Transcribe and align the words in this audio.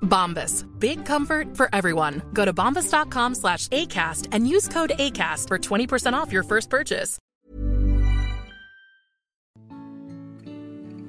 Bombas. 0.00 0.64
Big 0.78 1.04
comfort 1.04 1.56
for 1.56 1.68
everyone. 1.72 2.22
Go 2.32 2.44
to 2.44 2.52
bombas.com 2.52 3.34
slash 3.34 3.68
ACAST 3.68 4.28
and 4.32 4.48
use 4.48 4.68
code 4.68 4.92
ACAST 4.98 5.48
for 5.48 5.58
20% 5.58 6.14
off 6.14 6.32
your 6.32 6.44
first 6.44 6.70
purchase. 6.70 7.18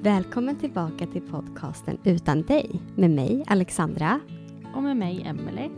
Välkommen 0.02 0.56
tillbaka 0.56 1.06
till 1.06 1.22
podcasten 1.22 1.98
Utan 2.04 2.42
dig 2.42 2.80
med 2.96 3.10
mig 3.10 3.44
Alexandra. 3.46 4.20
Och 4.74 4.82
med 4.82 4.96
mig 4.96 5.22
Emelie. 5.26 5.70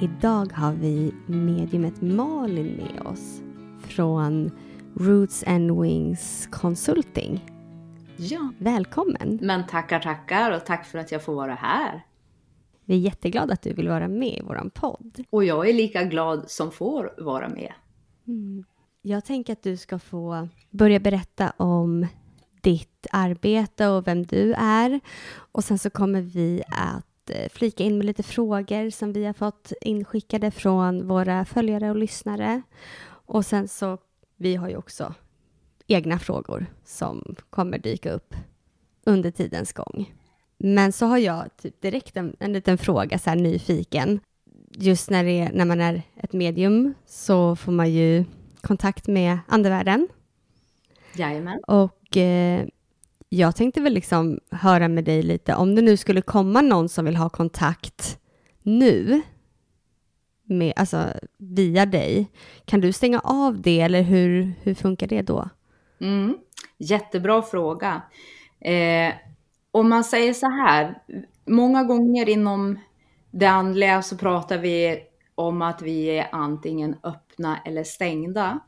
Idag 0.00 0.52
har 0.52 0.72
vi 0.72 1.14
mediumet 1.26 2.02
Malin 2.02 2.76
med 2.76 3.06
oss 3.06 3.40
från 3.80 4.50
Roots 4.94 5.44
and 5.46 5.80
Wings 5.82 6.48
Consulting. 6.50 7.44
Ja, 8.16 8.52
Välkommen! 8.58 9.38
men 9.42 9.66
tackar 9.66 10.00
tackar 10.00 10.52
och 10.52 10.66
tack 10.66 10.86
för 10.86 10.98
att 10.98 11.12
jag 11.12 11.24
får 11.24 11.34
vara 11.34 11.54
här. 11.54 12.06
Vi 12.84 12.94
är 12.94 12.98
jätteglada 12.98 13.52
att 13.52 13.62
du 13.62 13.72
vill 13.72 13.88
vara 13.88 14.08
med 14.08 14.38
i 14.38 14.42
vår 14.44 14.70
podd. 14.74 15.24
Och 15.30 15.44
jag 15.44 15.68
är 15.68 15.72
lika 15.72 16.04
glad 16.04 16.50
som 16.50 16.70
får 16.70 17.14
vara 17.18 17.48
med. 17.48 17.72
Jag 19.02 19.24
tänker 19.24 19.52
att 19.52 19.62
du 19.62 19.76
ska 19.76 19.98
få 19.98 20.48
börja 20.70 21.00
berätta 21.00 21.52
om 21.56 22.06
ditt 22.60 23.06
arbete 23.12 23.88
och 23.88 24.06
vem 24.06 24.22
du 24.22 24.54
är. 24.58 25.00
Och 25.52 25.64
sen 25.64 25.78
så 25.78 25.90
kommer 25.90 26.20
vi 26.20 26.62
att 26.68 27.07
eh, 27.30 27.48
flika 27.48 27.84
in 27.84 27.98
med 27.98 28.06
lite 28.06 28.22
frågor 28.22 28.90
som 28.90 29.12
vi 29.12 29.24
har 29.24 29.32
fått 29.32 29.72
inskickade 29.80 30.50
från 30.50 31.08
våra 31.08 31.44
följare 31.44 31.90
och 31.90 31.96
lyssnare. 31.96 32.62
Och 33.08 33.46
sen 33.46 33.68
så, 33.68 33.98
vi 34.36 34.56
har 34.56 34.68
ju 34.68 34.76
också 34.76 35.14
egna 35.86 36.18
frågor 36.18 36.66
som 36.84 37.36
kommer 37.50 37.78
dyka 37.78 38.12
upp 38.12 38.34
under 39.04 39.30
tidens 39.30 39.72
gång. 39.72 40.14
Men 40.58 40.92
så 40.92 41.06
har 41.06 41.18
jag 41.18 41.56
typ 41.56 41.82
direkt 41.82 42.16
en, 42.16 42.36
en 42.40 42.52
liten 42.52 42.78
fråga, 42.78 43.18
så 43.18 43.30
här 43.30 43.36
nyfiken. 43.36 44.20
Just 44.70 45.10
när, 45.10 45.24
det 45.24 45.30
är, 45.30 45.52
när 45.52 45.64
man 45.64 45.80
är 45.80 46.02
ett 46.16 46.32
medium 46.32 46.94
så 47.06 47.56
får 47.56 47.72
man 47.72 47.90
ju 47.92 48.24
kontakt 48.60 49.06
med 49.06 49.38
andevärlden. 49.48 50.08
Jajamän. 51.14 51.60
Och 51.66 52.16
eh, 52.16 52.66
jag 53.28 53.56
tänkte 53.56 53.80
väl 53.80 53.94
liksom 53.94 54.40
höra 54.50 54.88
med 54.88 55.04
dig 55.04 55.22
lite, 55.22 55.54
om 55.54 55.74
det 55.74 55.82
nu 55.82 55.96
skulle 55.96 56.22
komma 56.22 56.60
någon 56.60 56.88
som 56.88 57.04
vill 57.04 57.16
ha 57.16 57.28
kontakt 57.28 58.18
nu, 58.62 59.22
med, 60.44 60.72
alltså 60.76 61.04
via 61.38 61.86
dig, 61.86 62.30
kan 62.64 62.80
du 62.80 62.92
stänga 62.92 63.20
av 63.20 63.60
det 63.60 63.80
eller 63.80 64.02
hur, 64.02 64.52
hur 64.62 64.74
funkar 64.74 65.06
det 65.06 65.22
då? 65.22 65.48
Mm. 66.00 66.38
Jättebra 66.78 67.42
fråga. 67.42 68.02
Eh, 68.60 69.14
om 69.70 69.88
man 69.88 70.04
säger 70.04 70.32
så 70.32 70.50
här, 70.50 71.02
många 71.46 71.84
gånger 71.84 72.28
inom 72.28 72.78
det 73.30 73.46
andliga 73.46 74.02
så 74.02 74.16
pratar 74.16 74.58
vi 74.58 74.98
om 75.34 75.62
att 75.62 75.82
vi 75.82 76.18
är 76.18 76.28
antingen 76.32 76.96
öppna 77.02 77.58
eller 77.64 77.84
stängda. 77.84 78.58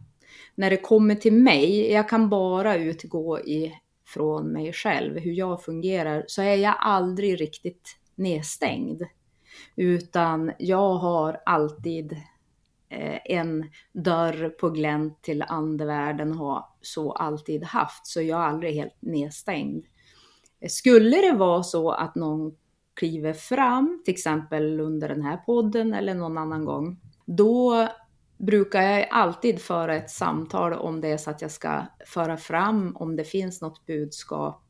När 0.54 0.70
det 0.70 0.76
kommer 0.76 1.14
till 1.14 1.32
mig, 1.32 1.92
jag 1.92 2.08
kan 2.08 2.28
bara 2.28 2.76
utgå 2.76 3.40
i 3.40 3.72
från 4.14 4.52
mig 4.52 4.72
själv, 4.72 5.18
hur 5.18 5.32
jag 5.32 5.62
fungerar, 5.62 6.24
så 6.26 6.42
är 6.42 6.56
jag 6.56 6.74
aldrig 6.78 7.40
riktigt 7.40 7.96
nedstängd. 8.14 9.02
Utan 9.76 10.52
jag 10.58 10.94
har 10.94 11.40
alltid 11.46 12.12
eh, 12.88 13.18
en 13.24 13.70
dörr 13.92 14.48
på 14.48 14.70
glänt 14.70 15.22
till 15.22 15.42
andevärlden 15.42 16.32
har 16.32 16.64
så 16.80 17.12
alltid 17.12 17.64
haft, 17.64 18.06
så 18.06 18.22
jag 18.22 18.40
är 18.40 18.44
aldrig 18.44 18.74
helt 18.74 18.96
nedstängd. 19.00 19.84
Skulle 20.68 21.16
det 21.16 21.32
vara 21.32 21.62
så 21.62 21.90
att 21.90 22.14
någon 22.14 22.56
kliver 22.94 23.32
fram, 23.32 24.02
till 24.04 24.14
exempel 24.14 24.80
under 24.80 25.08
den 25.08 25.22
här 25.22 25.36
podden 25.36 25.94
eller 25.94 26.14
någon 26.14 26.38
annan 26.38 26.64
gång, 26.64 27.00
då 27.26 27.88
brukar 28.40 28.82
jag 28.82 29.08
alltid 29.10 29.60
föra 29.60 29.96
ett 29.96 30.10
samtal 30.10 30.72
om 30.72 31.00
det 31.00 31.08
är 31.08 31.16
så 31.16 31.30
att 31.30 31.42
jag 31.42 31.50
ska 31.50 31.86
föra 32.06 32.36
fram 32.36 32.96
om 32.96 33.16
det 33.16 33.24
finns 33.24 33.60
något 33.60 33.86
budskap. 33.86 34.66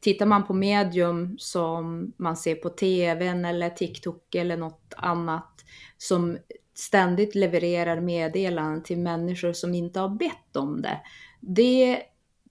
Tittar 0.00 0.26
man 0.26 0.46
på 0.46 0.54
medium 0.54 1.36
som 1.38 2.12
man 2.16 2.36
ser 2.36 2.54
på 2.54 2.68
TVn 2.68 3.44
eller 3.44 3.70
TikTok 3.70 4.34
eller 4.34 4.56
något 4.56 4.94
annat 4.96 5.64
som 5.98 6.38
ständigt 6.74 7.34
levererar 7.34 8.00
meddelanden 8.00 8.82
till 8.82 8.98
människor 8.98 9.52
som 9.52 9.74
inte 9.74 10.00
har 10.00 10.08
bett 10.08 10.56
om 10.56 10.82
det. 10.82 11.00
Det 11.40 12.02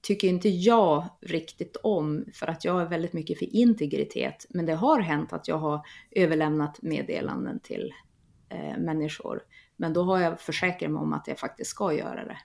tycker 0.01 0.27
inte 0.27 0.49
jag 0.49 1.05
riktigt 1.21 1.75
om 1.83 2.25
för 2.33 2.47
att 2.47 2.65
jag 2.65 2.81
är 2.81 2.85
väldigt 2.85 3.13
mycket 3.13 3.39
för 3.39 3.55
integritet. 3.55 4.45
Men 4.49 4.65
det 4.65 4.75
har 4.75 4.99
hänt 4.99 5.33
att 5.33 5.47
jag 5.47 5.57
har 5.57 5.81
överlämnat 6.11 6.81
meddelanden 6.81 7.59
till 7.59 7.93
eh, 8.49 8.77
människor. 8.77 9.41
Men 9.77 9.93
då 9.93 10.03
har 10.03 10.19
jag 10.19 10.39
försäkrat 10.39 10.91
mig 10.91 10.99
om 10.99 11.13
att 11.13 11.27
jag 11.27 11.39
faktiskt 11.39 11.69
ska 11.71 11.93
göra 11.93 12.25
det. 12.25 12.37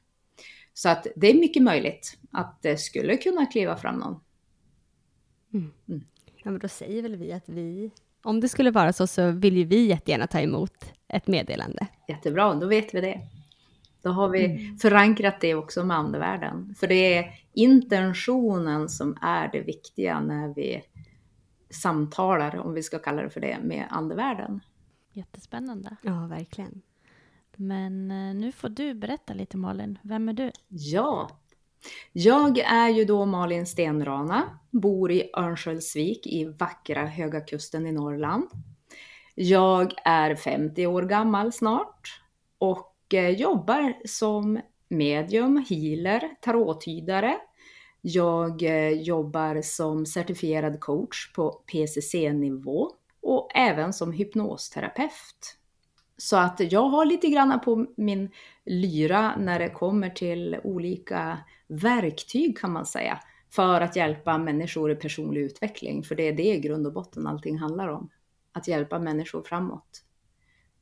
Så 0.74 0.88
att 0.88 1.06
det 1.16 1.30
är 1.30 1.34
mycket 1.34 1.62
möjligt 1.62 2.18
att 2.30 2.62
det 2.62 2.76
skulle 2.76 3.16
kunna 3.16 3.46
kliva 3.46 3.76
fram 3.76 3.96
någon. 3.96 4.20
Ja, 6.44 6.50
men 6.50 6.58
då 6.58 6.68
säger 6.68 7.02
väl 7.02 7.16
vi 7.16 7.32
att 7.32 7.48
vi, 7.48 7.90
om 8.22 8.40
det 8.40 8.48
skulle 8.48 8.70
vara 8.70 8.92
så, 8.92 9.06
så 9.06 9.30
vill 9.30 9.56
ju 9.56 9.64
vi 9.64 9.86
jättegärna 9.86 10.26
ta 10.26 10.40
emot 10.40 10.92
ett 11.08 11.26
meddelande. 11.26 11.86
Jättebra, 12.08 12.54
då 12.54 12.66
vet 12.66 12.94
vi 12.94 13.00
det. 13.00 13.20
Då 14.02 14.10
har 14.10 14.28
vi 14.28 14.76
förankrat 14.82 15.40
det 15.40 15.54
också 15.54 15.84
med 15.84 15.96
andevärlden. 15.96 16.74
För 16.78 16.86
det 16.86 17.14
är 17.14 17.40
intentionen 17.52 18.88
som 18.88 19.16
är 19.20 19.48
det 19.52 19.60
viktiga 19.60 20.20
när 20.20 20.54
vi 20.54 20.82
samtalar, 21.70 22.56
om 22.56 22.74
vi 22.74 22.82
ska 22.82 22.98
kalla 22.98 23.22
det 23.22 23.30
för 23.30 23.40
det, 23.40 23.58
med 23.62 23.86
andevärlden. 23.90 24.60
Jättespännande. 25.12 25.96
Ja, 26.02 26.26
verkligen. 26.26 26.82
Men 27.62 28.10
eh, 28.10 28.34
nu 28.34 28.52
får 28.52 28.68
du 28.68 28.94
berätta 28.94 29.34
lite 29.34 29.56
Malin. 29.56 29.98
Vem 30.02 30.28
är 30.28 30.32
du? 30.32 30.50
Ja, 30.68 31.30
jag 32.12 32.58
är 32.58 32.88
ju 32.88 33.04
då 33.04 33.26
Malin 33.26 33.66
Stenrana, 33.66 34.58
bor 34.70 35.12
i 35.12 35.30
Örnsköldsvik 35.36 36.26
i 36.26 36.44
vackra 36.44 37.06
Höga 37.06 37.40
Kusten 37.40 37.86
i 37.86 37.92
Norrland. 37.92 38.48
Jag 39.34 39.92
är 40.04 40.34
50 40.34 40.86
år 40.86 41.02
gammal 41.02 41.52
snart 41.52 42.20
och 42.58 43.14
eh, 43.14 43.30
jobbar 43.30 43.94
som 44.06 44.60
medium, 44.88 45.64
healer, 45.70 46.36
tarottydare. 46.40 47.36
Jag 48.00 48.62
eh, 48.62 48.90
jobbar 48.90 49.62
som 49.62 50.06
certifierad 50.06 50.80
coach 50.80 51.32
på 51.32 51.50
PCC-nivå 51.52 52.90
och 53.22 53.50
även 53.54 53.92
som 53.92 54.12
hypnosterapeut. 54.12 55.61
Så 56.22 56.36
att 56.36 56.72
jag 56.72 56.88
har 56.88 57.04
lite 57.04 57.28
grann 57.28 57.60
på 57.60 57.86
min 57.96 58.30
lyra 58.64 59.36
när 59.36 59.58
det 59.58 59.70
kommer 59.70 60.10
till 60.10 60.60
olika 60.64 61.38
verktyg 61.66 62.58
kan 62.58 62.72
man 62.72 62.86
säga 62.86 63.18
för 63.50 63.80
att 63.80 63.96
hjälpa 63.96 64.38
människor 64.38 64.90
i 64.92 64.94
personlig 64.94 65.40
utveckling. 65.40 66.02
För 66.02 66.14
det 66.14 66.28
är 66.28 66.32
det 66.32 66.54
i 66.54 66.60
grund 66.60 66.86
och 66.86 66.92
botten 66.92 67.26
allting 67.26 67.58
handlar 67.58 67.88
om. 67.88 68.10
Att 68.52 68.68
hjälpa 68.68 68.98
människor 68.98 69.42
framåt. 69.42 70.04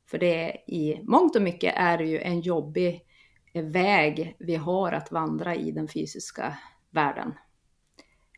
För 0.05 0.17
det 0.17 0.63
i 0.67 0.99
mångt 1.03 1.35
och 1.35 1.41
mycket 1.41 1.73
är 1.77 1.97
det 1.97 2.05
ju 2.05 2.19
en 2.19 2.41
jobbig 2.41 3.05
väg 3.53 4.35
vi 4.39 4.55
har 4.55 4.91
att 4.91 5.11
vandra 5.11 5.55
i 5.55 5.71
den 5.71 5.87
fysiska 5.87 6.57
världen. 6.89 7.33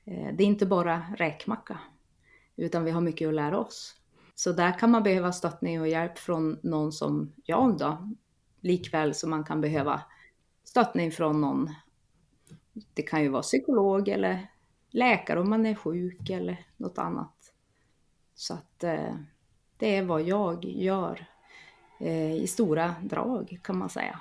Eh, 0.05 0.35
det 0.35 0.43
är 0.43 0.47
inte 0.47 0.65
bara 0.65 1.05
räkmacka, 1.17 1.79
utan 2.55 2.83
vi 2.83 2.91
har 2.91 3.01
mycket 3.01 3.27
att 3.27 3.33
lära 3.33 3.59
oss. 3.59 4.02
Så 4.35 4.51
där 4.51 4.79
kan 4.79 4.91
man 4.91 5.03
behöva 5.03 5.31
stöttning 5.31 5.81
och 5.81 5.87
hjälp 5.87 6.17
från 6.17 6.59
någon 6.63 6.91
som 6.91 7.33
jag 7.45 7.77
då, 7.77 8.09
likväl 8.61 9.13
som 9.13 9.29
man 9.29 9.43
kan 9.43 9.61
behöva 9.61 10.01
stöttning 10.63 11.11
från 11.11 11.41
någon. 11.41 11.69
Det 12.93 13.01
kan 13.01 13.21
ju 13.21 13.29
vara 13.29 13.41
psykolog 13.41 14.07
eller 14.07 14.47
läkare 14.89 15.39
om 15.39 15.49
man 15.49 15.65
är 15.65 15.75
sjuk 15.75 16.29
eller 16.29 16.67
något 16.77 16.97
annat. 16.97 17.53
Så 18.35 18.53
att 18.53 18.83
eh, 18.83 19.15
det 19.77 19.95
är 19.95 20.03
vad 20.03 20.21
jag 20.21 20.65
gör 20.65 21.27
eh, 21.99 22.33
i 22.33 22.47
stora 22.47 22.95
drag 23.01 23.59
kan 23.63 23.77
man 23.77 23.89
säga. 23.89 24.19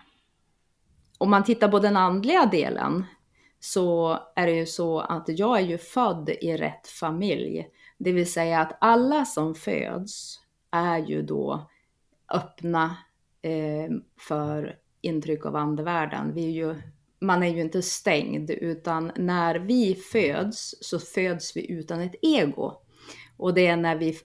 Om 1.19 1.31
man 1.31 1.45
tittar 1.45 1.69
på 1.69 1.79
den 1.79 1.97
andliga 1.97 2.47
delen 2.47 3.05
så 3.61 4.19
är 4.37 4.47
det 4.47 4.53
ju 4.53 4.67
så 4.67 5.01
att 5.01 5.25
jag 5.27 5.59
är 5.59 5.63
ju 5.63 5.79
född 5.79 6.29
i 6.29 6.57
rätt 6.57 6.87
familj. 6.87 7.67
Det 8.05 8.13
vill 8.13 8.33
säga 8.33 8.61
att 8.61 8.79
alla 8.81 9.25
som 9.25 9.55
föds 9.55 10.41
är 10.71 10.99
ju 10.99 11.23
då 11.23 11.71
öppna 12.35 12.97
eh, 13.43 13.91
för 14.19 14.77
intryck 15.01 15.47
av 15.47 15.57
andevärlden. 15.57 16.35
Vi 16.35 16.45
är 16.45 16.51
ju, 16.51 16.75
man 17.21 17.43
är 17.43 17.49
ju 17.49 17.61
inte 17.61 17.83
stängd, 17.83 18.51
utan 18.51 19.13
när 19.17 19.55
vi 19.55 19.95
föds 19.95 20.75
så 20.81 20.99
föds 20.99 21.57
vi 21.57 21.71
utan 21.71 22.01
ett 22.01 22.15
ego. 22.23 22.73
Och 23.37 23.55
det 23.55 23.67
är 23.67 23.77
när 23.77 23.97
vi 23.97 24.19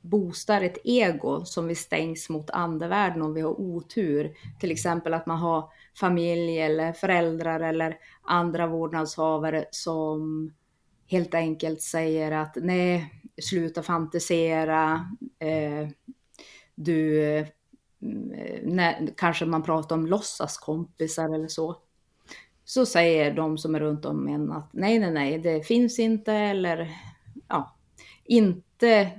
boostar 0.00 0.60
ett 0.60 0.78
ego 0.84 1.44
som 1.44 1.66
vi 1.66 1.74
stängs 1.74 2.28
mot 2.28 2.50
andevärlden 2.50 3.22
om 3.22 3.34
vi 3.34 3.40
har 3.40 3.60
otur. 3.60 4.34
Till 4.60 4.70
exempel 4.70 5.14
att 5.14 5.26
man 5.26 5.38
har 5.38 5.68
familj 6.00 6.60
eller 6.60 6.92
föräldrar 6.92 7.60
eller 7.60 7.96
andra 8.22 8.66
vårdnadshavare 8.66 9.64
som 9.70 10.50
helt 11.06 11.34
enkelt 11.34 11.82
säger 11.82 12.32
att 12.32 12.56
nej, 12.56 13.12
sluta 13.42 13.82
fantisera, 13.82 15.08
eh, 15.38 15.88
du, 16.74 17.24
eh, 17.24 17.46
när, 18.62 19.08
kanske 19.16 19.44
man 19.46 19.62
pratar 19.62 19.96
om 19.96 20.06
låtsaskompisar 20.06 21.34
eller 21.34 21.48
så. 21.48 21.76
Så 22.64 22.86
säger 22.86 23.34
de 23.34 23.58
som 23.58 23.74
är 23.74 23.80
runt 23.80 24.04
om 24.04 24.28
en 24.28 24.52
att 24.52 24.70
nej, 24.72 24.98
nej, 24.98 25.10
nej, 25.10 25.38
det 25.38 25.66
finns 25.66 25.98
inte 25.98 26.32
eller 26.32 26.96
ja, 27.48 27.76
inte 28.24 29.10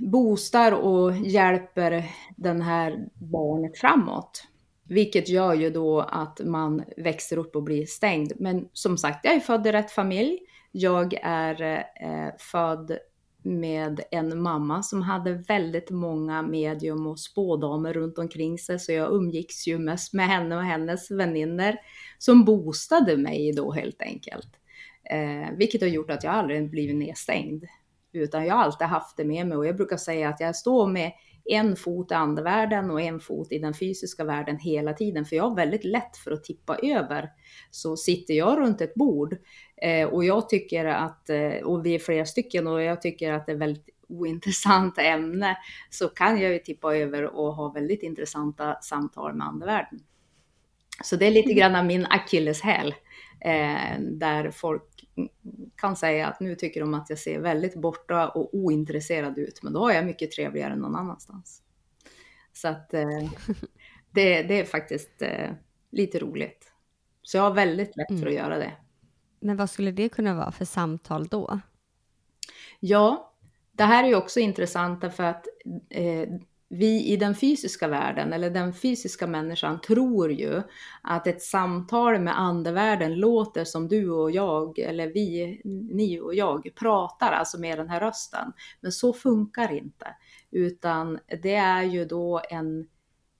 boostar 0.00 0.72
och 0.72 1.16
hjälper 1.16 2.10
den 2.36 2.62
här 2.62 3.08
barnet 3.14 3.78
framåt. 3.78 4.46
Vilket 4.88 5.28
gör 5.28 5.54
ju 5.54 5.70
då 5.70 6.00
att 6.00 6.40
man 6.44 6.84
växer 6.96 7.36
upp 7.36 7.56
och 7.56 7.62
blir 7.62 7.86
stängd. 7.86 8.32
Men 8.36 8.68
som 8.72 8.98
sagt, 8.98 9.24
jag 9.24 9.34
är 9.34 9.40
född 9.40 9.66
i 9.66 9.72
rätt 9.72 9.90
familj. 9.90 10.38
Jag 10.76 11.14
är 11.22 11.62
eh, 12.00 12.34
född 12.38 12.98
med 13.42 14.00
en 14.10 14.42
mamma 14.42 14.82
som 14.82 15.02
hade 15.02 15.32
väldigt 15.32 15.90
många 15.90 16.42
medium 16.42 17.06
och 17.06 17.20
spådamer 17.20 17.92
runt 17.92 18.18
omkring 18.18 18.58
sig, 18.58 18.78
så 18.78 18.92
jag 18.92 19.12
umgicks 19.12 19.66
ju 19.66 19.78
mest 19.78 20.12
med 20.12 20.26
henne 20.26 20.56
och 20.56 20.62
hennes 20.62 21.10
vänner 21.10 21.76
som 22.18 22.44
boostade 22.44 23.16
mig 23.16 23.52
då 23.52 23.72
helt 23.72 24.02
enkelt. 24.02 24.48
Eh, 25.10 25.56
vilket 25.56 25.80
har 25.80 25.88
gjort 25.88 26.10
att 26.10 26.24
jag 26.24 26.34
aldrig 26.34 26.70
blivit 26.70 26.96
nedstängd, 26.96 27.64
utan 28.16 28.46
jag 28.46 28.54
har 28.54 28.62
alltid 28.62 28.86
haft 28.86 29.16
det 29.16 29.24
med 29.24 29.46
mig 29.46 29.58
och 29.58 29.66
jag 29.66 29.76
brukar 29.76 29.96
säga 29.96 30.28
att 30.28 30.40
jag 30.40 30.56
står 30.56 30.86
med 30.86 31.12
en 31.44 31.76
fot 31.76 32.10
i 32.10 32.14
andevärlden 32.14 32.90
och 32.90 33.00
en 33.00 33.20
fot 33.20 33.52
i 33.52 33.58
den 33.58 33.74
fysiska 33.74 34.24
världen 34.24 34.58
hela 34.58 34.92
tiden, 34.92 35.24
för 35.24 35.36
jag 35.36 35.48
har 35.48 35.56
väldigt 35.56 35.84
lätt 35.84 36.16
för 36.16 36.30
att 36.30 36.44
tippa 36.44 36.76
över. 36.76 37.30
Så 37.70 37.96
sitter 37.96 38.34
jag 38.34 38.58
runt 38.58 38.80
ett 38.80 38.94
bord 38.94 39.36
eh, 39.82 40.08
och 40.08 40.24
jag 40.24 40.48
tycker 40.48 40.84
att, 40.84 41.30
eh, 41.30 41.52
och 41.64 41.86
vi 41.86 41.94
är 41.94 41.98
flera 41.98 42.26
stycken 42.26 42.66
och 42.66 42.82
jag 42.82 43.02
tycker 43.02 43.32
att 43.32 43.46
det 43.46 43.52
är 43.52 43.56
väldigt 43.56 43.88
ointressant 44.08 44.98
ämne, 44.98 45.56
så 45.90 46.08
kan 46.08 46.40
jag 46.40 46.52
ju 46.52 46.58
tippa 46.58 46.96
över 46.96 47.36
och 47.36 47.54
ha 47.54 47.72
väldigt 47.72 48.02
intressanta 48.02 48.76
samtal 48.80 49.34
med 49.34 49.46
andevärlden. 49.46 50.00
Så 51.02 51.16
det 51.16 51.26
är 51.26 51.30
lite 51.30 51.52
grann 51.52 51.76
av 51.76 51.86
min 51.86 52.06
akilleshäl, 52.06 52.94
eh, 53.40 54.00
där 54.00 54.50
folk 54.50 54.93
kan 55.76 55.96
säga 55.96 56.28
att 56.28 56.40
nu 56.40 56.54
tycker 56.54 56.80
de 56.80 56.94
att 56.94 57.10
jag 57.10 57.18
ser 57.18 57.38
väldigt 57.38 57.74
borta 57.74 58.28
och 58.28 58.54
ointresserad 58.54 59.38
ut, 59.38 59.62
men 59.62 59.72
då 59.72 59.80
har 59.80 59.92
jag 59.92 60.06
mycket 60.06 60.30
trevligare 60.30 60.72
än 60.72 60.78
någon 60.78 60.96
annanstans. 60.96 61.62
Så 62.52 62.68
att 62.68 62.94
eh, 62.94 63.08
det, 64.10 64.42
det, 64.42 64.60
är 64.60 64.64
faktiskt 64.64 65.22
eh, 65.22 65.50
lite 65.90 66.18
roligt. 66.18 66.72
Så 67.22 67.36
jag 67.36 67.42
har 67.42 67.54
väldigt 67.54 67.96
lätt 67.96 68.08
för 68.08 68.14
att 68.14 68.22
mm. 68.22 68.34
göra 68.34 68.58
det. 68.58 68.72
Men 69.40 69.56
vad 69.56 69.70
skulle 69.70 69.90
det 69.90 70.08
kunna 70.08 70.34
vara 70.34 70.52
för 70.52 70.64
samtal 70.64 71.26
då? 71.26 71.60
Ja, 72.80 73.34
det 73.72 73.84
här 73.84 74.04
är 74.04 74.08
ju 74.08 74.14
också 74.14 74.40
intressant 74.40 75.14
för 75.14 75.24
att 75.24 75.46
eh, 75.90 76.28
vi 76.74 77.04
i 77.12 77.16
den 77.16 77.34
fysiska 77.34 77.88
världen, 77.88 78.32
eller 78.32 78.50
den 78.50 78.72
fysiska 78.72 79.26
människan, 79.26 79.80
tror 79.80 80.32
ju 80.32 80.62
att 81.02 81.26
ett 81.26 81.42
samtal 81.42 82.20
med 82.20 82.40
andevärlden 82.40 83.14
låter 83.14 83.64
som 83.64 83.88
du 83.88 84.10
och 84.10 84.30
jag, 84.30 84.78
eller 84.78 85.06
vi, 85.06 85.60
ni 85.92 86.20
och 86.20 86.34
jag, 86.34 86.68
pratar, 86.74 87.32
alltså 87.32 87.60
med 87.60 87.78
den 87.78 87.88
här 87.88 88.00
rösten. 88.00 88.52
Men 88.80 88.92
så 88.92 89.12
funkar 89.12 89.72
inte, 89.72 90.06
utan 90.50 91.18
det 91.42 91.54
är 91.54 91.82
ju 91.82 92.04
då 92.04 92.40
en, 92.50 92.86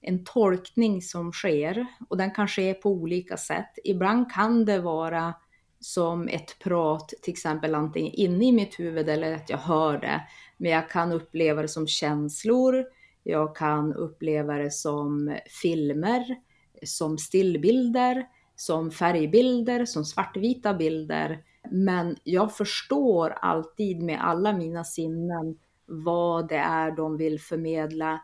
en 0.01 0.25
tolkning 0.25 1.03
som 1.03 1.33
sker, 1.33 1.87
och 2.09 2.17
den 2.17 2.31
kan 2.31 2.49
ske 2.49 2.75
på 2.75 2.91
olika 2.91 3.37
sätt. 3.37 3.79
Ibland 3.85 4.33
kan 4.33 4.65
det 4.65 4.79
vara 4.79 5.35
som 5.81 6.29
ett 6.29 6.59
prat, 6.59 7.09
till 7.23 7.33
exempel 7.33 7.75
antingen 7.75 8.13
inne 8.13 8.45
i 8.45 8.53
mitt 8.53 8.79
huvud 8.79 9.09
eller 9.09 9.35
att 9.35 9.51
jag 9.51 9.59
hör 9.59 9.99
det, 9.99 10.21
men 10.57 10.71
jag 10.71 10.91
kan 10.91 11.13
uppleva 11.13 11.63
det 11.63 11.69
som 11.69 11.87
känslor, 11.87 12.85
jag 13.25 13.57
kan 13.57 13.95
uppleva 13.95 14.55
det 14.55 14.71
som 14.71 15.39
filmer, 15.63 16.25
som 16.83 17.19
stillbilder, 17.19 18.27
som 18.57 18.91
färgbilder, 18.91 19.85
som 19.85 20.05
svartvita 20.05 20.75
bilder. 20.75 21.43
Men 21.71 22.17
jag 22.25 22.57
förstår 22.57 23.31
alltid 23.31 24.03
med 24.03 24.25
alla 24.25 24.53
mina 24.53 24.85
sinnen 24.85 25.59
vad 25.87 26.49
det 26.49 26.57
är 26.57 26.91
de 26.91 27.17
vill 27.17 27.41
förmedla 27.41 28.21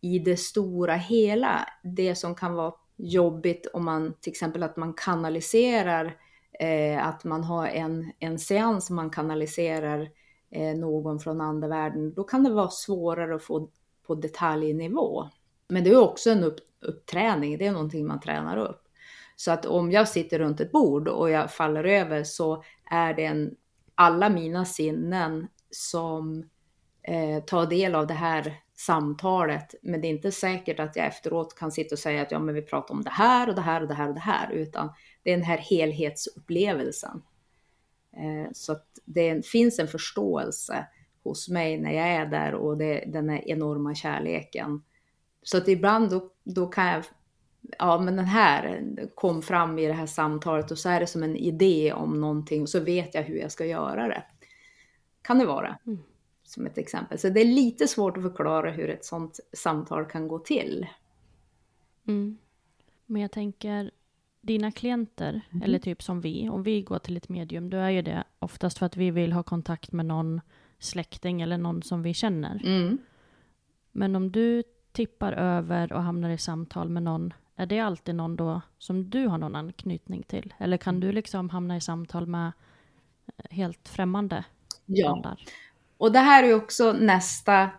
i 0.00 0.18
det 0.18 0.36
stora 0.36 0.94
hela. 0.94 1.68
Det 1.82 2.14
som 2.14 2.34
kan 2.34 2.54
vara 2.54 2.74
jobbigt 2.96 3.66
om 3.72 3.84
man 3.84 4.14
till 4.20 4.30
exempel 4.30 4.62
att 4.62 4.76
man 4.76 4.94
kanaliserar, 4.94 6.16
eh, 6.60 7.06
att 7.06 7.24
man 7.24 7.44
har 7.44 7.66
en, 7.66 8.12
en 8.18 8.38
seans 8.38 8.90
man 8.90 9.10
kanaliserar 9.10 10.08
eh, 10.50 10.76
någon 10.76 11.20
från 11.20 11.40
andevärlden, 11.40 12.14
då 12.14 12.24
kan 12.24 12.44
det 12.44 12.50
vara 12.50 12.68
svårare 12.68 13.34
att 13.34 13.42
få 13.42 13.70
på 14.10 14.14
detaljnivå. 14.14 15.28
Men 15.68 15.84
det 15.84 15.90
är 15.90 16.00
också 16.00 16.30
en 16.30 16.44
upp, 16.44 16.56
uppträning, 16.80 17.58
det 17.58 17.66
är 17.66 17.72
någonting 17.72 18.06
man 18.06 18.20
tränar 18.20 18.56
upp. 18.56 18.82
Så 19.36 19.50
att 19.50 19.66
om 19.66 19.92
jag 19.92 20.08
sitter 20.08 20.38
runt 20.38 20.60
ett 20.60 20.72
bord 20.72 21.08
och 21.08 21.30
jag 21.30 21.52
faller 21.52 21.84
över 21.84 22.24
så 22.24 22.62
är 22.90 23.14
det 23.14 23.24
en, 23.24 23.54
alla 23.94 24.28
mina 24.28 24.64
sinnen 24.64 25.46
som 25.70 26.48
eh, 27.02 27.44
tar 27.44 27.66
del 27.66 27.94
av 27.94 28.06
det 28.06 28.14
här 28.14 28.60
samtalet. 28.76 29.74
Men 29.82 30.00
det 30.00 30.06
är 30.06 30.10
inte 30.10 30.32
säkert 30.32 30.80
att 30.80 30.96
jag 30.96 31.06
efteråt 31.06 31.58
kan 31.58 31.72
sitta 31.72 31.94
och 31.94 31.98
säga 31.98 32.22
att 32.22 32.30
ja, 32.30 32.38
men 32.38 32.54
vi 32.54 32.62
pratar 32.62 32.94
om 32.94 33.04
det 33.04 33.10
här 33.10 33.48
och 33.48 33.54
det 33.54 33.60
här 33.60 33.82
och 33.82 33.88
det 33.88 33.94
här 33.94 34.08
och 34.08 34.14
det 34.14 34.20
här, 34.20 34.50
utan 34.50 34.92
det 35.22 35.30
är 35.30 35.36
den 35.36 35.46
här 35.46 35.58
helhetsupplevelsen. 35.58 37.22
Eh, 38.16 38.50
så 38.52 38.72
att 38.72 38.86
det 39.04 39.46
finns 39.46 39.78
en 39.78 39.88
förståelse 39.88 40.86
hos 41.22 41.48
mig 41.48 41.78
när 41.78 41.92
jag 41.92 42.08
är 42.08 42.26
där 42.26 42.54
och 42.54 42.76
det, 42.78 43.04
den 43.06 43.28
här 43.28 43.48
enorma 43.48 43.94
kärleken. 43.94 44.82
Så 45.42 45.56
att 45.56 45.68
ibland 45.68 46.10
då, 46.10 46.30
då 46.44 46.66
kan 46.66 46.86
jag, 46.86 47.04
ja 47.78 47.98
men 47.98 48.16
den 48.16 48.24
här 48.24 48.84
kom 49.14 49.42
fram 49.42 49.78
i 49.78 49.86
det 49.86 49.92
här 49.92 50.06
samtalet 50.06 50.70
och 50.70 50.78
så 50.78 50.88
är 50.88 51.00
det 51.00 51.06
som 51.06 51.22
en 51.22 51.36
idé 51.36 51.92
om 51.92 52.20
någonting 52.20 52.62
och 52.62 52.68
så 52.68 52.80
vet 52.80 53.14
jag 53.14 53.22
hur 53.22 53.36
jag 53.36 53.52
ska 53.52 53.66
göra 53.66 54.08
det. 54.08 54.22
Kan 55.22 55.38
det 55.38 55.46
vara. 55.46 55.78
Mm. 55.86 55.98
Som 56.42 56.66
ett 56.66 56.78
exempel. 56.78 57.18
Så 57.18 57.28
det 57.28 57.40
är 57.40 57.44
lite 57.44 57.88
svårt 57.88 58.16
att 58.16 58.22
förklara 58.22 58.70
hur 58.70 58.90
ett 58.90 59.04
sånt 59.04 59.40
samtal 59.52 60.04
kan 60.04 60.28
gå 60.28 60.38
till. 60.38 60.86
Mm. 62.08 62.38
Men 63.06 63.22
jag 63.22 63.30
tänker, 63.30 63.90
dina 64.40 64.72
klienter, 64.72 65.40
Mhm. 65.50 65.62
eller 65.62 65.78
typ 65.78 66.02
som 66.02 66.20
vi, 66.20 66.48
om 66.48 66.62
vi 66.62 66.82
går 66.82 66.98
till 66.98 67.16
ett 67.16 67.28
medium, 67.28 67.70
då 67.70 67.76
är 67.76 67.90
ju 67.90 68.02
det 68.02 68.24
oftast 68.38 68.78
för 68.78 68.86
att 68.86 68.96
vi 68.96 69.10
vill 69.10 69.32
ha 69.32 69.42
kontakt 69.42 69.92
med 69.92 70.06
någon 70.06 70.40
släkting 70.80 71.42
eller 71.42 71.58
någon 71.58 71.82
som 71.82 72.02
vi 72.02 72.14
känner. 72.14 72.60
Mm. 72.64 72.98
Men 73.92 74.16
om 74.16 74.32
du 74.32 74.62
tippar 74.92 75.32
över 75.32 75.92
och 75.92 76.02
hamnar 76.02 76.30
i 76.30 76.38
samtal 76.38 76.88
med 76.88 77.02
någon, 77.02 77.34
är 77.56 77.66
det 77.66 77.80
alltid 77.80 78.14
någon 78.14 78.36
då 78.36 78.60
som 78.78 79.10
du 79.10 79.26
har 79.26 79.38
någon 79.38 79.56
anknytning 79.56 80.22
till? 80.22 80.54
Eller 80.58 80.76
kan 80.76 81.00
du 81.00 81.12
liksom 81.12 81.50
hamna 81.50 81.76
i 81.76 81.80
samtal 81.80 82.26
med 82.26 82.52
eh, 83.26 83.50
helt 83.50 83.88
främmande 83.88 84.44
Ja. 84.92 85.36
Och 85.98 86.12
det 86.12 86.18
här 86.18 86.42
är 86.42 86.46
ju 86.46 86.54
också 86.54 86.92
nästa 86.92 87.70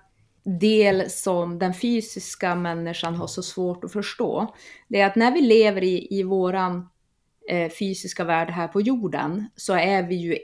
del 0.44 1.10
som 1.10 1.60
den 1.60 1.74
fysiska 1.74 2.56
människan 2.56 3.16
har 3.16 3.28
så 3.28 3.44
svårt 3.44 3.84
att 3.84 3.92
förstå. 3.92 4.56
Det 4.88 5.02
är 5.02 5.06
att 5.06 5.16
när 5.16 5.32
vi 5.32 5.42
lever 5.42 5.84
i, 5.84 6.08
i 6.20 6.24
våran 6.24 6.90
eh, 7.50 7.72
fysiska 7.72 8.24
värld 8.24 8.50
här 8.50 8.68
på 8.68 8.82
jorden 8.82 9.48
så 9.56 9.74
är 9.74 10.04
vi 10.04 10.16
ju 10.16 10.38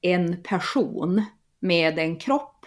en 0.00 0.42
person 0.42 1.24
med 1.64 1.98
en 1.98 2.16
kropp 2.16 2.66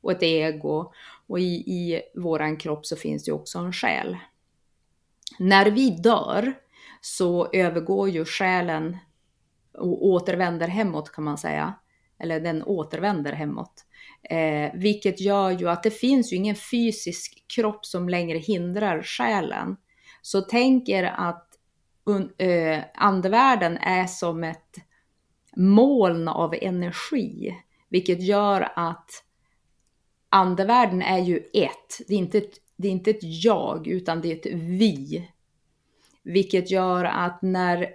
och 0.00 0.12
ett 0.12 0.22
ego. 0.22 0.92
Och 1.26 1.40
i, 1.40 1.54
i 1.54 2.02
våran 2.14 2.56
kropp 2.56 2.86
så 2.86 2.96
finns 2.96 3.24
det 3.24 3.28
ju 3.28 3.34
också 3.34 3.58
en 3.58 3.72
själ. 3.72 4.16
När 5.38 5.70
vi 5.70 5.90
dör 5.90 6.54
så 7.00 7.48
övergår 7.52 8.08
ju 8.08 8.24
själen 8.24 8.96
och 9.78 10.06
återvänder 10.06 10.68
hemåt 10.68 11.12
kan 11.12 11.24
man 11.24 11.38
säga. 11.38 11.74
Eller 12.18 12.40
den 12.40 12.62
återvänder 12.62 13.32
hemåt. 13.32 13.84
Eh, 14.30 14.70
vilket 14.74 15.20
gör 15.20 15.50
ju 15.50 15.68
att 15.68 15.82
det 15.82 15.90
finns 15.90 16.32
ju 16.32 16.36
ingen 16.36 16.56
fysisk 16.56 17.44
kropp 17.56 17.86
som 17.86 18.08
längre 18.08 18.38
hindrar 18.38 19.02
själen. 19.02 19.76
Så 20.22 20.40
tänk 20.40 20.88
er 20.88 21.04
att 21.04 21.48
un, 22.04 22.32
eh, 22.38 22.84
andevärlden 22.94 23.76
är 23.78 24.06
som 24.06 24.44
ett 24.44 24.76
moln 25.56 26.28
av 26.28 26.54
energi. 26.54 27.56
Vilket 27.88 28.22
gör 28.22 28.72
att 28.76 29.10
andevärlden 30.28 31.02
är 31.02 31.18
ju 31.18 31.36
ett. 31.52 32.00
Det 32.08 32.14
är 32.14 32.18
inte 32.18 32.38
ett, 32.38 32.54
det 32.76 32.88
är 32.88 32.92
inte 32.92 33.10
ett 33.10 33.44
jag, 33.44 33.86
utan 33.86 34.20
det 34.20 34.32
är 34.32 34.36
ett 34.36 34.60
vi. 34.60 35.28
Vilket 36.22 36.70
gör 36.70 37.04
att 37.04 37.42
när 37.42 37.88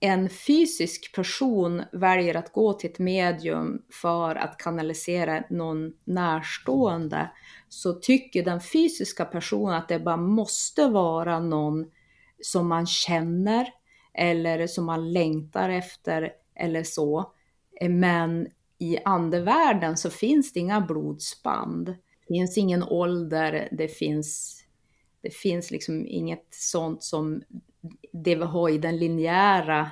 en 0.00 0.28
fysisk 0.28 1.14
person 1.14 1.82
väljer 1.92 2.36
att 2.36 2.52
gå 2.52 2.72
till 2.72 2.90
ett 2.90 2.98
medium 2.98 3.82
för 4.02 4.34
att 4.34 4.58
kanalisera 4.58 5.44
någon 5.50 5.92
närstående 6.04 7.30
så 7.68 7.92
tycker 7.92 8.44
den 8.44 8.60
fysiska 8.60 9.24
personen 9.24 9.74
att 9.74 9.88
det 9.88 9.98
bara 9.98 10.16
måste 10.16 10.86
vara 10.86 11.40
någon 11.40 11.90
som 12.40 12.68
man 12.68 12.86
känner 12.86 13.68
eller 14.14 14.66
som 14.66 14.84
man 14.84 15.12
längtar 15.12 15.68
efter 15.70 16.32
eller 16.54 16.82
så. 16.82 17.32
Men 17.88 18.48
i 18.82 18.98
andevärlden 19.04 19.96
så 19.96 20.10
finns 20.10 20.52
det 20.52 20.60
inga 20.60 20.80
blodsband. 20.80 21.86
Det 21.86 22.34
finns 22.34 22.58
ingen 22.58 22.82
ålder, 22.82 23.68
det 23.72 23.88
finns, 23.88 24.58
det 25.22 25.34
finns 25.34 25.70
liksom 25.70 26.06
inget 26.06 26.46
sånt 26.50 27.02
som 27.02 27.42
det 28.12 28.34
vi 28.34 28.44
har 28.44 28.68
i 28.68 28.78
den 28.78 28.96
linjära 28.96 29.90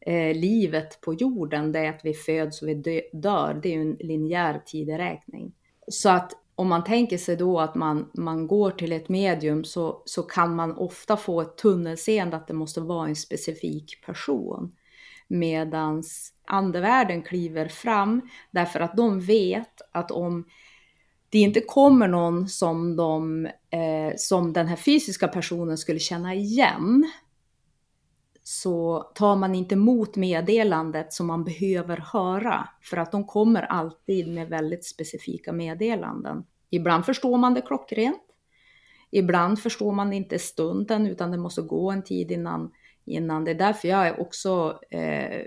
eh, 0.00 0.36
livet 0.36 1.00
på 1.00 1.14
jorden, 1.14 1.72
det 1.72 1.78
är 1.78 1.90
att 1.90 2.04
vi 2.04 2.14
föds 2.14 2.62
och 2.62 2.68
vi 2.68 2.74
dö, 2.74 3.00
dör. 3.12 3.60
Det 3.62 3.68
är 3.68 3.72
ju 3.72 3.82
en 3.82 3.96
linjär 4.00 4.62
tideräkning. 4.66 5.54
Så 5.88 6.08
att 6.08 6.32
om 6.54 6.68
man 6.68 6.84
tänker 6.84 7.18
sig 7.18 7.36
då 7.36 7.60
att 7.60 7.74
man, 7.74 8.10
man 8.14 8.46
går 8.46 8.70
till 8.70 8.92
ett 8.92 9.08
medium 9.08 9.64
så, 9.64 10.02
så 10.04 10.22
kan 10.22 10.56
man 10.56 10.72
ofta 10.72 11.16
få 11.16 11.40
ett 11.40 11.56
tunnelseende 11.56 12.36
att 12.36 12.46
det 12.46 12.54
måste 12.54 12.80
vara 12.80 13.08
en 13.08 13.16
specifik 13.16 14.04
person. 14.06 14.76
Medans 15.28 16.33
andevärlden 16.46 17.22
kliver 17.22 17.68
fram 17.68 18.28
därför 18.50 18.80
att 18.80 18.96
de 18.96 19.20
vet 19.20 19.82
att 19.92 20.10
om 20.10 20.46
det 21.28 21.38
inte 21.38 21.60
kommer 21.60 22.08
någon 22.08 22.48
som, 22.48 22.96
de, 22.96 23.46
eh, 23.46 24.12
som 24.16 24.52
den 24.52 24.66
här 24.66 24.76
fysiska 24.76 25.28
personen 25.28 25.78
skulle 25.78 25.98
känna 25.98 26.34
igen 26.34 27.04
så 28.42 29.02
tar 29.14 29.36
man 29.36 29.54
inte 29.54 29.74
emot 29.74 30.16
meddelandet 30.16 31.12
som 31.12 31.26
man 31.26 31.44
behöver 31.44 31.96
höra. 31.96 32.68
För 32.82 32.96
att 32.96 33.12
de 33.12 33.24
kommer 33.24 33.62
alltid 33.62 34.28
med 34.28 34.48
väldigt 34.48 34.84
specifika 34.84 35.52
meddelanden. 35.52 36.44
Ibland 36.70 37.06
förstår 37.06 37.38
man 37.38 37.54
det 37.54 37.62
klockrent. 37.62 38.22
Ibland 39.10 39.58
förstår 39.58 39.92
man 39.92 40.12
inte 40.12 40.38
stunden 40.38 41.06
utan 41.06 41.30
det 41.30 41.38
måste 41.38 41.62
gå 41.62 41.90
en 41.90 42.02
tid 42.02 42.30
innan. 42.30 42.70
innan. 43.04 43.44
Det 43.44 43.50
är 43.50 43.54
därför 43.54 43.88
jag 43.88 44.08
är 44.08 44.20
också 44.20 44.80
eh, 44.90 45.46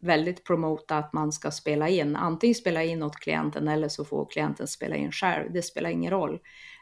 väldigt 0.00 0.44
promota 0.44 0.96
att 0.96 1.12
man 1.12 1.32
ska 1.32 1.50
spela 1.50 1.88
in. 1.88 2.16
Antingen 2.16 2.54
spela 2.54 2.82
in 2.82 3.02
åt 3.02 3.16
klienten 3.16 3.68
eller 3.68 3.88
så 3.88 4.04
får 4.04 4.26
klienten 4.30 4.66
spela 4.66 4.96
in 4.96 5.12
själv. 5.12 5.52
Det 5.52 5.62
spelar 5.62 5.90
ingen 5.90 6.10
roll. 6.10 6.38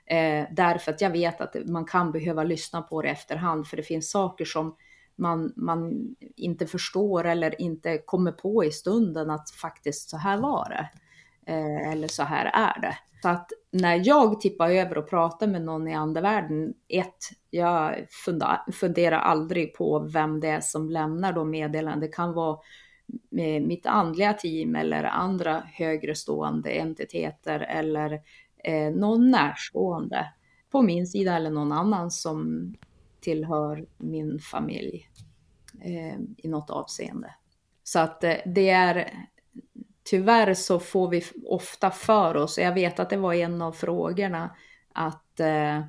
Eh, 0.07 0.45
därför 0.51 0.93
att 0.93 1.01
jag 1.01 1.11
vet 1.11 1.41
att 1.41 1.57
man 1.69 1.85
kan 1.85 2.13
behöva 2.13 2.45
lyssna 2.45 2.83
på 2.83 3.03
det 3.03 3.09
efterhand 3.09 3.67
för 3.67 3.77
det 3.77 3.83
finns 3.83 4.11
saker 4.11 4.45
som 4.45 4.77
man, 5.17 5.53
man 5.57 6.15
inte 6.37 6.67
förstår 6.67 7.25
eller 7.25 7.61
inte 7.61 7.99
kommer 7.99 8.33
på 8.33 8.65
i 8.65 8.71
stunden 8.71 9.31
att 9.31 9.51
faktiskt 9.51 10.11
så 10.11 10.17
här 10.17 10.39
var 10.39 10.69
det. 10.69 10.89
Eh, 11.47 11.91
eller 11.93 12.09
så 12.09 12.23
här 12.23 12.51
är 12.55 12.81
det. 12.81 12.99
Så 13.23 13.29
att 13.29 13.53
när 13.71 14.07
jag 14.07 14.41
tippar 14.41 14.71
över 14.71 14.99
och 14.99 15.11
pratar 15.11 15.47
med 15.47 15.63
någon 15.63 15.89
i 15.89 15.95
andevärlden, 15.95 16.75
ett, 16.89 17.31
jag 17.51 18.07
funderar 18.73 19.19
aldrig 19.19 19.75
på 19.75 19.99
vem 19.99 20.41
det 20.41 20.49
är 20.49 20.61
som 20.61 20.91
lämnar 20.91 21.33
de 21.33 21.51
meddelanden. 21.51 22.01
Det 22.01 22.17
kan 22.17 22.33
vara 22.33 22.59
mitt 23.61 23.87
andliga 23.87 24.33
team 24.33 24.77
eller 24.77 25.05
andra 25.05 25.63
högre 25.73 26.15
stående 26.15 26.71
entiteter 26.71 27.61
eller 27.61 28.21
eh, 28.65 28.91
någon 28.91 29.31
närstående 29.31 30.33
på 30.71 30.83
min 30.83 31.07
sida 31.07 31.37
eller 31.37 31.51
någon 31.51 31.73
annan 31.73 32.11
som 32.11 32.75
tillhör 33.21 33.87
min 33.97 34.39
familj 34.39 35.11
eh, 35.81 36.19
i 36.37 36.49
något 36.49 36.71
avseende. 36.71 37.35
Så 37.85 37.99
att 37.99 38.25
eh, 38.25 38.37
det 38.47 38.71
är 38.71 39.11
tyvärr 40.11 40.55
så 40.55 40.79
får 40.79 41.09
vi 41.09 41.23
ofta 41.45 41.91
för 41.91 42.37
oss, 42.37 42.59
och 42.59 42.65
jag 42.65 42.75
vet 42.75 43.01
att 43.01 43.11
det 43.11 43.17
var 43.17 43.35
en 43.35 43.63
av 43.63 43.73
frågorna, 43.73 44.57
att 44.93 45.41
eh, 45.41 45.81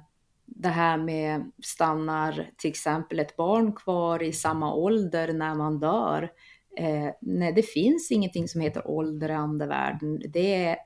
det 0.45 0.69
här 0.69 0.97
med 0.97 1.51
stannar 1.63 2.49
till 2.57 2.69
exempel 2.69 3.19
ett 3.19 3.37
barn 3.37 3.73
kvar 3.73 4.23
i 4.23 4.33
samma 4.33 4.73
ålder 4.73 5.33
när 5.33 5.55
man 5.55 5.79
dör. 5.79 6.31
Eh, 6.77 7.09
nej, 7.21 7.53
det 7.53 7.61
finns 7.63 8.11
ingenting 8.11 8.47
som 8.47 8.61
heter 8.61 8.87
ålder 8.87 9.29
i 9.29 9.33
andevärlden. 9.33 10.21
Det 10.29 10.55
är, 10.65 10.77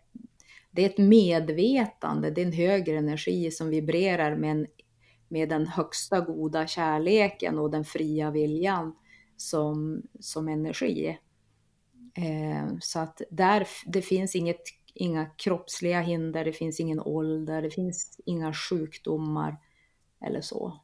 det 0.72 0.82
är 0.82 0.90
ett 0.90 0.98
medvetande, 0.98 2.32
det 2.32 2.42
är 2.42 2.46
en 2.46 2.52
högre 2.52 2.98
energi 2.98 3.52
som 3.52 3.70
vibrerar 3.70 4.36
med, 4.36 4.52
en, 4.52 4.68
med 5.28 5.50
den 5.50 5.68
högsta 5.68 6.20
goda 6.20 6.68
kärleken 6.68 7.60
och 7.60 7.72
den 7.72 7.86
fria 7.86 8.32
viljan 8.32 8.96
som, 9.38 10.02
som 10.20 10.48
energi. 10.48 11.18
Eh, 12.14 12.68
så 12.80 13.00
att 13.00 13.22
där, 13.30 13.68
det 13.86 14.02
finns 14.02 14.36
inget, 14.36 14.62
inga 14.94 15.26
kroppsliga 15.26 16.02
hinder, 16.02 16.46
det 16.46 16.54
finns 16.54 16.80
ingen 16.80 17.00
ålder, 17.00 17.62
det 17.62 17.70
finns 17.70 18.20
inga 18.26 18.54
sjukdomar 18.54 19.58
eller 20.26 20.42
så. 20.42 20.80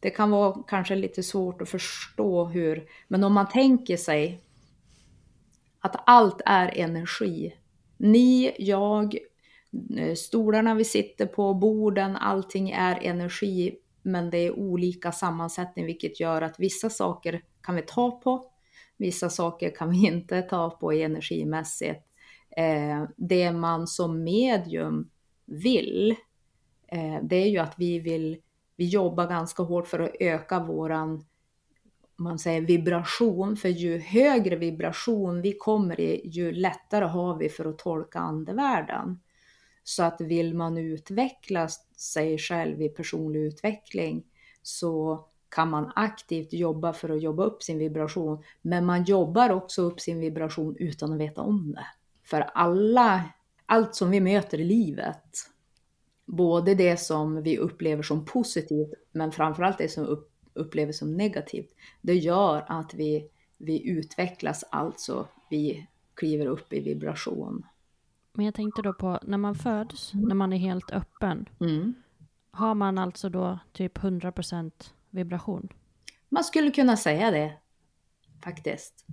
Det 0.00 0.10
kan 0.10 0.30
vara 0.30 0.62
kanske 0.66 0.94
lite 0.94 1.22
svårt 1.22 1.62
att 1.62 1.68
förstå 1.68 2.44
hur, 2.44 2.88
men 3.08 3.24
om 3.24 3.32
man 3.32 3.48
tänker 3.48 3.96
sig 3.96 4.40
att 5.80 5.96
allt 6.06 6.40
är 6.46 6.78
energi. 6.78 7.54
Ni, 7.96 8.54
jag, 8.58 9.16
eh, 9.96 10.14
stolarna 10.14 10.74
vi 10.74 10.84
sitter 10.84 11.26
på, 11.26 11.54
borden, 11.54 12.16
allting 12.16 12.70
är 12.70 13.00
energi, 13.02 13.78
men 14.02 14.30
det 14.30 14.38
är 14.38 14.58
olika 14.58 15.12
sammansättning, 15.12 15.86
vilket 15.86 16.20
gör 16.20 16.42
att 16.42 16.60
vissa 16.60 16.90
saker 16.90 17.42
kan 17.62 17.74
vi 17.74 17.82
ta 17.82 18.10
på, 18.10 18.50
vissa 18.98 19.30
saker 19.30 19.74
kan 19.76 19.90
vi 19.90 20.06
inte 20.06 20.42
ta 20.42 20.70
på 20.70 20.92
energimässigt. 20.92 22.04
Eh, 22.56 23.04
det 23.16 23.52
man 23.52 23.86
som 23.86 24.24
medium 24.24 25.10
vill, 25.46 26.16
eh, 26.88 27.18
det 27.22 27.36
är 27.36 27.48
ju 27.48 27.58
att 27.58 27.74
vi 27.76 27.98
vill, 27.98 28.36
vi 28.76 28.88
jobbar 28.88 29.26
ganska 29.26 29.62
hårt 29.62 29.86
för 29.86 29.98
att 29.98 30.16
öka 30.20 30.60
våran 30.60 31.24
man 32.20 32.38
säger 32.38 32.60
vibration, 32.60 33.56
för 33.56 33.68
ju 33.68 33.98
högre 33.98 34.56
vibration 34.56 35.42
vi 35.42 35.52
kommer 35.52 36.00
i, 36.00 36.28
ju 36.28 36.52
lättare 36.52 37.04
har 37.04 37.36
vi 37.36 37.48
för 37.48 37.64
att 37.64 37.78
tolka 37.78 38.18
andevärlden. 38.18 39.20
Så 39.84 40.02
att 40.02 40.20
vill 40.20 40.54
man 40.54 40.78
utveckla 40.78 41.68
sig 41.96 42.38
själv 42.38 42.82
i 42.82 42.88
personlig 42.88 43.40
utveckling 43.40 44.24
så 44.62 45.27
kan 45.48 45.70
man 45.70 45.92
aktivt 45.94 46.52
jobba 46.52 46.92
för 46.92 47.08
att 47.08 47.22
jobba 47.22 47.44
upp 47.44 47.62
sin 47.62 47.78
vibration. 47.78 48.42
Men 48.62 48.86
man 48.86 49.04
jobbar 49.04 49.50
också 49.50 49.82
upp 49.82 50.00
sin 50.00 50.20
vibration 50.20 50.76
utan 50.78 51.12
att 51.12 51.20
veta 51.20 51.42
om 51.42 51.72
det. 51.72 51.86
För 52.24 52.40
alla, 52.40 53.24
allt 53.66 53.94
som 53.94 54.10
vi 54.10 54.20
möter 54.20 54.60
i 54.60 54.64
livet 54.64 55.48
både 56.28 56.74
det 56.74 56.96
som 56.96 57.42
vi 57.42 57.58
upplever 57.58 58.02
som 58.02 58.24
positivt, 58.24 58.94
men 59.12 59.32
framförallt 59.32 59.78
det 59.78 59.88
som 59.88 60.04
upp, 60.04 60.32
upplever 60.54 60.92
som 60.92 61.16
negativt, 61.16 61.70
det 62.02 62.14
gör 62.14 62.64
att 62.68 62.94
vi, 62.94 63.28
vi 63.58 63.88
utvecklas, 63.88 64.64
alltså 64.70 65.28
vi 65.50 65.88
kliver 66.14 66.46
upp 66.46 66.72
i 66.72 66.80
vibration. 66.80 67.66
Men 68.32 68.44
jag 68.44 68.54
tänkte 68.54 68.82
då 68.82 68.92
på 68.92 69.18
när 69.22 69.38
man 69.38 69.54
föds, 69.54 70.14
när 70.14 70.34
man 70.34 70.52
är 70.52 70.58
helt 70.58 70.90
öppen, 70.90 71.48
Mm. 71.60 71.94
har 72.50 72.74
man 72.74 72.98
alltså 72.98 73.28
då 73.28 73.58
typ 73.72 73.98
100% 73.98 74.72
vibration? 75.10 75.68
Man 76.28 76.44
skulle 76.44 76.70
kunna 76.70 76.96
säga 76.96 77.30
det, 77.30 77.52
faktiskt. 78.44 79.04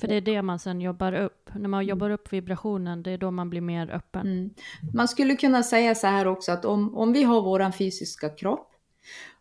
För 0.00 0.08
det 0.08 0.14
är 0.14 0.20
det 0.20 0.42
man 0.42 0.58
sen 0.58 0.80
jobbar 0.80 1.12
upp. 1.12 1.50
När 1.54 1.68
man 1.68 1.86
jobbar 1.86 2.10
upp 2.10 2.32
vibrationen, 2.32 3.02
det 3.02 3.10
är 3.10 3.18
då 3.18 3.30
man 3.30 3.50
blir 3.50 3.60
mer 3.60 3.90
öppen. 3.90 4.26
Mm. 4.26 4.50
Man 4.94 5.08
skulle 5.08 5.36
kunna 5.36 5.62
säga 5.62 5.94
så 5.94 6.06
här 6.06 6.26
också 6.26 6.52
att 6.52 6.64
om, 6.64 6.96
om 6.96 7.12
vi 7.12 7.22
har 7.22 7.42
våran 7.42 7.72
fysiska 7.72 8.28
kropp 8.28 8.72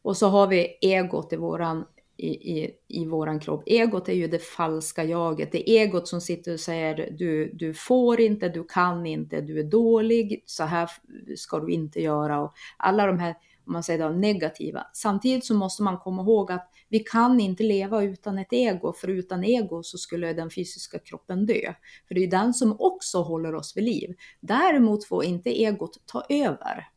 och 0.01 0.17
så 0.17 0.27
har 0.27 0.47
vi 0.47 0.77
egot 0.81 1.33
i 1.33 1.35
våran, 1.35 1.85
i, 2.17 2.27
i, 2.27 2.71
i 2.87 3.05
våran 3.05 3.39
kropp. 3.39 3.63
Egot 3.65 4.09
är 4.09 4.13
ju 4.13 4.27
det 4.27 4.39
falska 4.39 5.03
jaget. 5.03 5.51
Det 5.51 5.69
är 5.69 5.81
egot 5.81 6.07
som 6.07 6.21
sitter 6.21 6.53
och 6.53 6.59
säger 6.59 7.11
du, 7.11 7.51
du 7.53 7.73
får 7.73 8.21
inte, 8.21 8.49
du 8.49 8.63
kan 8.63 9.05
inte, 9.05 9.41
du 9.41 9.59
är 9.59 9.63
dålig, 9.63 10.43
så 10.45 10.63
här 10.63 10.89
ska 11.35 11.59
du 11.59 11.71
inte 11.71 12.01
göra. 12.01 12.41
Och 12.41 12.53
alla 12.77 13.05
de 13.05 13.19
här, 13.19 13.35
om 13.67 13.73
man 13.73 13.83
säger 13.83 14.09
då, 14.09 14.15
negativa. 14.15 14.87
Samtidigt 14.93 15.45
så 15.45 15.53
måste 15.53 15.83
man 15.83 15.97
komma 15.97 16.21
ihåg 16.21 16.51
att 16.51 16.69
vi 16.89 16.99
kan 16.99 17.39
inte 17.39 17.63
leva 17.63 18.03
utan 18.03 18.37
ett 18.37 18.53
ego, 18.53 18.93
för 18.93 19.07
utan 19.07 19.43
ego 19.43 19.83
så 19.83 19.97
skulle 19.97 20.33
den 20.33 20.49
fysiska 20.49 20.99
kroppen 20.99 21.45
dö. 21.45 21.73
För 22.07 22.15
det 22.15 22.23
är 22.23 22.27
den 22.27 22.53
som 22.53 22.75
också 22.79 23.21
håller 23.21 23.55
oss 23.55 23.77
vid 23.77 23.83
liv. 23.83 24.15
Däremot 24.39 25.05
får 25.05 25.23
inte 25.23 25.61
egot 25.61 26.01
ta 26.05 26.23
över. 26.29 26.87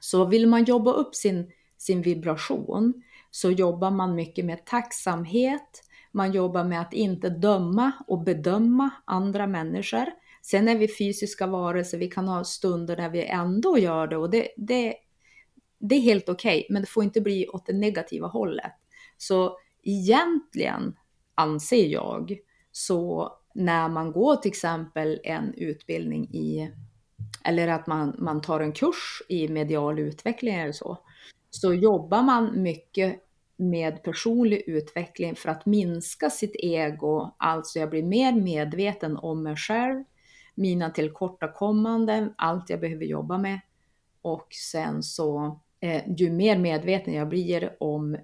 Så 0.00 0.24
vill 0.24 0.46
man 0.46 0.64
jobba 0.64 0.92
upp 0.92 1.14
sin, 1.14 1.52
sin 1.78 2.02
vibration 2.02 3.02
så 3.30 3.50
jobbar 3.50 3.90
man 3.90 4.14
mycket 4.14 4.44
med 4.44 4.66
tacksamhet, 4.66 5.82
man 6.12 6.32
jobbar 6.32 6.64
med 6.64 6.80
att 6.80 6.92
inte 6.92 7.28
döma 7.28 7.92
och 8.06 8.24
bedöma 8.24 8.90
andra 9.04 9.46
människor. 9.46 10.06
Sen 10.42 10.68
är 10.68 10.78
vi 10.78 10.88
fysiska 10.88 11.46
varelser, 11.46 11.98
vi 11.98 12.10
kan 12.10 12.28
ha 12.28 12.44
stunder 12.44 12.96
där 12.96 13.08
vi 13.08 13.24
ändå 13.24 13.78
gör 13.78 14.06
det 14.06 14.16
och 14.16 14.30
det, 14.30 14.48
det, 14.56 14.94
det 15.88 15.94
är 15.94 16.00
helt 16.00 16.28
okej, 16.28 16.58
okay, 16.58 16.66
men 16.74 16.82
det 16.82 16.88
får 16.88 17.04
inte 17.04 17.20
bli 17.20 17.48
åt 17.48 17.66
det 17.66 17.72
negativa 17.72 18.26
hållet. 18.26 18.72
Så 19.16 19.58
egentligen 19.82 20.96
anser 21.34 21.86
jag, 21.86 22.38
så 22.72 23.32
när 23.54 23.88
man 23.88 24.12
går 24.12 24.36
till 24.36 24.48
exempel 24.48 25.20
en 25.24 25.54
utbildning 25.54 26.24
i, 26.24 26.72
eller 27.44 27.68
att 27.68 27.86
man, 27.86 28.16
man 28.18 28.40
tar 28.40 28.60
en 28.60 28.72
kurs 28.72 29.22
i 29.28 29.48
medial 29.48 29.98
utveckling 29.98 30.54
eller 30.54 30.72
så, 30.72 30.98
så 31.50 31.74
jobbar 31.74 32.22
man 32.22 32.62
mycket 32.62 33.20
med 33.56 34.02
personlig 34.02 34.62
utveckling 34.66 35.36
för 35.36 35.48
att 35.48 35.66
minska 35.66 36.30
sitt 36.30 36.56
ego. 36.58 37.34
Alltså 37.38 37.78
jag 37.78 37.90
blir 37.90 38.02
mer 38.02 38.32
medveten 38.32 39.16
om 39.16 39.42
mig 39.42 39.56
själv, 39.56 40.04
mina 40.54 40.90
tillkortakommanden, 40.90 42.34
allt 42.38 42.70
jag 42.70 42.80
behöver 42.80 43.04
jobba 43.04 43.38
med. 43.38 43.60
Och 44.22 44.46
sen 44.70 45.02
så, 45.02 45.60
ju 46.16 46.30
mer 46.30 46.58
medveten 46.58 47.14
jag 47.14 47.28
blir 47.28 47.76
om 47.80 48.16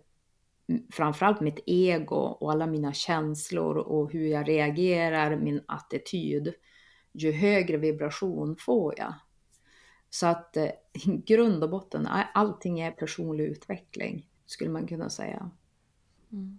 framförallt 0.93 1.41
mitt 1.41 1.59
ego 1.67 2.17
och 2.17 2.53
alla 2.53 2.67
mina 2.67 2.93
känslor 2.93 3.77
och 3.77 4.13
hur 4.13 4.27
jag 4.27 4.49
reagerar, 4.49 5.37
min 5.37 5.61
attityd, 5.67 6.55
ju 7.13 7.33
högre 7.33 7.77
vibration 7.77 8.57
får 8.59 8.95
jag. 8.99 9.15
Så 10.11 10.27
att 10.27 10.57
eh, 10.57 10.71
i 10.93 11.23
grund 11.27 11.65
och 11.65 11.71
botten, 11.71 12.09
allting 12.35 12.81
är 12.81 12.91
personlig 12.91 13.45
utveckling, 13.45 14.29
skulle 14.47 14.71
man 14.71 14.87
kunna 14.87 15.11
säga. 15.11 15.51
Mm. 16.33 16.59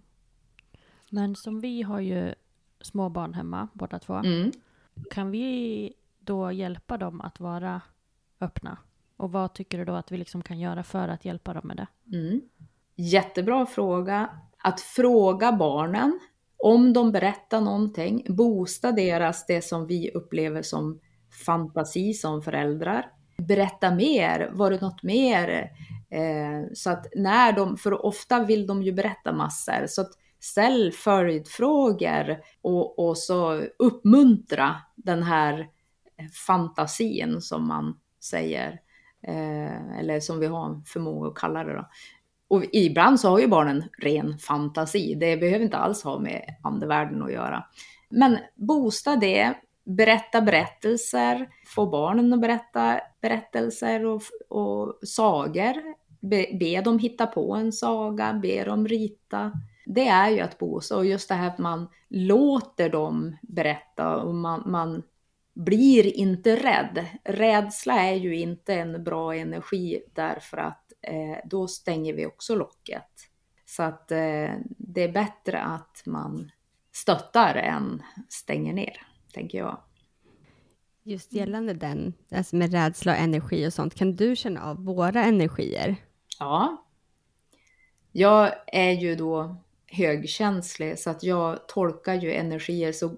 Men 1.10 1.36
som 1.36 1.60
vi 1.60 1.82
har 1.82 2.00
ju 2.00 2.34
små 2.80 3.08
barn 3.08 3.34
hemma, 3.34 3.68
båda 3.72 3.98
två. 3.98 4.14
Mm. 4.14 4.52
Kan 5.10 5.30
vi 5.30 5.94
då 6.18 6.52
hjälpa 6.52 6.98
dem 6.98 7.20
att 7.20 7.40
vara 7.40 7.80
öppna? 8.40 8.78
Och 9.22 9.32
vad 9.32 9.54
tycker 9.54 9.78
du 9.78 9.84
då 9.84 9.92
att 9.92 10.12
vi 10.12 10.16
liksom 10.16 10.42
kan 10.42 10.58
göra 10.58 10.82
för 10.82 11.08
att 11.08 11.24
hjälpa 11.24 11.52
dem 11.52 11.62
med 11.64 11.76
det? 11.76 12.16
Mm. 12.16 12.40
Jättebra 12.96 13.66
fråga. 13.66 14.30
Att 14.58 14.80
fråga 14.80 15.52
barnen 15.52 16.20
om 16.56 16.92
de 16.92 17.12
berättar 17.12 17.60
någonting, 17.60 18.26
boosta 18.28 18.92
deras, 18.92 19.46
det 19.46 19.64
som 19.64 19.86
vi 19.86 20.10
upplever 20.10 20.62
som 20.62 21.00
fantasi 21.46 22.14
som 22.14 22.42
föräldrar. 22.42 23.06
Berätta 23.38 23.94
mer, 23.94 24.50
var 24.52 24.70
det 24.70 24.80
något 24.80 25.02
mer? 25.02 25.70
Eh, 26.10 26.72
så 26.74 26.90
att 26.90 27.06
när 27.14 27.52
de, 27.52 27.76
för 27.76 28.06
ofta 28.06 28.44
vill 28.44 28.66
de 28.66 28.82
ju 28.82 28.92
berätta 28.92 29.32
massor, 29.32 29.86
så 29.86 30.00
att 30.00 30.12
ställ 30.40 30.92
följdfrågor 30.92 32.40
och, 32.62 32.98
och 32.98 33.18
så 33.18 33.62
uppmuntra 33.78 34.76
den 34.96 35.22
här 35.22 35.68
fantasin 36.46 37.40
som 37.40 37.68
man 37.68 37.98
säger, 38.24 38.80
eh, 39.22 39.98
eller 39.98 40.20
som 40.20 40.38
vi 40.38 40.46
har 40.46 40.80
förmåga 40.86 41.28
att 41.28 41.34
kalla 41.34 41.64
det 41.64 41.72
då. 41.72 41.88
Och 42.48 42.64
ibland 42.72 43.20
så 43.20 43.28
har 43.28 43.38
ju 43.38 43.48
barnen 43.48 43.84
ren 43.98 44.38
fantasi. 44.38 45.14
Det 45.14 45.36
behöver 45.36 45.64
inte 45.64 45.76
alls 45.76 46.04
ha 46.04 46.18
med 46.18 46.56
andevärlden 46.62 47.22
att 47.22 47.32
göra. 47.32 47.64
Men 48.10 48.38
boosta 48.54 49.16
det, 49.16 49.54
berätta 49.84 50.40
berättelser, 50.40 51.48
få 51.66 51.86
barnen 51.86 52.32
att 52.32 52.40
berätta 52.40 53.00
berättelser 53.20 54.06
och, 54.06 54.22
och 54.48 54.98
sagor. 55.08 55.74
Be, 56.20 56.46
be 56.60 56.80
dem 56.80 56.98
hitta 56.98 57.26
på 57.26 57.54
en 57.54 57.72
saga, 57.72 58.32
be 58.32 58.64
dem 58.64 58.88
rita. 58.88 59.52
Det 59.86 60.08
är 60.08 60.30
ju 60.30 60.40
att 60.40 60.58
boosta 60.58 60.96
och 60.96 61.06
just 61.06 61.28
det 61.28 61.34
här 61.34 61.48
att 61.48 61.58
man 61.58 61.88
låter 62.08 62.88
dem 62.88 63.36
berätta 63.42 64.16
och 64.16 64.34
man, 64.34 64.62
man 64.66 65.02
blir 65.54 66.16
inte 66.16 66.56
rädd. 66.56 67.06
Rädsla 67.24 67.94
är 67.94 68.14
ju 68.14 68.36
inte 68.36 68.74
en 68.74 69.04
bra 69.04 69.34
energi 69.34 70.02
därför 70.14 70.56
att 70.56 70.92
eh, 71.00 71.38
då 71.44 71.68
stänger 71.68 72.14
vi 72.14 72.26
också 72.26 72.54
locket. 72.54 73.28
Så 73.66 73.82
att 73.82 74.10
eh, 74.10 74.50
det 74.66 75.02
är 75.02 75.12
bättre 75.12 75.62
att 75.62 76.02
man 76.06 76.50
stöttar 76.92 77.54
än 77.54 78.02
stänger 78.28 78.72
ner, 78.72 79.06
tänker 79.32 79.58
jag. 79.58 79.80
Just 81.02 81.32
gällande 81.32 81.74
den, 81.74 82.14
alltså 82.30 82.56
med 82.56 82.72
rädsla 82.72 83.12
och 83.12 83.18
energi 83.18 83.66
och 83.66 83.72
sånt, 83.72 83.94
kan 83.94 84.16
du 84.16 84.36
känna 84.36 84.62
av 84.62 84.84
våra 84.84 85.24
energier? 85.24 85.96
Ja. 86.38 86.84
Jag 88.12 88.52
är 88.66 88.90
ju 88.90 89.16
då 89.16 89.56
högkänslig 89.86 90.98
så 90.98 91.10
att 91.10 91.22
jag 91.22 91.68
tolkar 91.68 92.14
ju 92.14 92.32
energier 92.32 92.92
så 92.92 93.16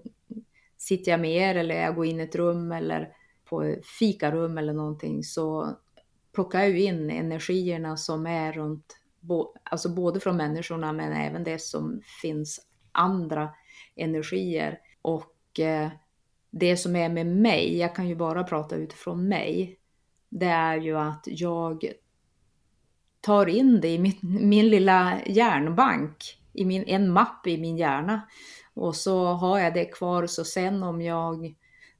sitter 0.87 1.11
jag 1.11 1.19
med 1.19 1.35
er 1.35 1.55
eller 1.55 1.75
jag 1.75 1.95
går 1.95 2.05
in 2.05 2.19
i 2.19 2.23
ett 2.23 2.35
rum 2.35 2.71
eller 2.71 3.09
på 3.49 3.75
fikarum 3.99 4.57
eller 4.57 4.73
någonting 4.73 5.23
så 5.23 5.75
plockar 6.33 6.59
jag 6.59 6.69
ju 6.69 6.81
in 6.81 7.09
energierna 7.09 7.97
som 7.97 8.27
är 8.27 8.53
runt, 8.53 8.97
alltså 9.63 9.89
både 9.89 10.19
från 10.19 10.37
människorna 10.37 10.93
men 10.93 11.13
även 11.13 11.43
det 11.43 11.61
som 11.61 12.01
finns 12.21 12.59
andra 12.91 13.49
energier. 13.95 14.79
Och 15.01 15.59
eh, 15.59 15.89
det 16.51 16.77
som 16.77 16.95
är 16.95 17.09
med 17.09 17.27
mig, 17.27 17.77
jag 17.77 17.95
kan 17.95 18.07
ju 18.07 18.15
bara 18.15 18.43
prata 18.43 18.75
utifrån 18.75 19.27
mig, 19.27 19.79
det 20.29 20.45
är 20.45 20.77
ju 20.77 20.97
att 20.97 21.23
jag 21.25 21.85
tar 23.21 23.45
in 23.47 23.81
det 23.81 23.93
i 23.93 23.99
min, 23.99 24.19
min 24.21 24.69
lilla 24.69 25.21
hjärnbank, 25.25 26.17
i 26.53 26.65
min, 26.65 26.83
en 26.87 27.11
mapp 27.11 27.47
i 27.47 27.57
min 27.57 27.77
hjärna. 27.77 28.21
Och 28.75 28.95
så 28.95 29.25
har 29.25 29.59
jag 29.59 29.73
det 29.73 29.85
kvar, 29.85 30.25
så 30.25 30.45
sen 30.45 30.83
om 30.83 31.01
jag 31.01 31.55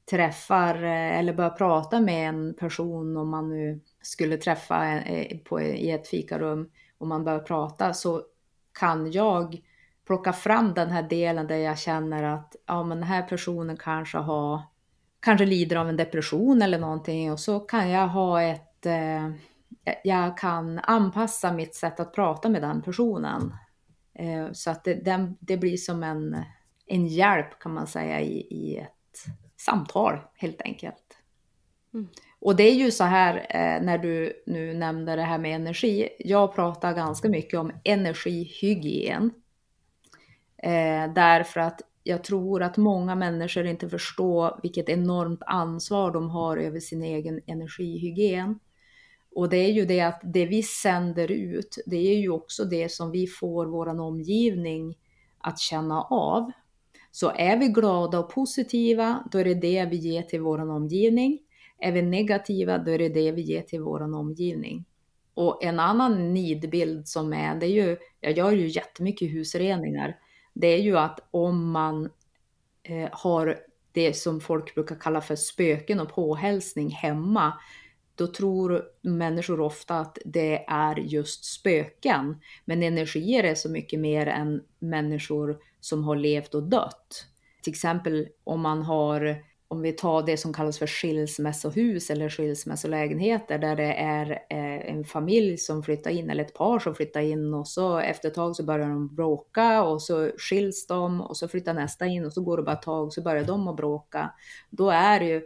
träffar 0.09 0.83
eh, 0.83 1.19
eller 1.19 1.33
börjar 1.33 1.49
prata 1.49 1.99
med 1.99 2.29
en 2.29 2.53
person, 2.53 3.17
om 3.17 3.29
man 3.29 3.49
nu 3.49 3.79
skulle 4.01 4.37
träffa 4.37 4.99
eh, 4.99 5.37
på, 5.37 5.61
i 5.61 5.91
ett 5.91 6.07
fikarum, 6.07 6.69
och 6.97 7.07
man 7.07 7.23
börjar 7.23 7.39
prata, 7.39 7.93
så 7.93 8.23
kan 8.79 9.11
jag 9.11 9.61
plocka 10.07 10.33
fram 10.33 10.73
den 10.73 10.89
här 10.89 11.03
delen 11.03 11.47
där 11.47 11.55
jag 11.55 11.79
känner 11.79 12.23
att 12.23 12.55
ja, 12.65 12.83
men 12.83 12.97
den 12.97 13.07
här 13.07 13.21
personen 13.21 13.77
kanske 13.77 14.17
har, 14.17 14.61
kanske 15.19 15.45
lider 15.45 15.75
av 15.75 15.89
en 15.89 15.97
depression 15.97 16.61
eller 16.61 16.79
någonting, 16.79 17.31
och 17.31 17.39
så 17.39 17.59
kan 17.59 17.89
jag 17.89 18.07
ha 18.07 18.41
ett, 18.41 18.85
eh, 18.85 19.29
jag 20.03 20.37
kan 20.37 20.79
anpassa 20.79 21.53
mitt 21.53 21.75
sätt 21.75 21.99
att 21.99 22.13
prata 22.13 22.49
med 22.49 22.61
den 22.61 22.81
personen. 22.81 23.53
Eh, 24.13 24.51
så 24.51 24.71
att 24.71 24.83
det, 24.83 24.93
den, 24.93 25.37
det 25.39 25.57
blir 25.57 25.77
som 25.77 26.03
en 26.03 26.35
en 26.87 27.07
hjälp 27.07 27.59
kan 27.59 27.73
man 27.73 27.87
säga 27.87 28.21
i, 28.21 28.37
i 28.39 28.77
ett 28.77 29.25
samtal 29.57 30.19
helt 30.35 30.61
enkelt. 30.61 31.17
Mm. 31.93 32.07
Och 32.39 32.55
det 32.55 32.63
är 32.63 32.73
ju 32.73 32.91
så 32.91 33.03
här 33.03 33.35
eh, 33.35 33.85
när 33.85 33.97
du 33.97 34.43
nu 34.45 34.73
nämnde 34.73 35.15
det 35.15 35.21
här 35.21 35.37
med 35.37 35.55
energi. 35.55 36.09
Jag 36.19 36.55
pratar 36.55 36.93
ganska 36.93 37.29
mycket 37.29 37.59
om 37.59 37.71
energihygien. 37.83 39.31
Eh, 40.57 41.13
därför 41.13 41.59
att 41.59 41.81
jag 42.03 42.23
tror 42.23 42.63
att 42.63 42.77
många 42.77 43.15
människor 43.15 43.65
inte 43.65 43.89
förstår 43.89 44.59
vilket 44.63 44.89
enormt 44.89 45.41
ansvar 45.45 46.11
de 46.11 46.29
har 46.29 46.57
över 46.57 46.79
sin 46.79 47.03
egen 47.03 47.41
energihygien. 47.45 48.59
Och 49.35 49.49
det 49.49 49.57
är 49.57 49.71
ju 49.71 49.85
det 49.85 50.01
att 50.01 50.21
det 50.23 50.45
vi 50.45 50.63
sänder 50.63 51.31
ut, 51.31 51.77
det 51.85 51.97
är 51.97 52.17
ju 52.17 52.29
också 52.29 52.65
det 52.65 52.91
som 52.91 53.11
vi 53.11 53.27
får 53.27 53.65
vår 53.65 53.99
omgivning 53.99 54.97
att 55.37 55.59
känna 55.59 56.01
av. 56.01 56.51
Så 57.15 57.31
är 57.35 57.57
vi 57.57 57.67
glada 57.67 58.19
och 58.19 58.29
positiva, 58.29 59.23
då 59.31 59.37
är 59.37 59.45
det 59.45 59.53
det 59.53 59.85
vi 59.85 59.95
ger 59.95 60.21
till 60.21 60.41
vår 60.41 60.69
omgivning. 60.69 61.39
Är 61.79 61.91
vi 61.91 62.01
negativa, 62.01 62.77
då 62.77 62.91
är 62.91 62.97
det 62.97 63.09
det 63.09 63.31
vi 63.31 63.41
ger 63.41 63.61
till 63.61 63.81
vår 63.81 64.01
omgivning. 64.15 64.85
Och 65.33 65.63
en 65.63 65.79
annan 65.79 66.33
nidbild 66.33 67.07
som 67.07 67.33
är, 67.33 67.55
det 67.55 67.65
är 67.65 67.69
ju, 67.69 67.97
jag 68.19 68.37
gör 68.37 68.51
ju 68.51 68.67
jättemycket 68.67 69.31
husreningar, 69.31 70.17
det 70.53 70.67
är 70.67 70.77
ju 70.77 70.97
att 70.97 71.19
om 71.31 71.71
man 71.71 72.09
eh, 72.83 73.09
har 73.11 73.59
det 73.91 74.13
som 74.13 74.39
folk 74.39 74.75
brukar 74.75 74.95
kalla 74.95 75.21
för 75.21 75.35
spöken 75.35 75.99
och 75.99 76.13
påhälsning 76.13 76.89
hemma, 76.89 77.53
då 78.15 78.27
tror 78.27 78.83
människor 79.01 79.59
ofta 79.59 79.99
att 79.99 80.17
det 80.25 80.65
är 80.67 80.95
just 80.95 81.45
spöken. 81.45 82.41
Men 82.65 82.83
energier 82.83 83.43
är 83.43 83.55
så 83.55 83.69
mycket 83.69 83.99
mer 83.99 84.27
än 84.27 84.63
människor 84.79 85.57
som 85.85 86.03
har 86.03 86.15
levt 86.15 86.55
och 86.55 86.63
dött. 86.63 87.25
Till 87.63 87.73
exempel 87.73 88.27
om 88.43 88.61
man 88.61 88.81
har, 88.81 89.43
om 89.67 89.81
vi 89.81 89.91
tar 89.91 90.23
det 90.23 90.37
som 90.37 90.53
kallas 90.53 90.79
för 90.79 90.87
skilsmässohus 90.87 92.09
eller 92.09 92.29
skilsmässolägenheter 92.29 93.57
där 93.57 93.75
det 93.75 93.93
är 93.93 94.31
eh, 94.31 94.95
en 94.95 95.03
familj 95.03 95.57
som 95.57 95.83
flyttar 95.83 96.11
in 96.11 96.29
eller 96.29 96.43
ett 96.43 96.53
par 96.53 96.79
som 96.79 96.95
flyttar 96.95 97.21
in 97.21 97.53
och 97.53 97.67
så 97.67 97.97
efter 97.97 98.29
ett 98.29 98.35
tag 98.35 98.55
så 98.55 98.63
börjar 98.63 98.89
de 98.89 99.15
bråka 99.15 99.83
och 99.83 100.01
så 100.01 100.31
skiljs 100.37 100.87
de 100.87 101.21
och 101.21 101.37
så 101.37 101.47
flyttar 101.47 101.73
nästa 101.73 102.05
in 102.05 102.25
och 102.25 102.33
så 102.33 102.41
går 102.41 102.57
det 102.57 102.63
bara 102.63 102.75
ett 102.75 102.81
tag 102.81 103.05
och 103.05 103.13
så 103.13 103.21
börjar 103.21 103.43
de 103.43 103.67
att 103.67 103.77
bråka. 103.77 104.33
Då 104.69 104.89
är 104.89 105.19
det 105.19 105.25
ju, 105.25 105.41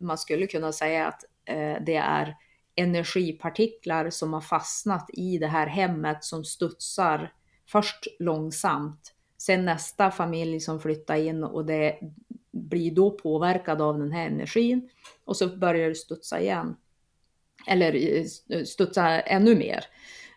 man 0.00 0.18
skulle 0.18 0.46
kunna 0.46 0.72
säga 0.72 1.06
att 1.06 1.24
eh, 1.44 1.76
det 1.86 1.96
är 1.96 2.36
energipartiklar 2.76 4.10
som 4.10 4.32
har 4.32 4.40
fastnat 4.40 5.10
i 5.12 5.38
det 5.38 5.46
här 5.46 5.66
hemmet 5.66 6.24
som 6.24 6.44
studsar 6.44 7.32
först 7.68 8.06
långsamt 8.18 9.11
Sen 9.46 9.64
nästa 9.64 10.10
familj 10.10 10.60
som 10.60 10.80
flyttar 10.80 11.16
in 11.16 11.44
och 11.44 11.66
det 11.66 11.98
blir 12.50 12.90
då 12.90 13.10
påverkad 13.10 13.82
av 13.82 13.98
den 13.98 14.12
här 14.12 14.26
energin 14.26 14.88
och 15.24 15.36
så 15.36 15.56
börjar 15.56 15.88
det 15.88 15.94
studsa 15.94 16.40
igen. 16.40 16.76
Eller 17.66 17.94
eh, 17.94 18.24
eh, 18.48 18.64
studsa 18.64 19.20
ännu 19.20 19.56
mer. 19.56 19.84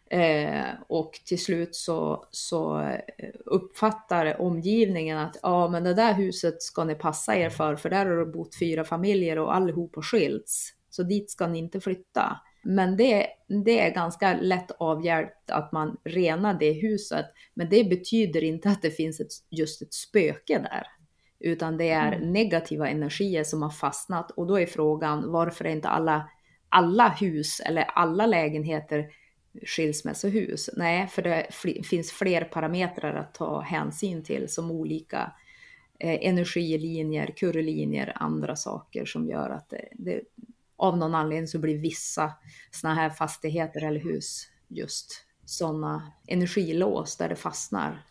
Eh, 0.10 0.74
och 0.88 1.12
till 1.26 1.44
slut 1.44 1.76
så, 1.76 2.28
så 2.32 2.80
eh, 2.80 3.30
uppfattar 3.46 4.42
omgivningen 4.42 5.18
att 5.18 5.38
ja, 5.42 5.70
men 5.70 5.84
det 5.84 5.94
där 5.94 6.14
huset 6.14 6.62
ska 6.62 6.84
ni 6.84 6.96
passa 6.96 7.36
er 7.36 7.50
för, 7.50 7.76
för 7.76 7.90
där 7.90 8.06
har 8.06 8.18
det 8.18 8.26
bott 8.26 8.60
fyra 8.60 8.84
familjer 8.84 9.40
och 9.40 9.56
allihop 9.56 9.96
har 9.96 10.04
skilts. 10.04 10.70
Så 10.90 11.04
dit 11.04 11.32
ska 11.32 11.48
ni 11.48 11.60
inte 11.60 11.80
flytta. 11.82 12.40
Men 12.68 12.98
det, 12.98 13.28
det 13.66 13.80
är 13.80 13.94
ganska 13.94 14.34
lätt 14.34 14.72
avhjälpt 14.78 15.52
att 15.52 15.72
man 15.72 15.98
renar 16.04 16.54
det 16.60 16.72
huset. 16.72 17.26
Men 17.54 17.70
det 17.70 17.84
betyder 17.84 18.44
inte 18.44 18.70
att 18.70 18.82
det 18.82 18.92
finns 18.92 19.20
ett, 19.20 19.32
just 19.50 19.82
ett 19.82 19.94
spöke 19.94 20.60
där. 20.60 20.88
Utan 21.40 21.78
det 21.78 21.90
är 21.90 22.12
mm. 22.12 22.34
negativa 22.34 22.90
energier 22.90 23.44
som 23.44 23.62
har 23.62 23.70
fastnat. 23.70 24.32
Och 24.32 24.48
då 24.48 24.60
är 24.60 24.66
frågan 24.66 25.32
varför 25.32 25.66
är 25.66 25.70
inte 25.70 25.90
alla, 25.90 26.30
alla 26.70 27.10
hus 27.10 27.60
eller 27.60 27.84
alla 27.84 28.26
lägenheter 28.26 29.06
skilsmässohus? 29.66 30.70
Nej, 30.78 31.08
för 31.08 31.22
det 31.22 31.48
finns 31.86 32.12
fler 32.12 32.44
parametrar 32.44 33.16
att 33.16 33.34
ta 33.34 33.62
hänsyn 33.62 34.24
till 34.24 34.50
som 34.50 34.72
olika 34.72 35.32
eh, 36.00 36.28
energilinjer, 36.28 37.34
kurrelinjer, 37.38 38.14
andra 38.16 38.56
saker 38.56 39.06
som 39.06 39.30
gör 39.30 39.50
att 39.50 39.70
det, 39.70 39.88
det, 39.94 40.22
av 40.78 40.98
någon 40.98 41.16
anledning 41.16 41.48
så 41.48 41.60
blir 41.60 41.78
vissa 41.78 42.34
sådana 42.72 43.02
här 43.02 43.10
fastigheter 43.10 43.84
eller 43.84 44.00
hus 44.00 44.48
just 44.68 45.26
sådana 45.46 46.12
energilås 46.28 47.18
där 47.18 47.30
det 47.30 47.36
fastnar. 47.36 48.06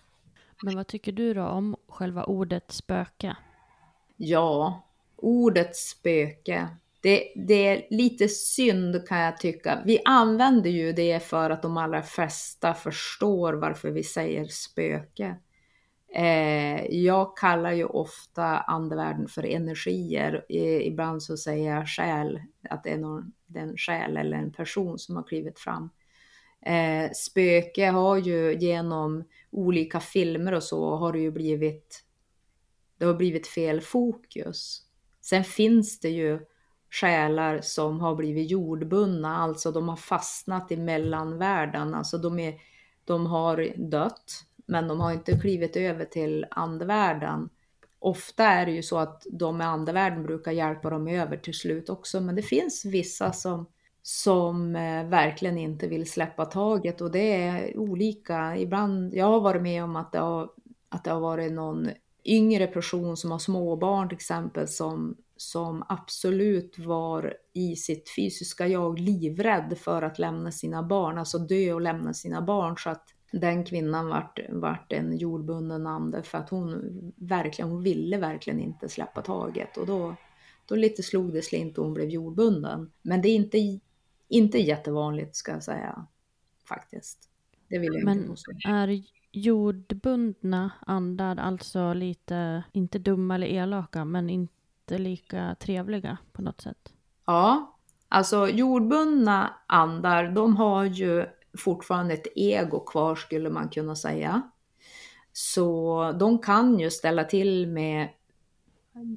Men 0.63 0.77
vad 0.77 0.87
tycker 0.87 1.13
du 1.13 1.35
då 1.35 1.43
om 1.43 1.77
själva 1.89 2.25
ordet 2.25 2.73
spöke? 2.73 3.37
Ja, 4.17 4.83
ordet 5.17 5.77
spöke. 5.77 6.69
Det, 7.01 7.33
det 7.37 7.67
är 7.67 7.87
lite 7.91 8.29
synd 8.29 9.09
kan 9.09 9.19
jag 9.19 9.39
tycka. 9.39 9.83
Vi 9.85 10.03
använder 10.05 10.71
ju 10.71 10.93
det 10.93 11.23
för 11.23 11.51
att 11.51 11.63
de 11.63 11.77
allra 11.77 12.03
flesta 12.03 12.75
förstår 12.75 13.53
varför 13.53 13.91
vi 13.91 14.03
säger 14.03 14.47
spöke. 14.47 15.37
Eh, 16.17 16.87
jag 16.91 17.37
kallar 17.37 17.73
ju 17.73 17.85
ofta 17.85 18.45
andevärlden 18.59 19.29
för 19.29 19.47
energier. 19.47 20.45
ibland 20.83 21.23
så 21.23 21.37
säger 21.37 21.75
jag 21.75 21.89
själ, 21.89 22.41
att 22.71 22.85
det 22.85 22.91
är 22.91 22.99
någon, 22.99 23.33
den 23.47 23.77
själ 23.77 24.17
eller 24.17 24.37
en 24.37 24.53
person 24.53 24.99
som 24.99 25.17
har 25.17 25.23
klivit 25.23 25.59
fram. 25.59 25.91
Eh, 26.67 27.11
spöke 27.11 27.87
har 27.87 28.17
ju 28.17 28.59
genom 28.59 29.25
olika 29.51 30.01
filmer 30.01 30.53
och 30.53 30.63
så 30.63 30.97
har 30.97 31.13
det 31.13 31.19
ju 31.19 31.31
blivit, 31.31 32.05
det 32.99 33.05
har 33.05 33.15
blivit 33.15 33.47
fel 33.47 33.81
fokus. 33.81 34.83
Sen 35.21 35.45
finns 35.45 36.01
det 36.01 36.11
ju 36.11 36.41
själar 36.91 37.61
som 37.61 38.01
har 38.01 38.15
blivit 38.15 38.51
jordbundna, 38.51 39.37
alltså 39.37 39.73
de 39.73 39.89
har 39.89 39.97
fastnat 39.97 40.73
i 40.73 40.77
mellanvärlden, 40.77 41.95
alltså 41.95 42.19
de, 42.19 42.39
är, 42.39 42.55
de 43.05 43.27
har 43.27 43.73
dött 43.91 44.45
men 44.67 44.89
de 44.89 45.01
har 45.01 45.13
inte 45.13 45.39
klivit 45.39 45.77
över 45.77 46.05
till 46.05 46.47
andevärlden. 46.51 47.49
Ofta 47.99 48.45
är 48.45 48.67
det 48.67 48.73
ju 48.73 48.83
så 48.83 48.99
att 48.99 49.27
de 49.31 49.57
med 49.57 49.69
andevärlden 49.69 50.23
brukar 50.23 50.53
hjälpa 50.53 50.91
dem 50.91 51.09
över 51.09 51.37
till 51.37 51.55
slut 51.55 51.89
också, 51.89 52.21
men 52.21 52.35
det 52.35 52.43
finns 52.43 52.85
vissa 52.85 53.33
som, 53.33 53.67
som 54.03 54.77
eh, 54.77 55.05
verkligen 55.05 55.59
inte 55.59 55.87
vill 55.87 56.11
släppa 56.11 56.45
taget 56.45 57.01
och 57.01 57.11
det 57.11 57.33
är 57.33 57.79
olika. 57.79 58.57
Ibland, 58.57 59.15
jag 59.15 59.27
har 59.27 59.41
varit 59.41 59.63
med 59.63 59.85
om 59.85 59.97
att 59.97 60.13
det 60.13 60.19
har, 60.19 60.51
att 60.89 61.05
det 61.05 61.11
har 61.11 61.21
varit 61.21 61.53
någon 61.53 61.89
yngre 62.25 62.67
person 62.67 63.17
som 63.17 63.31
har 63.31 63.39
småbarn 63.39 64.09
till 64.09 64.17
exempel 64.17 64.69
som, 64.69 65.17
som 65.37 65.85
absolut 65.89 66.79
var 66.79 67.37
i 67.53 67.77
sitt 67.77 68.11
fysiska 68.17 68.67
jag 68.67 68.99
livrädd 68.99 69.79
för 69.79 70.03
att 70.03 70.19
lämna 70.19 70.53
sina 70.53 70.83
barn, 70.83 71.19
alltså 71.19 71.39
dö 71.39 71.73
och 71.73 71.81
lämna 71.81 72.15
sina 72.15 72.43
barn. 72.43 72.77
Så 72.79 72.91
att 72.91 73.14
den 73.41 73.65
kvinnan 73.65 74.09
vart, 74.09 74.41
vart 74.49 74.93
en 74.93 75.17
jordbunden 75.17 75.87
ande 75.87 76.23
för 76.23 76.39
att 76.39 76.51
hon 76.51 77.13
verkligen, 77.17 77.71
hon 77.71 77.83
ville 77.83 78.19
verkligen 78.19 78.61
inte 78.61 78.89
släppa 78.89 79.23
taget 79.23 79.77
och 79.77 79.87
då, 79.87 80.17
då 80.67 80.75
lite 80.75 81.03
slog 81.03 81.33
det 81.33 81.43
slint 81.43 81.79
och 81.79 81.85
hon 81.85 81.95
blev 81.95 82.09
jordbunden. 82.09 82.93
Men 83.03 83.23
det 83.23 83.29
är 83.29 83.35
inte, 83.35 83.81
inte 84.29 84.59
jättevanligt 84.59 85.37
ska 85.37 85.53
jag 85.53 85.63
säga 85.63 86.07
faktiskt. 86.69 87.29
Det 87.69 87.79
vill 87.79 87.95
jag 87.95 88.05
Men 88.05 88.17
inte 88.17 88.29
påstå. 88.29 88.53
är 88.65 89.03
jordbundna 89.33 90.71
andar 90.87 91.37
alltså 91.37 91.93
lite, 91.93 92.65
inte 92.73 92.99
dumma 92.99 93.35
eller 93.35 93.47
elaka, 93.47 94.05
men 94.05 94.31
inte 94.31 94.99
lika 94.99 95.57
trevliga 95.61 96.19
på 96.33 96.43
något 96.43 96.61
sätt? 96.61 96.93
Ja, 97.27 97.79
alltså 98.09 98.49
jordbundna 98.49 99.55
andar, 99.67 100.29
de 100.29 100.57
har 100.57 100.85
ju 100.85 101.27
fortfarande 101.59 102.15
ett 102.15 102.27
ego 102.37 102.81
kvar 102.81 103.15
skulle 103.15 103.51
man 103.51 103.69
kunna 103.69 103.97
säga. 103.97 104.43
Så 105.33 106.13
de 106.21 106.39
kan 106.39 106.79
ju 106.79 106.91
ställa 106.91 107.25
till 107.25 107.69
med 107.69 108.09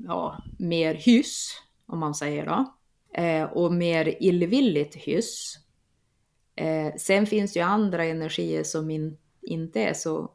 ja, 0.07 0.43
mer 0.59 0.93
hyss, 0.93 1.51
om 1.85 1.99
man 1.99 2.15
säger 2.15 2.45
då. 2.45 2.73
Eh, 3.21 3.43
och 3.43 3.73
mer 3.73 4.23
illvilligt 4.23 4.95
hyss. 4.95 5.59
Eh, 6.55 6.95
sen 6.97 7.25
finns 7.25 7.53
det 7.53 7.59
ju 7.59 7.65
andra 7.65 8.03
energier 8.05 8.63
som 8.63 8.89
in, 8.89 9.17
inte 9.41 9.81
är 9.81 9.93
så 9.93 10.31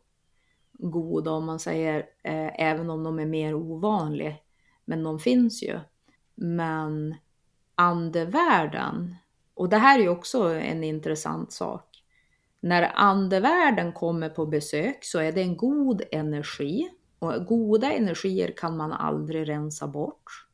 goda, 0.72 1.30
om 1.30 1.44
man 1.44 1.58
säger, 1.58 1.98
eh, 2.22 2.60
även 2.60 2.90
om 2.90 3.04
de 3.04 3.18
är 3.18 3.26
mer 3.26 3.54
ovanliga. 3.54 4.34
Men 4.84 5.02
de 5.02 5.18
finns 5.18 5.62
ju. 5.62 5.80
Men 6.34 7.14
andevärlden, 7.74 9.14
och 9.54 9.68
det 9.68 9.78
här 9.78 9.98
är 9.98 10.02
ju 10.02 10.08
också 10.08 10.44
en 10.48 10.84
intressant 10.84 11.52
sak 11.52 11.91
när 12.62 12.92
andevärlden 12.94 13.92
kommer 13.92 14.28
på 14.28 14.46
besök 14.46 15.04
så 15.04 15.18
är 15.18 15.32
det 15.32 15.40
en 15.42 15.56
god 15.56 16.02
energi 16.12 16.90
och 17.18 17.46
goda 17.46 17.92
energier 17.92 18.54
kan 18.56 18.76
man 18.76 18.92
aldrig 18.92 19.48
rensa 19.48 19.86
bort. 19.86 20.46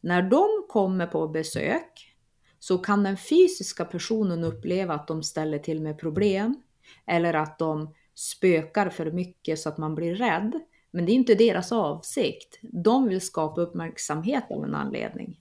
När 0.00 0.22
de 0.22 0.46
kommer 0.68 1.06
på 1.06 1.28
besök 1.28 2.16
så 2.58 2.78
kan 2.78 3.02
den 3.02 3.16
fysiska 3.16 3.84
personen 3.84 4.44
uppleva 4.44 4.94
att 4.94 5.08
de 5.08 5.22
ställer 5.22 5.58
till 5.58 5.82
med 5.82 5.98
problem 5.98 6.62
eller 7.06 7.34
att 7.34 7.58
de 7.58 7.94
spökar 8.14 8.90
för 8.90 9.10
mycket 9.10 9.58
så 9.58 9.68
att 9.68 9.78
man 9.78 9.94
blir 9.94 10.14
rädd. 10.14 10.60
Men 10.90 11.06
det 11.06 11.12
är 11.12 11.14
inte 11.14 11.34
deras 11.34 11.72
avsikt. 11.72 12.58
De 12.62 13.08
vill 13.08 13.20
skapa 13.20 13.60
uppmärksamhet 13.60 14.44
av 14.50 14.64
en 14.64 14.74
anledning. 14.74 15.40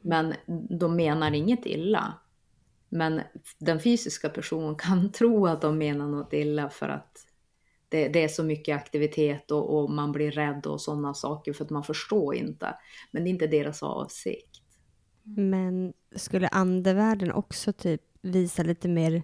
Men 0.00 0.34
de 0.78 0.96
menar 0.96 1.32
inget 1.32 1.66
illa. 1.66 2.14
Men 2.90 3.20
den 3.58 3.80
fysiska 3.80 4.28
personen 4.28 4.74
kan 4.74 5.12
tro 5.12 5.46
att 5.46 5.60
de 5.60 5.78
menar 5.78 6.08
något 6.08 6.32
illa 6.32 6.70
för 6.70 6.88
att 6.88 7.26
det, 7.88 8.08
det 8.08 8.24
är 8.24 8.28
så 8.28 8.44
mycket 8.44 8.76
aktivitet 8.76 9.50
och, 9.50 9.78
och, 9.78 9.90
man 9.90 10.12
blir 10.12 10.30
rädd 10.30 10.66
och 10.66 10.80
sådana 10.80 11.14
saker 11.14 11.52
för 11.52 11.64
att 11.64 11.70
man 11.70 11.84
förstår 11.84 12.34
inte. 12.34 12.74
Men 13.10 13.24
det 13.24 13.28
är 13.28 13.32
inte 13.32 13.46
deras 13.46 13.82
avsikt. 13.82 14.62
Men 15.22 15.92
skulle 16.16 16.48
andevärlden 16.48 17.32
också 17.32 17.72
typ 17.72 18.02
visa 18.22 18.62
lite 18.62 18.88
mer 18.88 19.22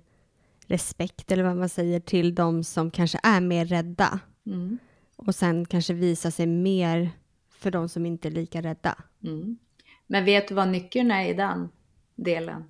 respekt 0.66 1.32
eller 1.32 1.42
vad 1.42 1.56
man 1.56 1.68
säger 1.68 2.00
till 2.00 2.34
de 2.34 2.64
som 2.64 2.90
kanske 2.90 3.20
är 3.22 3.40
mer 3.40 3.64
rädda 3.64 4.20
Mm. 4.46 4.78
och 5.16 5.34
sen 5.34 5.66
kanske 5.66 5.94
visa 5.94 6.30
sig 6.30 6.46
mer 6.46 7.10
för 7.48 7.70
de 7.70 7.88
som 7.88 8.06
inte 8.06 8.28
är 8.28 8.32
lika 8.32 8.62
rädda? 8.62 8.98
Mm. 9.24 9.58
Men 10.06 10.24
vet 10.24 10.48
du 10.48 10.54
vad 10.54 10.68
nyckeln 10.68 11.10
är 11.10 11.28
i 11.28 11.34
den 11.34 11.68
delen? 12.14 12.64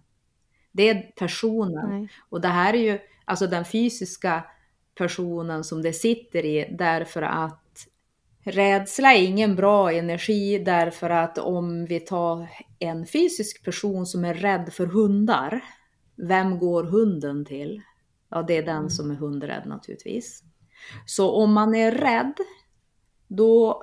Det 0.76 0.88
är 0.88 1.12
personen. 1.16 1.90
Nej. 1.90 2.08
Och 2.28 2.40
det 2.40 2.48
här 2.48 2.74
är 2.74 2.78
ju 2.78 2.98
alltså 3.24 3.46
den 3.46 3.64
fysiska 3.64 4.44
personen 4.94 5.64
som 5.64 5.82
det 5.82 5.92
sitter 5.92 6.44
i 6.44 6.76
därför 6.78 7.22
att 7.22 7.86
rädsla 8.42 9.12
är 9.12 9.22
ingen 9.22 9.56
bra 9.56 9.92
energi 9.92 10.58
därför 10.58 11.10
att 11.10 11.38
om 11.38 11.84
vi 11.84 12.00
tar 12.00 12.48
en 12.78 13.06
fysisk 13.06 13.64
person 13.64 14.06
som 14.06 14.24
är 14.24 14.34
rädd 14.34 14.72
för 14.72 14.86
hundar, 14.86 15.64
vem 16.16 16.58
går 16.58 16.84
hunden 16.84 17.44
till? 17.44 17.82
Ja, 18.28 18.42
det 18.42 18.56
är 18.56 18.62
den 18.62 18.90
som 18.90 19.10
är 19.10 19.14
hundrädd 19.14 19.66
naturligtvis. 19.66 20.42
Så 21.06 21.30
om 21.30 21.52
man 21.52 21.74
är 21.74 21.92
rädd, 21.92 22.34
då 23.28 23.82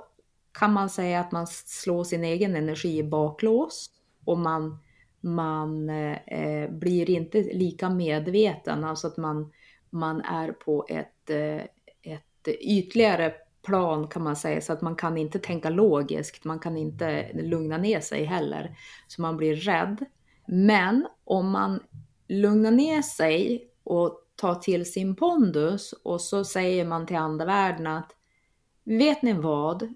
kan 0.52 0.72
man 0.72 0.90
säga 0.90 1.20
att 1.20 1.32
man 1.32 1.46
slår 1.46 2.04
sin 2.04 2.24
egen 2.24 2.56
energi 2.56 2.98
i 2.98 3.02
baklås 3.02 3.90
och 4.24 4.38
man, 4.38 4.78
man 5.24 5.90
eh, 5.90 6.18
eh, 6.26 6.70
blir 6.70 7.10
inte 7.10 7.42
lika 7.42 7.90
medveten, 7.90 8.84
alltså 8.84 9.06
att 9.06 9.16
man, 9.16 9.52
man 9.90 10.20
är 10.20 10.52
på 10.52 10.86
ett, 10.88 11.30
eh, 11.30 11.62
ett 12.02 12.48
ytligare 12.60 13.34
plan 13.62 14.08
kan 14.08 14.22
man 14.22 14.36
säga, 14.36 14.60
så 14.60 14.72
att 14.72 14.82
man 14.82 14.96
kan 14.96 15.18
inte 15.18 15.38
tänka 15.38 15.70
logiskt, 15.70 16.44
man 16.44 16.58
kan 16.58 16.76
inte 16.76 17.32
lugna 17.34 17.78
ner 17.78 18.00
sig 18.00 18.24
heller, 18.24 18.76
så 19.08 19.22
man 19.22 19.36
blir 19.36 19.56
rädd. 19.56 20.04
Men 20.46 21.06
om 21.24 21.50
man 21.50 21.80
lugnar 22.28 22.70
ner 22.70 23.02
sig 23.02 23.68
och 23.84 24.20
tar 24.36 24.54
till 24.54 24.92
sin 24.92 25.16
pondus 25.16 25.92
och 25.92 26.20
så 26.20 26.44
säger 26.44 26.84
man 26.84 27.06
till 27.06 27.16
andevärlden 27.16 27.86
att 27.86 28.12
vet 28.84 29.22
ni 29.22 29.32
vad? 29.32 29.94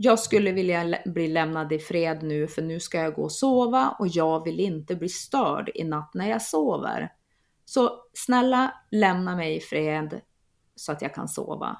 Jag 0.00 0.18
skulle 0.18 0.52
vilja 0.52 0.98
bli 1.04 1.28
lämnad 1.28 1.72
i 1.72 1.78
fred 1.78 2.22
nu 2.22 2.48
för 2.48 2.62
nu 2.62 2.80
ska 2.80 2.98
jag 2.98 3.14
gå 3.14 3.22
och 3.22 3.32
sova 3.32 3.96
och 3.98 4.08
jag 4.08 4.44
vill 4.44 4.60
inte 4.60 4.96
bli 4.96 5.08
störd 5.08 5.70
i 5.74 5.84
natt 5.84 6.10
när 6.14 6.30
jag 6.30 6.42
sover. 6.42 7.12
Så 7.64 7.90
snälla 8.12 8.74
lämna 8.90 9.36
mig 9.36 9.56
i 9.56 9.60
fred 9.60 10.20
så 10.74 10.92
att 10.92 11.02
jag 11.02 11.14
kan 11.14 11.28
sova. 11.28 11.76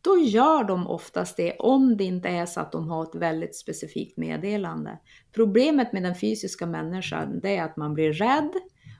Då 0.00 0.18
gör 0.18 0.64
de 0.64 0.86
oftast 0.86 1.36
det 1.36 1.56
om 1.58 1.96
det 1.96 2.04
inte 2.04 2.28
är 2.28 2.46
så 2.46 2.60
att 2.60 2.72
de 2.72 2.88
har 2.88 3.02
ett 3.02 3.14
väldigt 3.14 3.56
specifikt 3.56 4.16
meddelande. 4.16 4.98
Problemet 5.32 5.92
med 5.92 6.02
den 6.02 6.14
fysiska 6.14 6.66
människan 6.66 7.40
det 7.40 7.56
är 7.56 7.64
att 7.64 7.76
man 7.76 7.94
blir 7.94 8.12
rädd 8.12 8.52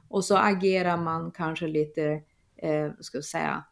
och 0.09 0.25
så 0.25 0.37
agerar 0.37 0.97
man 0.97 1.31
kanske 1.31 1.67
lite, 1.67 2.23
eh, 2.57 2.87
vad 2.97 3.05
ska 3.05 3.17
jag 3.17 3.25
säga, 3.25 3.65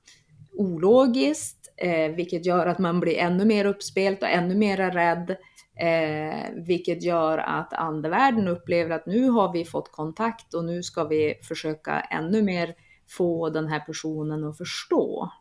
ologiskt, 0.53 1.62
eh, 1.83 2.15
vilket 2.15 2.47
gör 2.47 2.67
att 2.67 2.79
man 2.79 3.01
blir 3.01 3.19
ännu 3.19 3.45
mer 3.45 3.65
uppspelt 3.65 4.23
och 4.23 4.29
ännu 4.29 4.55
mer 4.55 4.77
rädd. 4.77 5.37
Eh, 5.77 6.65
vilket 6.67 7.03
gör 7.03 7.39
att 7.39 7.73
andevärlden 7.73 8.49
upplever 8.49 8.91
att 8.91 9.07
nu 9.07 9.29
har 9.29 9.53
vi 9.53 9.65
fått 9.65 9.93
kontakt 9.93 10.55
och 10.55 10.65
nu 10.65 10.83
ska 10.83 11.05
vi 11.05 11.35
försöka 11.49 12.01
ännu 12.01 12.43
mer 12.43 12.75
få 13.17 13.51
den 13.51 13.69
här 13.69 13.81
personen 13.81 14.45
att 14.45 14.59
förstå. 14.59 15.33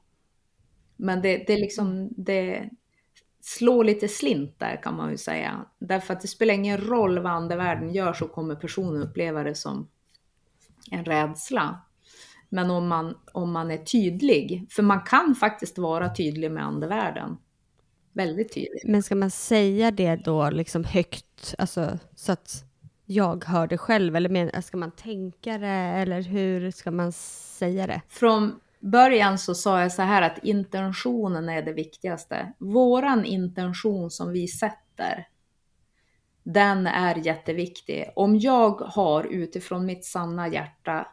Men 0.98 1.22
det, 1.22 1.44
det, 1.48 1.58
liksom, 1.58 2.10
det 2.18 2.70
slår 3.42 3.84
lite 3.84 4.08
slint 4.08 4.60
där 4.60 4.84
kan 4.84 4.96
man 4.98 5.12
ju 5.12 5.18
säga. 5.18 5.66
Därför 5.80 6.14
att 6.14 6.22
det 6.22 6.28
spelar 6.28 6.54
ingen 6.54 6.78
roll 6.78 7.20
vad 7.20 7.32
andevärlden 7.32 7.94
gör 7.94 8.14
så 8.14 8.28
kommer 8.28 8.56
personen 8.56 9.02
uppleva 9.02 9.44
det 9.44 9.56
som 9.56 9.90
en 10.92 11.06
rädsla. 11.06 11.82
Men 12.54 12.72
om 12.72 12.88
man, 12.88 13.18
om 13.34 13.52
man 13.52 13.72
är 13.72 13.78
tydlig, 13.78 14.68
för 14.70 14.84
man 14.84 15.02
kan 15.02 15.36
faktiskt 15.36 15.78
vara 15.78 16.16
tydlig 16.16 16.52
med 16.52 16.66
andevärlden. 16.66 17.38
Väldigt 18.14 18.54
tydlig. 18.54 18.82
Men 18.86 19.04
ska 19.04 19.16
man 19.16 19.32
säga 19.32 19.92
det 19.92 20.16
då 20.16 20.50
liksom 20.50 20.84
högt, 20.84 21.56
alltså 21.58 22.00
så 22.16 22.32
att 22.32 22.64
jag 23.06 23.46
hör 23.46 23.68
det 23.68 23.78
själv? 23.78 24.16
Eller 24.16 24.30
men, 24.30 24.64
ska 24.64 24.78
man 24.78 24.92
tänka 24.92 25.58
det? 25.58 25.68
Eller 25.68 26.22
hur 26.22 26.72
ska 26.72 26.92
man 26.92 27.12
säga 27.12 27.88
det? 27.88 28.02
Från 28.08 28.60
början 28.80 29.38
så 29.38 29.56
sa 29.56 29.82
jag 29.82 29.92
så 29.92 30.02
här 30.02 30.22
att 30.22 30.44
intentionen 30.44 31.50
är 31.50 31.62
det 31.62 31.74
viktigaste. 31.74 32.54
Våran 32.58 33.26
intention 33.26 34.12
som 34.12 34.32
vi 34.32 34.48
sätter, 34.48 35.28
den 36.44 36.88
är 36.88 37.16
jätteviktig. 37.16 38.12
Om 38.16 38.40
jag 38.40 38.82
har 38.82 39.24
utifrån 39.24 39.86
mitt 39.86 40.06
sanna 40.06 40.48
hjärta 40.48 41.08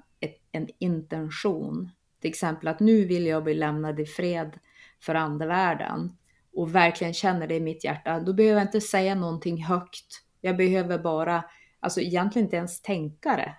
en 0.53 0.69
intention, 0.79 1.91
till 2.21 2.31
exempel 2.31 2.69
att 2.69 2.81
nu 2.81 3.05
vill 3.05 3.27
jag 3.27 3.45
bli 3.45 3.55
lämnad 3.55 4.01
i 4.01 4.07
fred 4.07 4.59
för 5.01 5.15
andevärlden 5.15 6.13
och 6.55 6.75
verkligen 6.75 7.15
känner 7.15 7.47
det 7.47 7.55
i 7.55 7.61
mitt 7.61 7.85
hjärta, 7.85 8.21
då 8.21 8.33
behöver 8.33 8.61
jag 8.61 8.69
inte 8.69 8.81
säga 8.81 9.15
någonting 9.15 9.65
högt. 9.65 10.23
Jag 10.41 10.57
behöver 10.57 10.99
bara, 10.99 11.45
alltså 11.81 12.01
egentligen 12.01 12.47
inte 12.47 12.57
ens 12.57 12.83
tänka 12.83 13.37
det. 13.37 13.55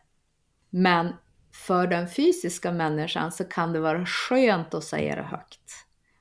Men 0.70 1.14
för 1.54 1.88
den 1.88 2.08
fysiska 2.08 2.72
människan 2.72 3.32
så 3.32 3.44
kan 3.44 3.74
det 3.74 3.80
vara 3.80 4.06
skönt 4.06 4.74
att 4.74 4.84
säga 4.84 5.16
det 5.16 5.22
högt. 5.22 5.62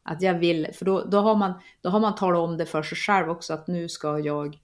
Att 0.02 0.22
jag 0.22 0.34
vill, 0.34 0.68
för 0.74 0.84
då, 0.84 1.04
då, 1.04 1.20
har 1.20 1.34
man, 1.34 1.52
då 1.80 1.90
har 1.90 2.00
man 2.00 2.14
talat 2.14 2.38
om 2.38 2.56
det 2.56 2.66
för 2.66 2.82
sig 2.82 2.98
själv 2.98 3.30
också 3.30 3.54
att 3.54 3.66
nu 3.66 3.88
ska 3.88 4.18
jag, 4.18 4.58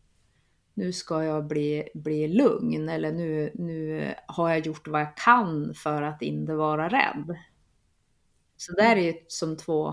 nu 0.74 0.92
ska 0.92 1.24
jag 1.24 1.46
bli, 1.46 1.88
bli 1.94 2.28
lugn 2.28 2.88
eller 2.88 3.12
nu, 3.12 3.50
nu 3.54 4.14
har 4.26 4.50
jag 4.50 4.66
gjort 4.66 4.88
vad 4.88 5.00
jag 5.00 5.16
kan 5.16 5.74
för 5.74 6.02
att 6.02 6.22
inte 6.22 6.54
vara 6.54 6.88
rädd. 6.88 7.38
Så 8.56 8.72
där 8.72 8.96
är 8.96 9.00
ju 9.00 9.14
som 9.28 9.56
två 9.56 9.88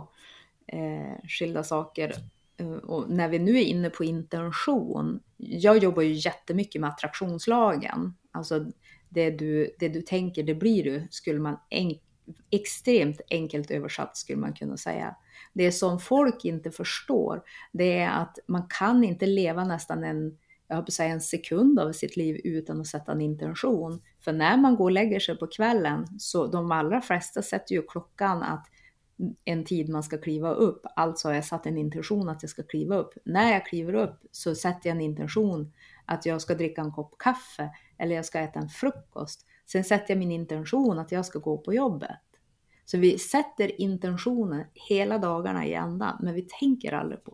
eh, 0.67 1.27
skilda 1.27 1.63
saker. 1.63 2.13
Eh, 2.57 2.71
och 2.71 3.09
när 3.09 3.29
vi 3.29 3.39
nu 3.39 3.51
är 3.57 3.63
inne 3.63 3.89
på 3.89 4.03
intention, 4.03 5.19
jag 5.37 5.77
jobbar 5.77 6.01
ju 6.01 6.13
jättemycket 6.13 6.81
med 6.81 6.89
attraktionslagen. 6.89 8.13
Alltså 8.31 8.65
det 9.09 9.31
du, 9.31 9.75
det 9.79 9.89
du 9.89 10.01
tänker, 10.01 10.43
det 10.43 10.55
blir 10.55 10.83
du, 10.83 11.07
skulle 11.09 11.39
man 11.39 11.57
enk 11.69 12.01
extremt 12.49 13.21
enkelt 13.29 13.71
översatt 13.71 14.17
skulle 14.17 14.39
man 14.39 14.53
kunna 14.53 14.77
säga. 14.77 15.15
Det 15.53 15.71
som 15.71 15.99
folk 15.99 16.45
inte 16.45 16.71
förstår, 16.71 17.43
det 17.71 17.99
är 17.99 18.09
att 18.09 18.39
man 18.47 18.67
kan 18.79 19.03
inte 19.03 19.25
leva 19.25 19.65
nästan 19.65 20.03
en, 20.03 20.37
jag 20.71 20.75
höll 20.75 20.85
på 20.85 20.89
att 20.89 20.93
säga 20.93 21.09
en 21.09 21.21
sekund 21.21 21.79
av 21.79 21.91
sitt 21.91 22.17
liv 22.17 22.41
utan 22.43 22.81
att 22.81 22.87
sätta 22.87 23.11
en 23.11 23.21
intention. 23.21 24.01
För 24.19 24.33
när 24.33 24.57
man 24.57 24.75
går 24.75 24.85
och 24.85 24.91
lägger 24.91 25.19
sig 25.19 25.37
på 25.37 25.47
kvällen, 25.47 26.19
så 26.19 26.47
de 26.47 26.71
allra 26.71 27.01
flesta 27.01 27.41
sätter 27.41 27.75
ju 27.75 27.81
klockan 27.81 28.43
att 28.43 28.67
en 29.45 29.65
tid 29.65 29.89
man 29.89 30.03
ska 30.03 30.17
kliva 30.17 30.51
upp. 30.51 30.85
Alltså 30.95 31.27
har 31.27 31.35
jag 31.35 31.45
satt 31.45 31.65
en 31.65 31.77
intention 31.77 32.29
att 32.29 32.43
jag 32.43 32.49
ska 32.49 32.63
kliva 32.63 32.95
upp. 32.95 33.13
När 33.25 33.51
jag 33.51 33.65
kliver 33.65 33.93
upp 33.93 34.19
så 34.31 34.55
sätter 34.55 34.89
jag 34.89 34.95
en 34.95 35.01
intention 35.01 35.73
att 36.05 36.25
jag 36.25 36.41
ska 36.41 36.55
dricka 36.55 36.81
en 36.81 36.91
kopp 36.91 37.17
kaffe 37.17 37.69
eller 37.97 38.15
jag 38.15 38.25
ska 38.25 38.39
äta 38.39 38.59
en 38.59 38.69
frukost. 38.69 39.45
Sen 39.71 39.83
sätter 39.83 40.13
jag 40.13 40.19
min 40.19 40.31
intention 40.31 40.99
att 40.99 41.11
jag 41.11 41.25
ska 41.25 41.39
gå 41.39 41.57
på 41.57 41.73
jobbet. 41.73 42.19
Så 42.85 42.97
vi 42.97 43.19
sätter 43.19 43.81
intentionen 43.81 44.65
hela 44.89 45.17
dagarna 45.17 45.65
i 45.65 45.73
ända, 45.73 46.19
men 46.21 46.33
vi 46.33 46.47
tänker 46.59 46.93
aldrig 46.93 47.23
på 47.23 47.33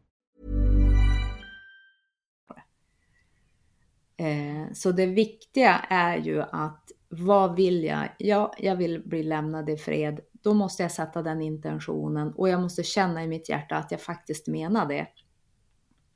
Eh, 4.21 4.73
så 4.73 4.91
det 4.91 5.05
viktiga 5.05 5.85
är 5.89 6.17
ju 6.17 6.41
att 6.41 6.91
vad 7.09 7.55
vill 7.55 7.83
jag? 7.83 8.09
Ja, 8.17 8.53
jag 8.57 8.75
vill 8.75 9.01
bli 9.05 9.23
lämnad 9.23 9.69
i 9.69 9.77
fred. 9.77 10.19
Då 10.31 10.53
måste 10.53 10.83
jag 10.83 10.91
sätta 10.91 11.21
den 11.21 11.41
intentionen 11.41 12.33
och 12.33 12.49
jag 12.49 12.61
måste 12.61 12.83
känna 12.83 13.23
i 13.23 13.27
mitt 13.27 13.49
hjärta 13.49 13.75
att 13.75 13.91
jag 13.91 14.01
faktiskt 14.01 14.47
menar 14.47 14.85
det. 14.85 15.07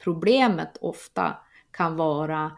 Problemet 0.03 0.77
ofta 0.81 1.37
kan 1.71 1.95
vara 1.95 2.51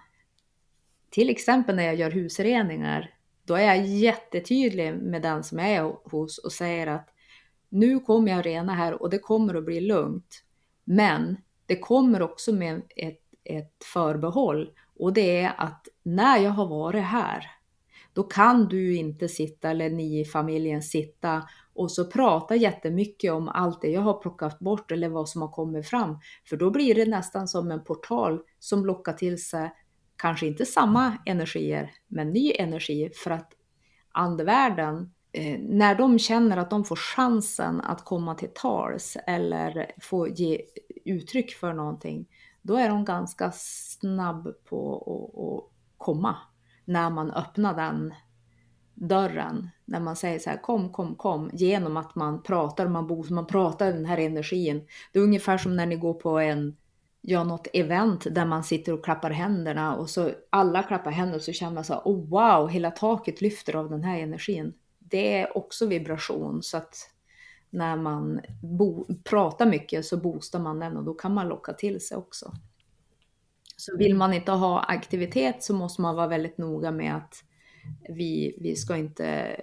till 1.10 1.29
exempel 1.29 1.75
när 1.75 1.83
jag 1.83 1.95
gör 1.95 2.12
husreningar. 2.12 3.13
Då 3.43 3.55
är 3.55 3.65
jag 3.65 3.86
jättetydlig 3.86 4.93
med 4.93 5.21
den 5.21 5.43
som 5.43 5.60
jag 5.60 5.69
är 5.69 6.10
hos 6.10 6.38
och 6.38 6.51
säger 6.51 6.88
att 6.88 7.10
nu 7.69 7.99
kommer 7.99 8.31
jag 8.31 8.45
rena 8.45 8.73
här 8.73 9.01
och 9.01 9.10
det 9.10 9.19
kommer 9.19 9.55
att 9.55 9.65
bli 9.65 9.81
lugnt. 9.81 10.43
Men 10.83 11.38
det 11.65 11.79
kommer 11.79 12.21
också 12.21 12.53
med 12.53 12.81
ett, 12.95 13.21
ett 13.43 13.83
förbehåll 13.93 14.71
och 14.99 15.13
det 15.13 15.39
är 15.39 15.53
att 15.57 15.88
när 16.03 16.38
jag 16.38 16.51
har 16.51 16.67
varit 16.67 17.03
här, 17.03 17.51
då 18.13 18.23
kan 18.23 18.67
du 18.67 18.95
inte 18.95 19.27
sitta 19.27 19.69
eller 19.69 19.89
ni 19.89 20.19
i 20.19 20.25
familjen 20.25 20.81
sitta 20.81 21.43
och 21.75 21.91
så 21.91 22.05
prata 22.05 22.55
jättemycket 22.55 23.31
om 23.31 23.47
allt 23.49 23.81
det 23.81 23.89
jag 23.89 24.01
har 24.01 24.21
plockat 24.21 24.60
bort 24.60 24.91
eller 24.91 25.10
vad 25.10 25.29
som 25.29 25.41
har 25.41 25.51
kommit 25.51 25.88
fram. 25.88 26.19
För 26.49 26.57
då 26.57 26.71
blir 26.71 26.95
det 26.95 27.05
nästan 27.05 27.47
som 27.47 27.71
en 27.71 27.83
portal 27.83 28.41
som 28.60 28.86
lockar 28.86 29.13
till 29.13 29.43
sig 29.43 29.71
kanske 30.17 30.47
inte 30.47 30.65
samma 30.65 31.17
energier, 31.25 31.91
men 32.07 32.31
ny 32.31 32.51
energi 32.60 33.10
för 33.23 33.31
att 33.31 33.51
andevärlden, 34.12 35.13
eh, 35.31 35.60
när 35.60 35.95
de 35.95 36.19
känner 36.19 36.57
att 36.57 36.69
de 36.69 36.83
får 36.83 36.95
chansen 36.95 37.81
att 37.81 38.05
komma 38.05 38.36
till 38.36 38.53
tals 38.53 39.17
eller 39.27 39.91
få 40.01 40.27
ge 40.27 40.62
uttryck 41.05 41.51
för 41.51 41.73
någonting, 41.73 42.27
då 42.67 42.75
är 42.75 42.89
de 42.89 43.06
ganska 43.06 43.51
snabb 43.51 44.47
på 44.69 44.97
att 45.38 45.73
komma 45.97 46.36
när 46.86 47.10
man 47.10 47.32
öppnar 47.32 47.75
den 47.75 48.13
dörren. 48.93 49.69
När 49.86 49.99
man 49.99 50.15
säger 50.15 50.39
så 50.39 50.49
här 50.49 50.62
kom, 50.62 50.91
kom, 50.91 51.15
kom 51.15 51.49
genom 51.53 51.97
att 51.97 52.15
man 52.15 52.43
pratar, 52.43 52.88
man, 52.88 53.08
bor, 53.08 53.34
man 53.34 53.47
pratar 53.47 53.91
den 53.91 54.06
här 54.06 54.17
energin. 54.17 54.88
Det 55.13 55.19
är 55.19 55.23
ungefär 55.23 55.58
som 55.58 55.75
när 55.75 55.86
ni 55.86 55.95
går 55.95 56.13
på 56.13 56.39
en, 56.39 56.77
ja, 57.21 57.43
något 57.43 57.67
event 57.73 58.27
där 58.32 58.45
man 58.45 58.63
sitter 58.63 58.93
och 58.93 59.03
klappar 59.03 59.32
händerna 59.32 59.95
och 59.95 60.10
så 60.10 60.32
alla 60.49 60.84
klappar 60.84 61.12
händerna 61.12 61.36
och 61.36 61.43
så 61.43 61.53
känner 61.53 61.73
man 61.73 61.84
så 61.84 61.93
här, 61.93 62.01
oh 62.06 62.30
wow, 62.30 62.67
hela 62.67 62.91
taket 62.91 63.41
lyfter 63.41 63.75
av 63.75 63.89
den 63.89 64.03
här 64.03 64.19
energin. 64.19 64.73
Det 64.99 65.41
är 65.41 65.58
också 65.58 65.86
vibration 65.86 66.63
så 66.63 66.77
att 66.77 66.95
när 67.69 67.95
man 67.95 68.41
bo, 68.62 69.06
pratar 69.23 69.65
mycket 69.65 70.06
så 70.06 70.17
boostar 70.17 70.60
man 70.60 70.80
den 70.80 70.97
och 70.97 71.03
då 71.03 71.13
kan 71.13 71.34
man 71.34 71.47
locka 71.47 71.73
till 71.73 72.01
sig 72.01 72.17
också. 72.17 72.51
Så 73.77 73.97
vill 73.97 74.15
man 74.15 74.34
inte 74.34 74.51
ha 74.51 74.80
aktivitet 74.80 75.63
så 75.63 75.73
måste 75.73 76.01
man 76.01 76.15
vara 76.15 76.27
väldigt 76.27 76.58
noga 76.58 76.91
med 76.91 77.15
att 77.15 77.43
vi, 78.10 78.58
vi 78.62 78.75
ska 78.75 78.97
inte 78.97 79.56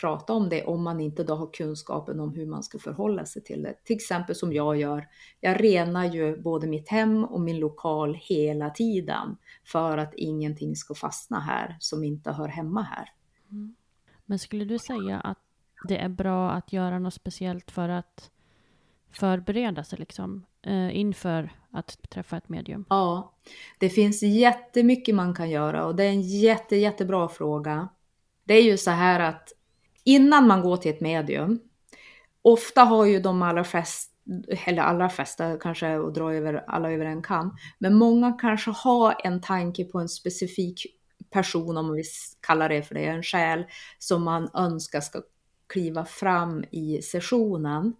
prata 0.00 0.32
om 0.32 0.48
det 0.48 0.64
om 0.64 0.82
man 0.82 1.00
inte 1.00 1.24
då 1.24 1.34
har 1.34 1.52
kunskapen 1.52 2.20
om 2.20 2.34
hur 2.34 2.46
man 2.46 2.62
ska 2.62 2.78
förhålla 2.78 3.24
sig 3.24 3.42
till 3.42 3.62
det. 3.62 3.74
Till 3.84 3.96
exempel 3.96 4.34
som 4.34 4.52
jag 4.52 4.76
gör. 4.76 5.08
Jag 5.40 5.64
renar 5.64 6.04
ju 6.04 6.42
både 6.42 6.66
mitt 6.66 6.88
hem 6.88 7.24
och 7.24 7.40
min 7.40 7.58
lokal 7.58 8.14
hela 8.14 8.70
tiden 8.70 9.36
för 9.64 9.98
att 9.98 10.14
ingenting 10.14 10.76
ska 10.76 10.94
fastna 10.94 11.40
här 11.40 11.76
som 11.80 12.04
inte 12.04 12.30
hör 12.32 12.48
hemma 12.48 12.82
här. 12.82 13.08
Mm. 13.50 13.74
Men 14.26 14.38
skulle 14.38 14.64
du 14.64 14.78
säga 14.78 15.20
att 15.20 15.38
det 15.88 15.98
är 15.98 16.08
bra 16.08 16.50
att 16.50 16.72
göra 16.72 16.98
något 16.98 17.14
speciellt 17.14 17.70
för 17.70 17.88
att 17.88 18.30
förbereda 19.12 19.84
sig 19.84 19.98
liksom, 19.98 20.46
eh, 20.62 20.96
inför 20.96 21.50
att 21.70 22.10
träffa 22.10 22.36
ett 22.36 22.48
medium? 22.48 22.84
Ja, 22.88 23.32
det 23.78 23.88
finns 23.88 24.22
jättemycket 24.22 25.14
man 25.14 25.34
kan 25.34 25.50
göra 25.50 25.86
och 25.86 25.94
det 25.94 26.04
är 26.04 26.08
en 26.08 26.22
jätte, 26.22 26.76
jättebra 26.76 27.28
fråga. 27.28 27.88
Det 28.44 28.54
är 28.54 28.62
ju 28.62 28.76
så 28.76 28.90
här 28.90 29.20
att 29.20 29.48
innan 30.04 30.46
man 30.46 30.62
går 30.62 30.76
till 30.76 30.90
ett 30.90 31.00
medium, 31.00 31.60
ofta 32.42 32.80
har 32.80 33.04
ju 33.04 33.20
de 33.20 33.42
allra 33.42 33.64
flesta 33.64 34.12
eller 34.66 34.82
allra 34.82 35.08
flesta 35.08 35.56
kanske 35.56 35.96
och 35.96 36.12
dra 36.12 36.34
över 36.34 36.64
alla 36.66 36.92
över 36.92 37.04
en 37.04 37.22
kam, 37.22 37.56
men 37.78 37.94
många 37.94 38.32
kanske 38.32 38.70
har 38.70 39.16
en 39.24 39.40
tanke 39.40 39.84
på 39.84 39.98
en 39.98 40.08
specifik 40.08 40.86
person, 41.30 41.76
om 41.76 41.92
vi 41.92 42.02
kallar 42.40 42.68
det 42.68 42.82
för 42.82 42.94
det, 42.94 43.04
en 43.04 43.22
själ 43.22 43.64
som 43.98 44.22
man 44.24 44.50
önskar 44.54 45.00
ska 45.00 45.22
kliva 45.72 46.04
fram 46.04 46.64
i 46.70 47.02
sessionen. 47.02 47.92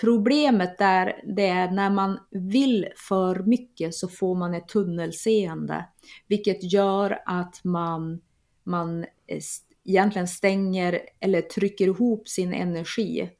Problemet 0.00 0.78
där 0.78 1.22
det 1.36 1.46
är 1.46 1.70
när 1.70 1.90
man 1.90 2.18
vill 2.30 2.88
för 3.08 3.42
mycket 3.42 3.94
så 3.94 4.08
får 4.08 4.34
man 4.34 4.54
ett 4.54 4.68
tunnelseende, 4.68 5.84
vilket 6.28 6.72
gör 6.72 7.18
att 7.26 7.64
man, 7.64 8.20
man 8.64 9.02
eh, 9.02 9.40
egentligen 9.84 10.28
stänger 10.28 11.00
eller 11.20 11.40
trycker 11.40 11.86
ihop 11.86 12.28
sin 12.28 12.52
energi. 12.54 13.30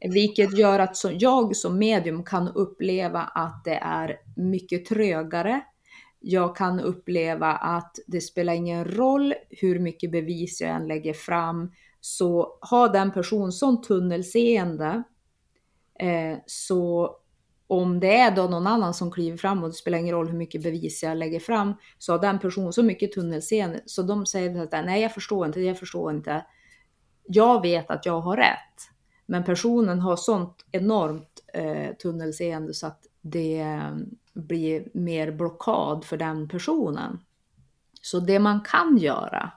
Vilket 0.00 0.58
gör 0.58 0.78
att 0.78 0.96
jag 1.12 1.56
som 1.56 1.78
medium 1.78 2.24
kan 2.24 2.48
uppleva 2.48 3.20
att 3.20 3.64
det 3.64 3.76
är 3.76 4.16
mycket 4.36 4.86
trögare. 4.86 5.60
Jag 6.20 6.56
kan 6.56 6.80
uppleva 6.80 7.52
att 7.52 7.98
det 8.06 8.20
spelar 8.20 8.52
ingen 8.52 8.84
roll 8.84 9.34
hur 9.50 9.78
mycket 9.78 10.12
bevis 10.12 10.60
jag 10.60 10.70
än 10.70 10.88
lägger 10.88 11.14
fram, 11.14 11.72
så 12.06 12.58
har 12.60 12.88
den 12.88 13.12
person 13.12 13.52
sån 13.52 13.82
tunnelseende 13.82 15.02
Eh, 15.98 16.38
så 16.46 17.16
om 17.66 18.00
det 18.00 18.16
är 18.16 18.36
då 18.36 18.42
någon 18.42 18.66
annan 18.66 18.94
som 18.94 19.10
kliver 19.10 19.36
fram 19.36 19.62
och 19.62 19.68
det 19.68 19.74
spelar 19.74 19.98
ingen 19.98 20.14
roll 20.14 20.28
hur 20.28 20.38
mycket 20.38 20.62
bevis 20.62 21.02
jag 21.02 21.16
lägger 21.16 21.40
fram, 21.40 21.74
så 21.98 22.12
har 22.12 22.18
den 22.18 22.38
personen 22.38 22.72
så 22.72 22.82
mycket 22.82 23.12
tunnelseende 23.12 23.80
så 23.86 24.02
de 24.02 24.26
säger 24.26 24.62
att 24.62 24.72
nej, 24.72 25.02
jag 25.02 25.14
förstår 25.14 25.46
inte, 25.46 25.60
jag 25.60 25.78
förstår 25.78 26.12
inte. 26.12 26.46
Jag 27.26 27.62
vet 27.62 27.90
att 27.90 28.06
jag 28.06 28.20
har 28.20 28.36
rätt, 28.36 28.90
men 29.26 29.44
personen 29.44 30.00
har 30.00 30.16
sånt 30.16 30.64
enormt 30.70 31.44
eh, 31.54 31.96
tunnelseende 31.96 32.74
så 32.74 32.86
att 32.86 33.02
det 33.20 33.60
mm, 33.60 34.10
blir 34.32 34.88
mer 34.94 35.32
blockad 35.32 36.04
för 36.04 36.16
den 36.16 36.48
personen. 36.48 37.18
Så 38.02 38.20
det 38.20 38.38
man 38.38 38.60
kan 38.60 38.98
göra, 38.98 39.52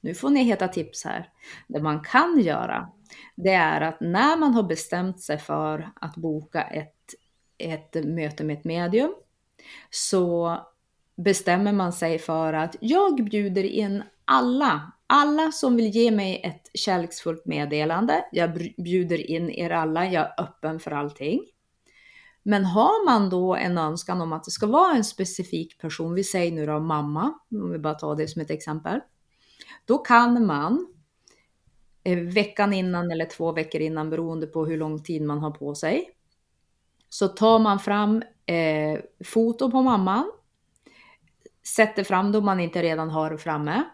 nu 0.00 0.14
får 0.14 0.30
ni 0.30 0.42
heta 0.42 0.68
tips 0.68 1.04
här, 1.04 1.30
det 1.68 1.82
man 1.82 2.00
kan 2.00 2.40
göra 2.40 2.88
det 3.34 3.52
är 3.52 3.80
att 3.80 4.00
när 4.00 4.36
man 4.36 4.54
har 4.54 4.62
bestämt 4.62 5.20
sig 5.20 5.38
för 5.38 5.90
att 6.00 6.16
boka 6.16 6.62
ett, 6.62 7.14
ett 7.58 8.04
möte 8.04 8.44
med 8.44 8.58
ett 8.58 8.64
medium 8.64 9.14
så 9.90 10.56
bestämmer 11.16 11.72
man 11.72 11.92
sig 11.92 12.18
för 12.18 12.52
att 12.52 12.76
jag 12.80 13.24
bjuder 13.24 13.64
in 13.64 14.02
alla, 14.24 14.92
alla 15.06 15.52
som 15.52 15.76
vill 15.76 15.90
ge 15.90 16.10
mig 16.10 16.40
ett 16.44 16.70
kärleksfullt 16.74 17.46
meddelande. 17.46 18.24
Jag 18.32 18.72
bjuder 18.76 19.30
in 19.30 19.50
er 19.50 19.70
alla, 19.70 20.06
jag 20.06 20.24
är 20.24 20.42
öppen 20.42 20.80
för 20.80 20.90
allting. 20.90 21.40
Men 22.42 22.64
har 22.64 23.06
man 23.06 23.30
då 23.30 23.54
en 23.54 23.78
önskan 23.78 24.20
om 24.20 24.32
att 24.32 24.44
det 24.44 24.50
ska 24.50 24.66
vara 24.66 24.96
en 24.96 25.04
specifik 25.04 25.80
person, 25.80 26.14
vi 26.14 26.24
säger 26.24 26.52
nu 26.52 26.66
då 26.66 26.80
mamma, 26.80 27.34
om 27.50 27.72
vi 27.72 27.78
bara 27.78 27.94
tar 27.94 28.16
det 28.16 28.28
som 28.28 28.42
ett 28.42 28.50
exempel. 28.50 29.00
Då 29.86 29.98
kan 29.98 30.46
man 30.46 30.86
eh, 32.04 32.18
veckan 32.18 32.72
innan 32.72 33.10
eller 33.10 33.26
två 33.26 33.52
veckor 33.52 33.80
innan 33.80 34.10
beroende 34.10 34.46
på 34.46 34.66
hur 34.66 34.78
lång 34.78 35.02
tid 35.02 35.22
man 35.22 35.38
har 35.38 35.50
på 35.50 35.74
sig. 35.74 36.10
Så 37.08 37.28
tar 37.28 37.58
man 37.58 37.78
fram 37.78 38.22
eh, 38.46 39.00
foto 39.24 39.70
på 39.70 39.82
mamman, 39.82 40.32
sätter 41.76 42.04
fram 42.04 42.32
då 42.32 42.40
man 42.40 42.60
inte 42.60 42.82
redan 42.82 43.10
har 43.10 43.30
det 43.30 43.38
framme. 43.38 43.84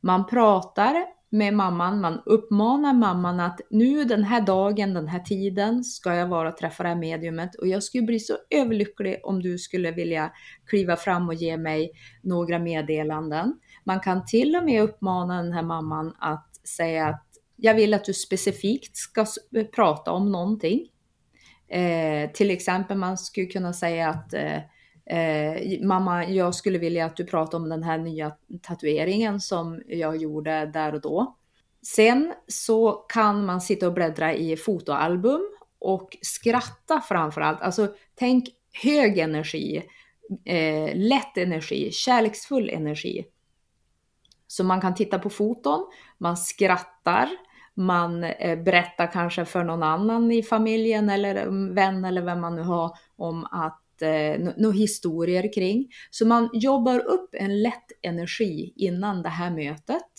Man 0.00 0.26
pratar 0.26 1.06
med 1.30 1.54
mamman, 1.54 2.00
man 2.00 2.22
uppmanar 2.26 2.92
mamman 2.92 3.40
att 3.40 3.60
nu 3.70 4.04
den 4.04 4.24
här 4.24 4.40
dagen, 4.40 4.94
den 4.94 5.08
här 5.08 5.20
tiden 5.20 5.84
ska 5.84 6.14
jag 6.14 6.26
vara 6.26 6.48
och 6.48 6.56
träffa 6.56 6.82
det 6.82 6.88
här 6.88 6.96
mediumet 6.96 7.54
och 7.54 7.68
jag 7.68 7.82
skulle 7.82 8.04
bli 8.04 8.20
så 8.20 8.36
överlycklig 8.50 9.20
om 9.22 9.42
du 9.42 9.58
skulle 9.58 9.90
vilja 9.90 10.32
kliva 10.66 10.96
fram 10.96 11.28
och 11.28 11.34
ge 11.34 11.56
mig 11.56 11.92
några 12.22 12.58
meddelanden. 12.58 13.54
Man 13.84 14.00
kan 14.00 14.26
till 14.26 14.56
och 14.56 14.64
med 14.64 14.82
uppmana 14.82 15.42
den 15.42 15.52
här 15.52 15.62
mamman 15.62 16.16
att 16.18 16.50
säga 16.68 17.06
att 17.06 17.26
jag 17.56 17.74
vill 17.74 17.94
att 17.94 18.04
du 18.04 18.14
specifikt 18.14 18.96
ska 18.96 19.26
prata 19.74 20.12
om 20.12 20.32
någonting. 20.32 20.88
Eh, 21.68 22.30
till 22.30 22.50
exempel 22.50 22.96
man 22.96 23.18
skulle 23.18 23.46
kunna 23.46 23.72
säga 23.72 24.08
att 24.08 24.34
eh, 24.34 24.56
eh, 25.18 25.82
mamma, 25.82 26.28
jag 26.28 26.54
skulle 26.54 26.78
vilja 26.78 27.06
att 27.06 27.16
du 27.16 27.24
pratar 27.24 27.58
om 27.58 27.68
den 27.68 27.82
här 27.82 27.98
nya 27.98 28.32
tatueringen 28.62 29.40
som 29.40 29.82
jag 29.86 30.16
gjorde 30.16 30.66
där 30.66 30.94
och 30.94 31.00
då. 31.00 31.36
Sen 31.86 32.34
så 32.48 32.92
kan 32.92 33.46
man 33.46 33.60
sitta 33.60 33.86
och 33.86 33.92
bläddra 33.92 34.34
i 34.34 34.56
fotoalbum 34.56 35.42
och 35.78 36.16
skratta 36.22 37.00
framför 37.00 37.40
allt. 37.40 37.60
Alltså 37.60 37.88
tänk 38.14 38.48
hög 38.82 39.18
energi, 39.18 39.82
eh, 40.44 40.96
lätt 40.96 41.38
energi, 41.38 41.92
kärleksfull 41.92 42.70
energi. 42.70 43.24
Så 44.54 44.64
man 44.64 44.80
kan 44.80 44.94
titta 44.94 45.18
på 45.18 45.30
foton, 45.30 45.86
man 46.18 46.36
skrattar, 46.36 47.28
man 47.74 48.24
eh, 48.24 48.62
berättar 48.62 49.12
kanske 49.12 49.44
för 49.44 49.64
någon 49.64 49.82
annan 49.82 50.32
i 50.32 50.42
familjen 50.42 51.10
eller 51.10 51.34
mm, 51.34 51.74
vän 51.74 52.04
eller 52.04 52.22
vem 52.22 52.40
man 52.40 52.56
nu 52.56 52.62
har 52.62 52.98
om 53.16 53.44
att 53.44 54.02
eh, 54.02 54.52
några 54.56 54.76
historier 54.76 55.52
kring. 55.52 55.88
Så 56.10 56.26
man 56.26 56.50
jobbar 56.52 56.98
upp 56.98 57.30
en 57.32 57.62
lätt 57.62 57.86
energi 58.02 58.72
innan 58.76 59.22
det 59.22 59.28
här 59.28 59.50
mötet. 59.50 60.12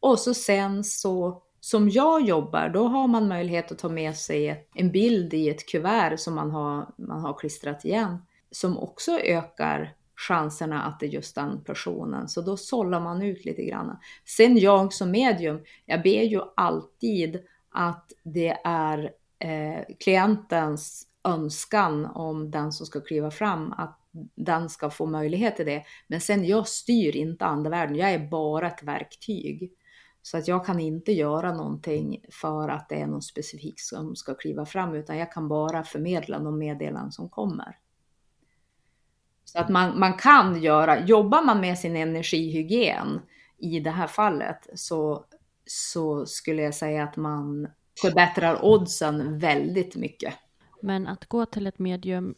Och 0.00 0.18
så 0.18 0.34
sen 0.34 0.84
så, 0.84 1.42
som 1.60 1.88
jag 1.88 2.22
jobbar, 2.22 2.68
då 2.68 2.84
har 2.84 3.08
man 3.08 3.28
möjlighet 3.28 3.72
att 3.72 3.78
ta 3.78 3.88
med 3.88 4.16
sig 4.16 4.68
en 4.74 4.92
bild 4.92 5.34
i 5.34 5.48
ett 5.48 5.68
kuvert 5.68 6.16
som 6.16 6.34
man 6.34 6.50
har, 6.50 6.86
man 6.96 7.20
har 7.20 7.38
klistrat 7.38 7.84
igen, 7.84 8.18
som 8.50 8.78
också 8.78 9.18
ökar 9.18 9.94
chanserna 10.28 10.82
att 10.82 11.00
det 11.00 11.06
är 11.06 11.10
just 11.10 11.34
den 11.34 11.64
personen. 11.64 12.28
Så 12.28 12.40
då 12.40 12.56
sållar 12.56 13.00
man 13.00 13.22
ut 13.22 13.44
lite 13.44 13.62
grann. 13.62 13.98
Sen 14.24 14.58
jag 14.58 14.92
som 14.92 15.10
medium, 15.10 15.60
jag 15.86 16.02
ber 16.02 16.22
ju 16.22 16.40
alltid 16.56 17.40
att 17.70 18.12
det 18.22 18.56
är 18.64 19.12
eh, 19.38 19.84
klientens 20.00 21.06
önskan 21.24 22.06
om 22.06 22.50
den 22.50 22.72
som 22.72 22.86
ska 22.86 23.00
kliva 23.00 23.30
fram, 23.30 23.72
att 23.72 23.98
den 24.34 24.68
ska 24.68 24.90
få 24.90 25.06
möjlighet 25.06 25.56
till 25.56 25.66
det. 25.66 25.84
Men 26.06 26.20
sen 26.20 26.44
jag 26.44 26.68
styr 26.68 27.16
inte 27.16 27.44
andevärlden, 27.44 27.96
jag 27.96 28.10
är 28.10 28.28
bara 28.28 28.66
ett 28.66 28.82
verktyg. 28.82 29.72
Så 30.22 30.38
att 30.38 30.48
jag 30.48 30.66
kan 30.66 30.80
inte 30.80 31.12
göra 31.12 31.54
någonting 31.54 32.24
för 32.30 32.68
att 32.68 32.88
det 32.88 33.00
är 33.00 33.06
någon 33.06 33.22
specifik 33.22 33.80
som 33.80 34.16
ska 34.16 34.34
kliva 34.34 34.66
fram, 34.66 34.94
utan 34.94 35.18
jag 35.18 35.32
kan 35.32 35.48
bara 35.48 35.84
förmedla 35.84 36.38
de 36.38 36.58
meddelanden 36.58 37.12
som 37.12 37.28
kommer. 37.28 37.76
Så 39.52 39.58
att 39.58 39.68
man, 39.68 39.98
man 39.98 40.14
kan 40.14 40.62
göra, 40.62 41.04
jobbar 41.06 41.42
man 41.42 41.60
med 41.60 41.78
sin 41.78 41.96
energihygien 41.96 43.20
i 43.58 43.80
det 43.80 43.90
här 43.90 44.06
fallet 44.06 44.68
så, 44.74 45.24
så 45.66 46.26
skulle 46.26 46.62
jag 46.62 46.74
säga 46.74 47.04
att 47.04 47.16
man 47.16 47.68
förbättrar 48.02 48.64
oddsen 48.64 49.38
väldigt 49.38 49.96
mycket. 49.96 50.34
Men 50.82 51.06
att 51.06 51.26
gå 51.26 51.46
till 51.46 51.66
ett 51.66 51.78
medium, 51.78 52.34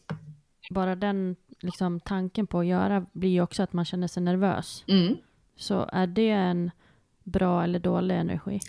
bara 0.69 0.95
den 0.95 1.35
liksom, 1.59 1.99
tanken 1.99 2.47
på 2.47 2.59
att 2.59 2.65
göra 2.65 3.05
blir 3.13 3.29
ju 3.29 3.41
också 3.41 3.63
att 3.63 3.73
man 3.73 3.85
känner 3.85 4.07
sig 4.07 4.23
nervös. 4.23 4.83
Mm. 4.87 5.17
Så 5.55 5.89
är 5.93 6.07
det 6.07 6.29
en 6.29 6.71
bra 7.23 7.63
eller 7.63 7.79
dålig 7.79 8.15
energi? 8.15 8.59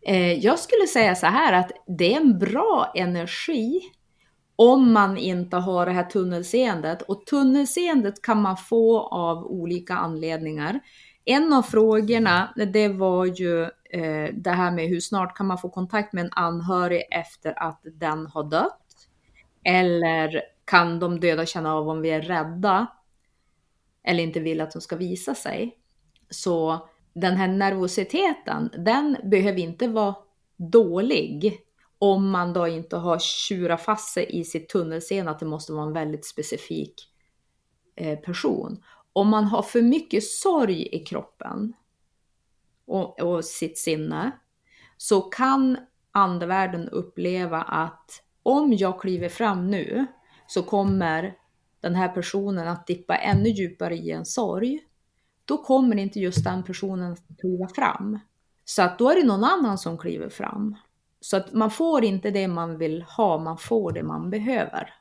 Eh, 0.00 0.32
jag 0.32 0.58
skulle 0.58 0.86
säga 0.86 1.14
så 1.14 1.26
här 1.26 1.52
att 1.52 1.72
det 1.86 2.14
är 2.14 2.20
en 2.20 2.38
bra 2.38 2.92
energi 2.94 3.80
om 4.56 4.92
man 4.92 5.16
inte 5.16 5.56
har 5.56 5.86
det 5.86 5.92
här 5.92 6.04
tunnelseendet. 6.04 7.02
Och 7.02 7.26
tunnelseendet 7.26 8.22
kan 8.22 8.42
man 8.42 8.56
få 8.56 9.00
av 9.00 9.46
olika 9.46 9.94
anledningar. 9.94 10.80
En 11.24 11.52
av 11.52 11.62
frågorna, 11.62 12.54
det 12.72 12.88
var 12.88 13.26
ju 13.26 13.62
eh, 13.90 14.34
det 14.34 14.50
här 14.50 14.70
med 14.70 14.88
hur 14.88 15.00
snart 15.00 15.36
kan 15.36 15.46
man 15.46 15.58
få 15.58 15.68
kontakt 15.68 16.12
med 16.12 16.24
en 16.24 16.32
anhörig 16.32 17.02
efter 17.10 17.62
att 17.62 17.80
den 17.84 18.26
har 18.26 18.44
dött? 18.50 18.80
Eller 19.64 20.42
kan 20.64 20.98
de 20.98 21.20
döda 21.20 21.46
känna 21.46 21.74
av 21.74 21.88
om 21.88 22.00
vi 22.00 22.10
är 22.10 22.22
rädda 22.22 22.86
eller 24.04 24.22
inte 24.22 24.40
vill 24.40 24.60
att 24.60 24.72
de 24.72 24.80
ska 24.80 24.96
visa 24.96 25.34
sig? 25.34 25.78
Så 26.30 26.88
den 27.12 27.36
här 27.36 27.48
nervositeten, 27.48 28.70
den 28.78 29.16
behöver 29.24 29.58
inte 29.58 29.88
vara 29.88 30.14
dålig 30.56 31.63
om 32.04 32.30
man 32.30 32.52
då 32.52 32.68
inte 32.68 32.96
har 32.96 33.18
tjurat 33.18 33.80
fast 33.80 34.14
sig 34.14 34.26
i 34.28 34.44
sitt 34.44 34.68
tunnelseende 34.68 35.30
att 35.30 35.38
det 35.38 35.46
måste 35.46 35.72
vara 35.72 35.86
en 35.86 35.92
väldigt 35.92 36.26
specifik 36.26 36.94
eh, 37.96 38.18
person. 38.18 38.82
Om 39.12 39.28
man 39.28 39.44
har 39.44 39.62
för 39.62 39.82
mycket 39.82 40.24
sorg 40.24 40.88
i 40.92 40.98
kroppen 40.98 41.72
och, 42.86 43.20
och 43.20 43.44
sitt 43.44 43.78
sinne 43.78 44.30
så 44.96 45.20
kan 45.20 45.76
andevärlden 46.12 46.88
uppleva 46.88 47.62
att 47.62 48.22
om 48.42 48.72
jag 48.72 49.00
kliver 49.00 49.28
fram 49.28 49.70
nu 49.70 50.06
så 50.46 50.62
kommer 50.62 51.34
den 51.80 51.94
här 51.94 52.08
personen 52.08 52.68
att 52.68 52.86
dippa 52.86 53.16
ännu 53.16 53.48
djupare 53.48 53.96
i 53.96 54.10
en 54.10 54.26
sorg. 54.26 54.80
Då 55.44 55.58
kommer 55.58 55.96
inte 55.96 56.20
just 56.20 56.44
den 56.44 56.62
personen 56.62 57.12
att 57.12 57.38
kliva 57.40 57.68
fram. 57.68 58.18
Så 58.64 58.82
att 58.82 58.98
då 58.98 59.10
är 59.10 59.14
det 59.14 59.26
någon 59.26 59.44
annan 59.44 59.78
som 59.78 59.98
kliver 59.98 60.28
fram. 60.28 60.76
Så 61.24 61.36
att 61.36 61.52
man 61.52 61.70
får 61.70 62.04
inte 62.04 62.30
det 62.30 62.48
man 62.48 62.78
vill 62.78 63.02
ha, 63.02 63.38
man 63.38 63.58
får 63.58 63.92
det 63.92 64.02
man 64.02 64.30
behöver. 64.30 64.94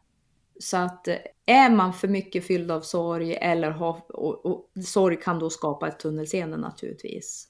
Så 0.59 0.77
att 0.77 1.07
eh, 1.07 1.17
är 1.45 1.69
man 1.69 1.93
för 1.93 2.07
mycket 2.07 2.47
fylld 2.47 2.71
av 2.71 2.81
sorg 2.81 3.35
eller 3.35 3.71
har, 3.71 4.01
och, 4.09 4.45
och, 4.45 4.83
sorg 4.85 5.21
kan 5.21 5.39
då 5.39 5.49
skapa 5.49 5.87
ett 5.87 5.99
tunnelseende 5.99 6.57
naturligtvis. 6.57 7.47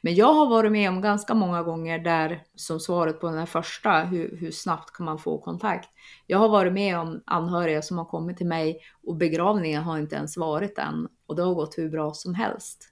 Men 0.00 0.14
jag 0.14 0.34
har 0.34 0.46
varit 0.46 0.72
med 0.72 0.88
om 0.88 1.00
ganska 1.00 1.34
många 1.34 1.62
gånger 1.62 1.98
där, 1.98 2.42
som 2.54 2.80
svaret 2.80 3.20
på 3.20 3.26
den 3.26 3.38
här 3.38 3.46
första, 3.46 4.00
hur, 4.00 4.36
hur 4.36 4.50
snabbt 4.50 4.92
kan 4.92 5.06
man 5.06 5.18
få 5.18 5.38
kontakt? 5.38 5.88
Jag 6.26 6.38
har 6.38 6.48
varit 6.48 6.72
med 6.72 6.98
om 6.98 7.22
anhöriga 7.26 7.82
som 7.82 7.98
har 7.98 8.04
kommit 8.04 8.36
till 8.36 8.46
mig 8.46 8.80
och 9.06 9.16
begravningen 9.16 9.82
har 9.82 9.98
inte 9.98 10.16
ens 10.16 10.36
varit 10.36 10.78
än 10.78 11.08
och 11.26 11.36
det 11.36 11.42
har 11.42 11.54
gått 11.54 11.78
hur 11.78 11.88
bra 11.88 12.12
som 12.12 12.34
helst. 12.34 12.89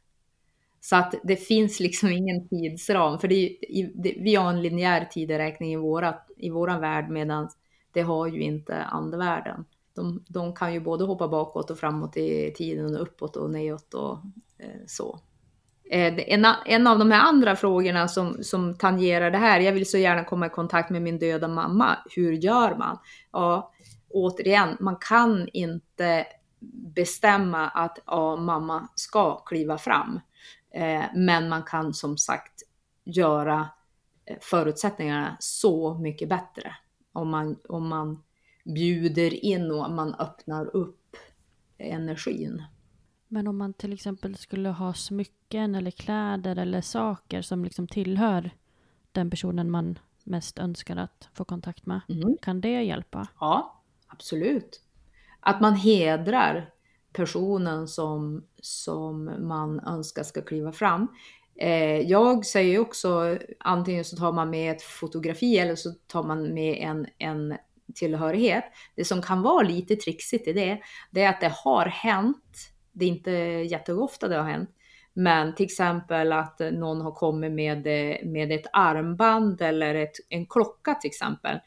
Så 0.88 0.96
att 0.96 1.14
det 1.22 1.36
finns 1.36 1.80
liksom 1.80 2.08
ingen 2.08 2.48
tidsram, 2.48 3.18
för 3.18 3.28
det 3.28 3.34
är, 3.60 3.90
det, 4.02 4.14
vi 4.20 4.34
har 4.34 4.50
en 4.50 4.62
linjär 4.62 5.04
tideräkning 5.10 5.72
i, 5.72 5.76
vårat, 5.76 6.30
i 6.36 6.50
våran 6.50 6.80
värld 6.80 7.10
medan 7.10 7.48
det 7.92 8.00
har 8.00 8.26
ju 8.26 8.40
inte 8.40 8.82
andevärlden. 8.82 9.64
De, 9.94 10.24
de 10.28 10.54
kan 10.54 10.74
ju 10.74 10.80
både 10.80 11.04
hoppa 11.04 11.28
bakåt 11.28 11.70
och 11.70 11.78
framåt 11.78 12.16
i 12.16 12.52
tiden 12.56 12.96
och 12.96 13.02
uppåt 13.02 13.36
och 13.36 13.50
nedåt 13.50 13.94
och 13.94 14.18
eh, 14.58 14.80
så. 14.86 15.20
Eh, 15.90 16.14
en, 16.18 16.46
en 16.66 16.86
av 16.86 16.98
de 16.98 17.10
här 17.10 17.20
andra 17.20 17.56
frågorna 17.56 18.08
som, 18.08 18.36
som 18.42 18.78
tangerar 18.78 19.30
det 19.30 19.38
här, 19.38 19.60
jag 19.60 19.72
vill 19.72 19.90
så 19.90 19.98
gärna 19.98 20.24
komma 20.24 20.46
i 20.46 20.50
kontakt 20.50 20.90
med 20.90 21.02
min 21.02 21.18
döda 21.18 21.48
mamma, 21.48 21.98
hur 22.16 22.32
gör 22.32 22.76
man? 22.76 22.98
Ja, 23.32 23.72
återigen, 24.08 24.76
man 24.80 24.96
kan 24.96 25.48
inte 25.52 26.26
bestämma 26.94 27.68
att 27.68 27.98
ja, 28.06 28.36
mamma 28.36 28.88
ska 28.94 29.36
kliva 29.36 29.78
fram. 29.78 30.20
Eh, 30.70 31.04
men 31.14 31.48
man 31.48 31.62
kan 31.62 31.94
som 31.94 32.18
sagt 32.18 32.62
göra 33.04 33.68
eh, 34.24 34.36
förutsättningarna 34.40 35.36
så 35.40 35.94
mycket 35.94 36.28
bättre 36.28 36.72
om 37.12 37.30
man, 37.30 37.56
om 37.68 37.88
man 37.88 38.22
bjuder 38.64 39.44
in 39.44 39.70
och 39.70 39.90
man 39.90 40.14
öppnar 40.14 40.76
upp 40.76 41.16
energin. 41.78 42.62
Men 43.28 43.46
om 43.46 43.58
man 43.58 43.74
till 43.74 43.92
exempel 43.92 44.36
skulle 44.36 44.68
ha 44.68 44.94
smycken 44.94 45.74
eller 45.74 45.90
kläder 45.90 46.56
eller 46.56 46.80
saker 46.80 47.42
som 47.42 47.64
liksom 47.64 47.88
tillhör 47.88 48.50
den 49.12 49.30
personen 49.30 49.70
man 49.70 49.98
mest 50.24 50.58
önskar 50.58 50.96
att 50.96 51.28
få 51.32 51.44
kontakt 51.44 51.86
med. 51.86 52.00
Mm. 52.08 52.36
Kan 52.42 52.60
det 52.60 52.82
hjälpa? 52.82 53.28
Ja, 53.40 53.82
absolut. 54.06 54.80
Att 55.40 55.60
man 55.60 55.74
hedrar 55.74 56.70
personen 57.12 57.88
som, 57.88 58.44
som 58.62 59.48
man 59.48 59.80
önskar 59.80 60.22
ska 60.22 60.42
kliva 60.42 60.72
fram. 60.72 61.08
Eh, 61.60 62.00
jag 62.00 62.46
säger 62.46 62.78
också 62.78 63.38
antingen 63.60 64.04
så 64.04 64.16
tar 64.16 64.32
man 64.32 64.50
med 64.50 64.72
ett 64.72 64.82
fotografi 64.82 65.58
eller 65.58 65.76
så 65.76 65.90
tar 66.06 66.22
man 66.22 66.54
med 66.54 66.78
en, 66.80 67.06
en 67.18 67.56
tillhörighet. 67.94 68.64
Det 68.96 69.04
som 69.04 69.22
kan 69.22 69.42
vara 69.42 69.62
lite 69.62 69.96
trixigt 69.96 70.48
i 70.48 70.52
det, 70.52 70.80
det 71.10 71.22
är 71.22 71.28
att 71.28 71.40
det 71.40 71.52
har 71.64 71.86
hänt. 71.86 72.72
Det 72.92 73.04
är 73.04 73.08
inte 73.08 73.30
jätteofta 73.70 74.28
det 74.28 74.36
har 74.36 74.50
hänt. 74.50 74.70
Men 75.14 75.54
till 75.54 75.66
exempel 75.66 76.32
att 76.32 76.58
någon 76.58 77.00
har 77.00 77.12
kommit 77.12 77.52
med, 77.52 77.84
med 78.24 78.52
ett 78.52 78.66
armband 78.72 79.62
eller 79.62 79.94
ett, 79.94 80.16
en 80.28 80.46
klocka 80.46 80.94
till 80.94 81.08
exempel. 81.08 81.58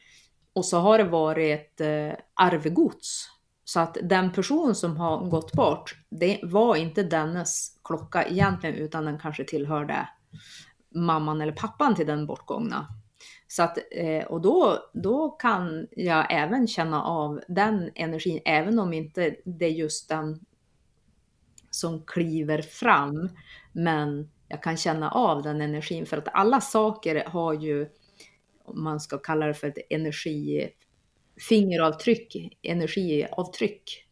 Och 0.52 0.64
så 0.64 0.78
har 0.78 0.98
det 0.98 1.04
varit 1.04 1.80
eh, 1.80 2.12
arvegods 2.34 3.28
så 3.72 3.80
att 3.80 3.96
den 4.02 4.32
person 4.32 4.74
som 4.74 4.96
har 4.96 5.28
gått 5.28 5.52
bort, 5.52 5.94
det 6.10 6.40
var 6.42 6.76
inte 6.76 7.02
dennes 7.02 7.80
klocka 7.84 8.24
egentligen, 8.24 8.76
utan 8.76 9.04
den 9.04 9.18
kanske 9.18 9.44
tillhörde 9.44 10.08
mamman 10.94 11.40
eller 11.40 11.52
pappan 11.52 11.94
till 11.94 12.06
den 12.06 12.26
bortgångna. 12.26 12.86
Så 13.48 13.62
att, 13.62 13.78
eh, 13.90 14.24
och 14.24 14.40
då, 14.40 14.78
då 14.94 15.30
kan 15.30 15.86
jag 15.90 16.26
även 16.30 16.66
känna 16.68 17.02
av 17.02 17.40
den 17.48 17.90
energin, 17.94 18.40
även 18.44 18.78
om 18.78 18.92
inte 18.92 19.36
det 19.44 19.64
är 19.64 19.70
just 19.70 20.08
den 20.08 20.40
som 21.70 22.02
kliver 22.06 22.62
fram. 22.62 23.28
Men 23.72 24.30
jag 24.48 24.62
kan 24.62 24.76
känna 24.76 25.10
av 25.10 25.42
den 25.42 25.60
energin, 25.60 26.06
för 26.06 26.16
att 26.16 26.34
alla 26.34 26.60
saker 26.60 27.24
har 27.24 27.52
ju, 27.52 27.88
om 28.64 28.84
man 28.84 29.00
ska 29.00 29.18
kalla 29.18 29.46
det 29.46 29.54
för 29.54 29.68
ett 29.68 29.86
energi 29.90 30.68
fingeravtryck, 31.48 32.58
energiavtryck. 32.62 34.06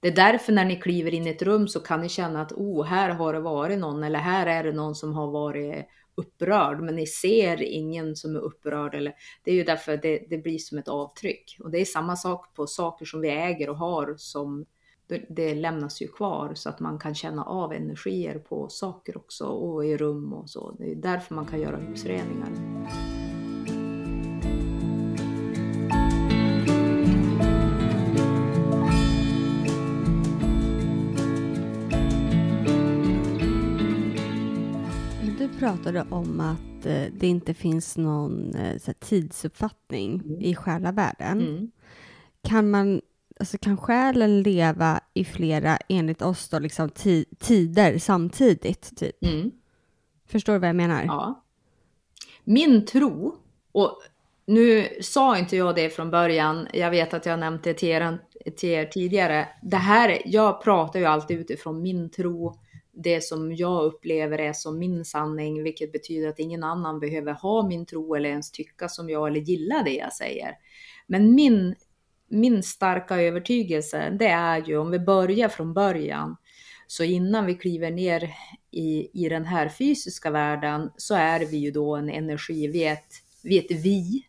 Det 0.00 0.08
är 0.08 0.16
därför 0.16 0.52
när 0.52 0.64
ni 0.64 0.76
kliver 0.76 1.14
in 1.14 1.26
i 1.26 1.30
ett 1.30 1.42
rum 1.42 1.68
så 1.68 1.80
kan 1.80 2.00
ni 2.00 2.08
känna 2.08 2.42
att 2.42 2.52
oh, 2.52 2.84
här 2.84 3.10
har 3.10 3.32
det 3.32 3.40
varit 3.40 3.78
någon 3.78 4.04
eller 4.04 4.18
här 4.18 4.46
är 4.46 4.64
det 4.64 4.72
någon 4.72 4.94
som 4.94 5.14
har 5.14 5.30
varit 5.30 5.86
upprörd, 6.14 6.80
men 6.80 6.96
ni 6.96 7.06
ser 7.06 7.62
ingen 7.62 8.16
som 8.16 8.36
är 8.36 8.40
upprörd. 8.40 8.94
Eller, 8.94 9.14
det 9.44 9.50
är 9.50 9.54
ju 9.54 9.64
därför 9.64 9.96
det, 9.96 10.26
det 10.30 10.38
blir 10.38 10.58
som 10.58 10.78
ett 10.78 10.88
avtryck. 10.88 11.56
Och 11.60 11.70
det 11.70 11.78
är 11.78 11.84
samma 11.84 12.16
sak 12.16 12.54
på 12.54 12.66
saker 12.66 13.06
som 13.06 13.20
vi 13.20 13.28
äger 13.28 13.70
och 13.70 13.76
har 13.76 14.14
som 14.16 14.66
det, 15.06 15.26
det 15.28 15.54
lämnas 15.54 16.02
ju 16.02 16.08
kvar 16.08 16.52
så 16.54 16.68
att 16.68 16.80
man 16.80 16.98
kan 16.98 17.14
känna 17.14 17.44
av 17.44 17.72
energier 17.72 18.38
på 18.38 18.68
saker 18.68 19.16
också 19.16 19.44
och 19.44 19.86
i 19.86 19.96
rum 19.96 20.32
och 20.32 20.50
så. 20.50 20.76
Det 20.78 20.90
är 20.90 20.94
därför 20.94 21.34
man 21.34 21.46
kan 21.46 21.60
göra 21.60 21.76
husreningar. 21.76 22.52
Pratade 35.62 36.06
om 36.10 36.40
att 36.40 36.86
eh, 36.86 37.04
det 37.12 37.26
inte 37.26 37.54
finns 37.54 37.96
någon 37.96 38.54
eh, 38.54 38.60
här, 38.60 38.92
tidsuppfattning 39.00 40.14
Mm. 40.24 40.40
i 40.40 40.54
själavärlden. 40.54 41.40
Mm. 41.40 41.70
Kan 42.42 42.70
man, 42.70 43.00
alltså 43.40 43.58
kan 43.58 43.76
själen 43.76 44.42
leva 44.42 45.00
i 45.14 45.24
flera, 45.24 45.78
enligt 45.88 46.22
oss 46.22 46.48
då, 46.48 46.58
liksom 46.58 46.88
ti- 46.88 47.24
tider 47.38 47.98
samtidigt? 47.98 48.96
Typ? 48.96 49.24
Mm. 49.24 49.50
Förstår 50.26 50.52
du 50.52 50.58
vad 50.58 50.68
jag 50.68 50.76
menar? 50.76 51.04
Ja. 51.04 51.44
Min 52.44 52.86
tro, 52.86 53.34
och 53.72 53.98
nu 54.46 54.88
sa 55.02 55.38
inte 55.38 55.56
jag 55.56 55.74
det 55.74 55.90
från 55.90 56.10
början, 56.10 56.68
jag 56.72 56.90
vet 56.90 57.14
att 57.14 57.26
jag 57.26 57.38
nämnt 57.38 57.64
det 57.64 57.74
till 57.74 57.88
er, 57.88 58.18
till 58.56 58.68
er 58.68 58.84
tidigare. 58.84 59.48
Det 59.62 59.76
här, 59.76 60.22
jag 60.24 60.62
pratar 60.62 61.00
ju 61.00 61.06
alltid 61.06 61.38
utifrån 61.38 61.82
min 61.82 62.10
tro, 62.10 62.58
det 62.92 63.24
som 63.24 63.54
jag 63.54 63.84
upplever 63.84 64.38
är 64.38 64.52
som 64.52 64.78
min 64.78 65.04
sanning, 65.04 65.62
vilket 65.62 65.92
betyder 65.92 66.28
att 66.28 66.38
ingen 66.38 66.64
annan 66.64 67.00
behöver 67.00 67.32
ha 67.32 67.66
min 67.68 67.86
tro 67.86 68.14
eller 68.14 68.28
ens 68.28 68.50
tycka 68.50 68.88
som 68.88 69.10
jag 69.10 69.28
eller 69.28 69.40
gilla 69.40 69.82
det 69.82 69.94
jag 69.94 70.12
säger. 70.12 70.54
Men 71.06 71.34
min, 71.34 71.74
min 72.28 72.62
starka 72.62 73.22
övertygelse, 73.22 74.16
det 74.18 74.28
är 74.28 74.62
ju 74.66 74.76
om 74.76 74.90
vi 74.90 74.98
börjar 74.98 75.48
från 75.48 75.74
början, 75.74 76.36
så 76.86 77.04
innan 77.04 77.46
vi 77.46 77.54
kliver 77.54 77.90
ner 77.90 78.34
i, 78.70 79.24
i 79.24 79.28
den 79.28 79.44
här 79.44 79.68
fysiska 79.68 80.30
världen 80.30 80.90
så 80.96 81.14
är 81.14 81.40
vi 81.40 81.56
ju 81.56 81.70
då 81.70 81.96
en 81.96 82.10
energi, 82.10 82.66
vi 82.66 82.84
är 82.84 82.92
ett, 82.92 83.12
vi, 83.42 83.58
är 83.58 83.64
ett 83.64 83.84
vi 83.84 84.26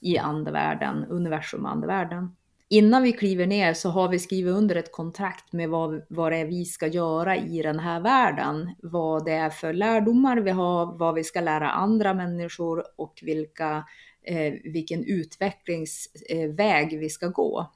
i 0.00 0.18
andevärlden, 0.18 1.04
universum 1.04 1.66
andevärlden. 1.66 2.35
Innan 2.68 3.02
vi 3.02 3.12
kliver 3.12 3.46
ner 3.46 3.74
så 3.74 3.90
har 3.90 4.08
vi 4.08 4.18
skrivit 4.18 4.54
under 4.54 4.76
ett 4.76 4.92
kontrakt 4.92 5.52
med 5.52 5.68
vad, 5.68 6.02
vad 6.08 6.32
det 6.32 6.36
är 6.36 6.44
vi 6.44 6.64
ska 6.64 6.86
göra 6.86 7.36
i 7.36 7.62
den 7.62 7.78
här 7.78 8.00
världen. 8.00 8.74
Vad 8.82 9.24
det 9.24 9.32
är 9.32 9.50
för 9.50 9.72
lärdomar 9.72 10.36
vi 10.36 10.50
har, 10.50 10.98
vad 10.98 11.14
vi 11.14 11.24
ska 11.24 11.40
lära 11.40 11.70
andra 11.70 12.14
människor 12.14 12.84
och 12.96 13.18
vilka, 13.22 13.84
eh, 14.22 14.52
vilken 14.64 15.04
utvecklingsväg 15.04 16.98
vi 17.00 17.08
ska 17.08 17.28
gå. 17.28 17.72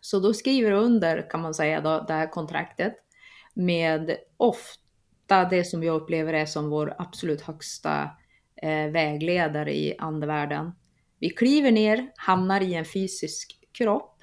Så 0.00 0.20
då 0.20 0.34
skriver 0.34 0.70
du 0.70 0.76
under, 0.76 1.30
kan 1.30 1.40
man 1.40 1.54
säga, 1.54 1.80
då, 1.80 2.04
det 2.08 2.12
här 2.12 2.30
kontraktet 2.30 2.94
med 3.54 4.16
ofta 4.36 5.44
det 5.50 5.64
som 5.64 5.82
jag 5.82 5.96
upplever 5.96 6.32
är 6.32 6.46
som 6.46 6.70
vår 6.70 6.94
absolut 6.98 7.40
högsta 7.40 8.10
eh, 8.62 8.86
vägledare 8.90 9.76
i 9.76 9.94
andevärlden. 9.98 10.72
Vi 11.18 11.30
kliver 11.30 11.70
ner, 11.70 12.12
hamnar 12.16 12.60
i 12.60 12.74
en 12.74 12.84
fysisk 12.84 13.57
kropp 13.78 14.22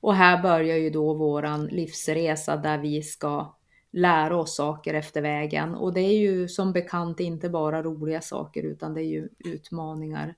och 0.00 0.14
här 0.14 0.42
börjar 0.42 0.76
ju 0.76 0.90
då 0.90 1.14
våran 1.14 1.66
livsresa 1.66 2.56
där 2.56 2.78
vi 2.78 3.02
ska 3.02 3.54
lära 3.90 4.36
oss 4.36 4.56
saker 4.56 4.94
efter 4.94 5.22
vägen 5.22 5.74
och 5.74 5.92
det 5.92 6.00
är 6.00 6.18
ju 6.18 6.48
som 6.48 6.72
bekant 6.72 7.20
inte 7.20 7.48
bara 7.48 7.82
roliga 7.82 8.20
saker 8.20 8.62
utan 8.62 8.94
det 8.94 9.02
är 9.02 9.08
ju 9.08 9.28
utmaningar 9.38 10.34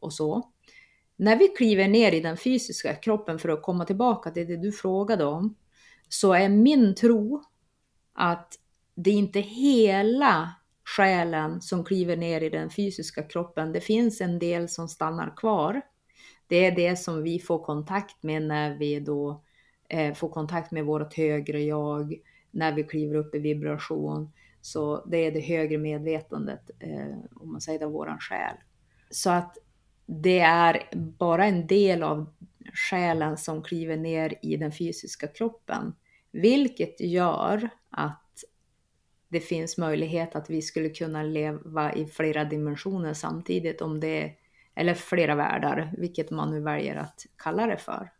och 0.00 0.12
så. 0.12 0.48
När 1.16 1.36
vi 1.36 1.48
kliver 1.48 1.88
ner 1.88 2.12
i 2.12 2.20
den 2.20 2.36
fysiska 2.36 2.94
kroppen 2.94 3.38
för 3.38 3.48
att 3.48 3.62
komma 3.62 3.84
tillbaka 3.84 4.30
till 4.30 4.46
det 4.46 4.56
du 4.56 4.72
frågade 4.72 5.24
om 5.24 5.54
så 6.08 6.32
är 6.32 6.48
min 6.48 6.94
tro 6.94 7.42
att 8.12 8.58
det 8.94 9.10
är 9.10 9.14
inte 9.14 9.40
hela 9.40 10.54
själen 10.84 11.62
som 11.62 11.84
kliver 11.84 12.16
ner 12.16 12.40
i 12.40 12.48
den 12.48 12.70
fysiska 12.70 13.22
kroppen. 13.22 13.72
Det 13.72 13.80
finns 13.80 14.20
en 14.20 14.38
del 14.38 14.68
som 14.68 14.88
stannar 14.88 15.36
kvar. 15.36 15.82
Det 16.52 16.66
är 16.66 16.72
det 16.72 16.96
som 16.96 17.22
vi 17.22 17.38
får 17.38 17.64
kontakt 17.64 18.22
med 18.22 18.42
när 18.42 18.74
vi 18.74 19.00
då 19.00 19.42
eh, 19.88 20.14
får 20.14 20.28
kontakt 20.28 20.70
med 20.70 20.84
vårt 20.84 21.14
högre 21.14 21.62
jag, 21.62 22.14
när 22.50 22.72
vi 22.72 22.84
kliver 22.84 23.14
upp 23.14 23.34
i 23.34 23.38
vibration. 23.38 24.32
Så 24.60 25.04
det 25.06 25.16
är 25.16 25.32
det 25.32 25.40
högre 25.40 25.78
medvetandet, 25.78 26.70
eh, 26.78 27.16
om 27.34 27.52
man 27.52 27.60
säger 27.60 27.78
det, 27.78 27.86
våran 27.86 28.18
själ. 28.18 28.56
Så 29.10 29.30
att 29.30 29.58
det 30.06 30.38
är 30.38 30.88
bara 31.18 31.46
en 31.46 31.66
del 31.66 32.02
av 32.02 32.32
själen 32.90 33.36
som 33.36 33.62
kliver 33.62 33.96
ner 33.96 34.34
i 34.42 34.56
den 34.56 34.72
fysiska 34.72 35.26
kroppen. 35.26 35.94
Vilket 36.32 37.00
gör 37.00 37.68
att 37.90 38.44
det 39.28 39.40
finns 39.40 39.78
möjlighet 39.78 40.36
att 40.36 40.50
vi 40.50 40.62
skulle 40.62 40.88
kunna 40.88 41.22
leva 41.22 41.94
i 41.94 42.06
flera 42.06 42.44
dimensioner 42.44 43.14
samtidigt, 43.14 43.80
om 43.80 44.00
det, 44.00 44.32
eller 44.74 44.94
flera 44.94 45.34
världar, 45.34 45.92
vilket 45.98 46.30
man 46.30 46.50
nu 46.50 46.60
väljer 46.60 46.96
att 46.96 47.26
kalla 47.36 47.66
det 47.66 47.76
för. 47.76 48.12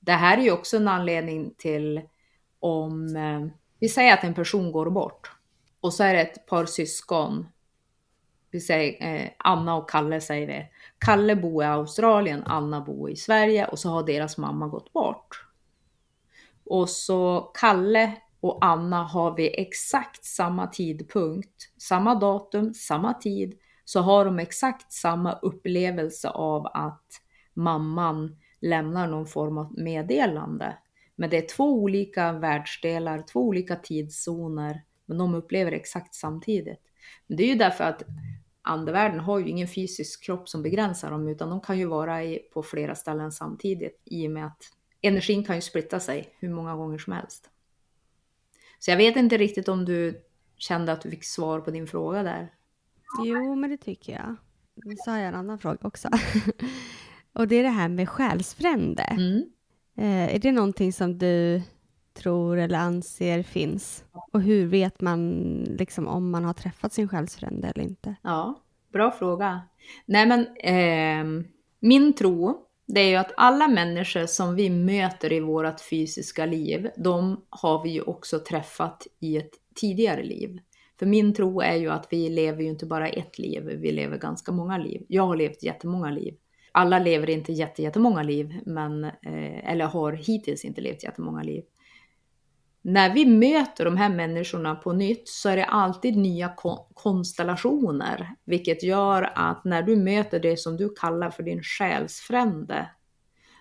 Det 0.00 0.12
här 0.12 0.38
är 0.38 0.42
ju 0.42 0.50
också 0.52 0.76
en 0.76 0.88
anledning 0.88 1.54
till 1.58 2.00
om 2.60 3.16
eh, 3.16 3.46
vi 3.78 3.88
säger 3.88 4.14
att 4.14 4.24
en 4.24 4.34
person 4.34 4.72
går 4.72 4.90
bort 4.90 5.32
och 5.80 5.94
så 5.94 6.04
är 6.04 6.14
det 6.14 6.20
ett 6.20 6.46
par 6.46 6.66
syskon. 6.66 7.48
Vi 8.50 8.60
säger 8.60 9.14
eh, 9.14 9.30
Anna 9.38 9.76
och 9.76 9.90
Kalle 9.90 10.20
säger 10.20 10.46
vi. 10.46 10.66
Kalle 10.98 11.36
bor 11.36 11.64
i 11.64 11.66
Australien, 11.66 12.42
Anna 12.46 12.80
bor 12.80 13.10
i 13.10 13.16
Sverige 13.16 13.66
och 13.66 13.78
så 13.78 13.88
har 13.88 14.02
deras 14.02 14.38
mamma 14.38 14.68
gått 14.68 14.92
bort. 14.92 15.44
Och 16.64 16.88
så 16.88 17.40
Kalle 17.54 18.12
och 18.40 18.64
Anna 18.64 19.02
har 19.02 19.36
vid 19.36 19.50
exakt 19.54 20.24
samma 20.24 20.66
tidpunkt, 20.66 21.72
samma 21.78 22.14
datum, 22.14 22.74
samma 22.74 23.14
tid, 23.14 23.58
så 23.88 24.00
har 24.00 24.24
de 24.24 24.38
exakt 24.38 24.92
samma 24.92 25.32
upplevelse 25.32 26.28
av 26.28 26.66
att 26.66 27.06
mamman 27.54 28.36
lämnar 28.60 29.06
någon 29.06 29.26
form 29.26 29.58
av 29.58 29.78
meddelande. 29.78 30.78
Men 31.16 31.30
det 31.30 31.36
är 31.36 31.56
två 31.56 31.64
olika 31.64 32.32
världsdelar, 32.32 33.22
två 33.32 33.40
olika 33.40 33.76
tidszoner, 33.76 34.82
men 35.06 35.18
de 35.18 35.34
upplever 35.34 35.72
exakt 35.72 36.14
samtidigt. 36.14 36.80
Men 37.26 37.36
det 37.36 37.42
är 37.42 37.46
ju 37.48 37.54
därför 37.54 37.84
att 37.84 38.02
andevärlden 38.62 39.20
har 39.20 39.38
ju 39.38 39.48
ingen 39.48 39.68
fysisk 39.68 40.24
kropp 40.24 40.48
som 40.48 40.62
begränsar 40.62 41.10
dem, 41.10 41.28
utan 41.28 41.50
de 41.50 41.60
kan 41.60 41.78
ju 41.78 41.86
vara 41.86 42.24
i, 42.24 42.38
på 42.38 42.62
flera 42.62 42.94
ställen 42.94 43.32
samtidigt 43.32 44.02
i 44.04 44.26
och 44.26 44.30
med 44.30 44.46
att 44.46 44.62
energin 45.00 45.44
kan 45.44 45.56
ju 45.56 45.62
splitta 45.62 46.00
sig 46.00 46.34
hur 46.38 46.48
många 46.48 46.76
gånger 46.76 46.98
som 46.98 47.12
helst. 47.12 47.50
Så 48.78 48.90
jag 48.90 48.96
vet 48.96 49.16
inte 49.16 49.36
riktigt 49.36 49.68
om 49.68 49.84
du 49.84 50.24
kände 50.56 50.92
att 50.92 51.02
du 51.02 51.10
fick 51.10 51.24
svar 51.24 51.60
på 51.60 51.70
din 51.70 51.86
fråga 51.86 52.22
där. 52.22 52.52
Jo, 53.24 53.54
men 53.54 53.70
det 53.70 53.76
tycker 53.76 54.12
jag. 54.12 54.36
Så 54.98 55.10
har 55.10 55.18
jag 55.18 55.28
en 55.28 55.34
annan 55.34 55.58
fråga 55.58 55.78
också. 55.82 56.08
och 57.32 57.48
det 57.48 57.56
är 57.56 57.62
det 57.62 57.68
här 57.68 57.88
med 57.88 58.08
själsfrände. 58.08 59.02
Mm. 59.02 59.42
Eh, 59.96 60.34
är 60.34 60.38
det 60.38 60.52
någonting 60.52 60.92
som 60.92 61.18
du 61.18 61.62
tror 62.14 62.58
eller 62.58 62.78
anser 62.78 63.42
finns? 63.42 64.04
Och 64.32 64.42
hur 64.42 64.66
vet 64.66 65.00
man 65.00 65.40
liksom 65.78 66.08
om 66.08 66.30
man 66.30 66.44
har 66.44 66.54
träffat 66.54 66.92
sin 66.92 67.08
själsfrände 67.08 67.68
eller 67.68 67.84
inte? 67.84 68.14
Ja, 68.22 68.62
bra 68.92 69.10
fråga. 69.10 69.60
Nej 70.06 70.26
men, 70.26 70.46
eh, 70.56 71.44
min 71.80 72.12
tro, 72.12 72.64
det 72.86 73.00
är 73.00 73.08
ju 73.08 73.16
att 73.16 73.32
alla 73.36 73.68
människor 73.68 74.26
som 74.26 74.54
vi 74.54 74.70
möter 74.70 75.32
i 75.32 75.40
vårt 75.40 75.80
fysiska 75.90 76.46
liv, 76.46 76.90
de 76.96 77.44
har 77.50 77.82
vi 77.82 77.90
ju 77.90 78.02
också 78.02 78.38
träffat 78.38 79.06
i 79.20 79.36
ett 79.36 79.50
tidigare 79.74 80.24
liv. 80.24 80.60
För 80.98 81.06
min 81.06 81.34
tro 81.34 81.60
är 81.60 81.76
ju 81.76 81.90
att 81.90 82.06
vi 82.10 82.28
lever 82.28 82.62
ju 82.62 82.68
inte 82.68 82.86
bara 82.86 83.08
ett 83.08 83.38
liv, 83.38 83.62
vi 83.64 83.92
lever 83.92 84.18
ganska 84.18 84.52
många 84.52 84.78
liv. 84.78 85.02
Jag 85.08 85.26
har 85.26 85.36
levt 85.36 85.62
jättemånga 85.62 86.10
liv. 86.10 86.34
Alla 86.72 86.98
lever 86.98 87.30
inte 87.30 87.52
jätte, 87.52 87.82
jättemånga 87.82 88.22
liv, 88.22 88.60
men, 88.66 89.04
eh, 89.04 89.70
eller 89.72 89.84
har 89.84 90.12
hittills 90.12 90.64
inte 90.64 90.80
levt 90.80 91.04
jättemånga 91.04 91.42
liv. 91.42 91.64
När 92.82 93.14
vi 93.14 93.26
möter 93.26 93.84
de 93.84 93.96
här 93.96 94.08
människorna 94.08 94.74
på 94.74 94.92
nytt 94.92 95.28
så 95.28 95.48
är 95.48 95.56
det 95.56 95.64
alltid 95.64 96.16
nya 96.16 96.48
kon 96.56 96.78
konstellationer, 96.94 98.34
vilket 98.44 98.82
gör 98.82 99.32
att 99.34 99.64
när 99.64 99.82
du 99.82 99.96
möter 99.96 100.40
det 100.40 100.56
som 100.56 100.76
du 100.76 100.94
kallar 100.94 101.30
för 101.30 101.42
din 101.42 101.62
själsfrände, 101.62 102.90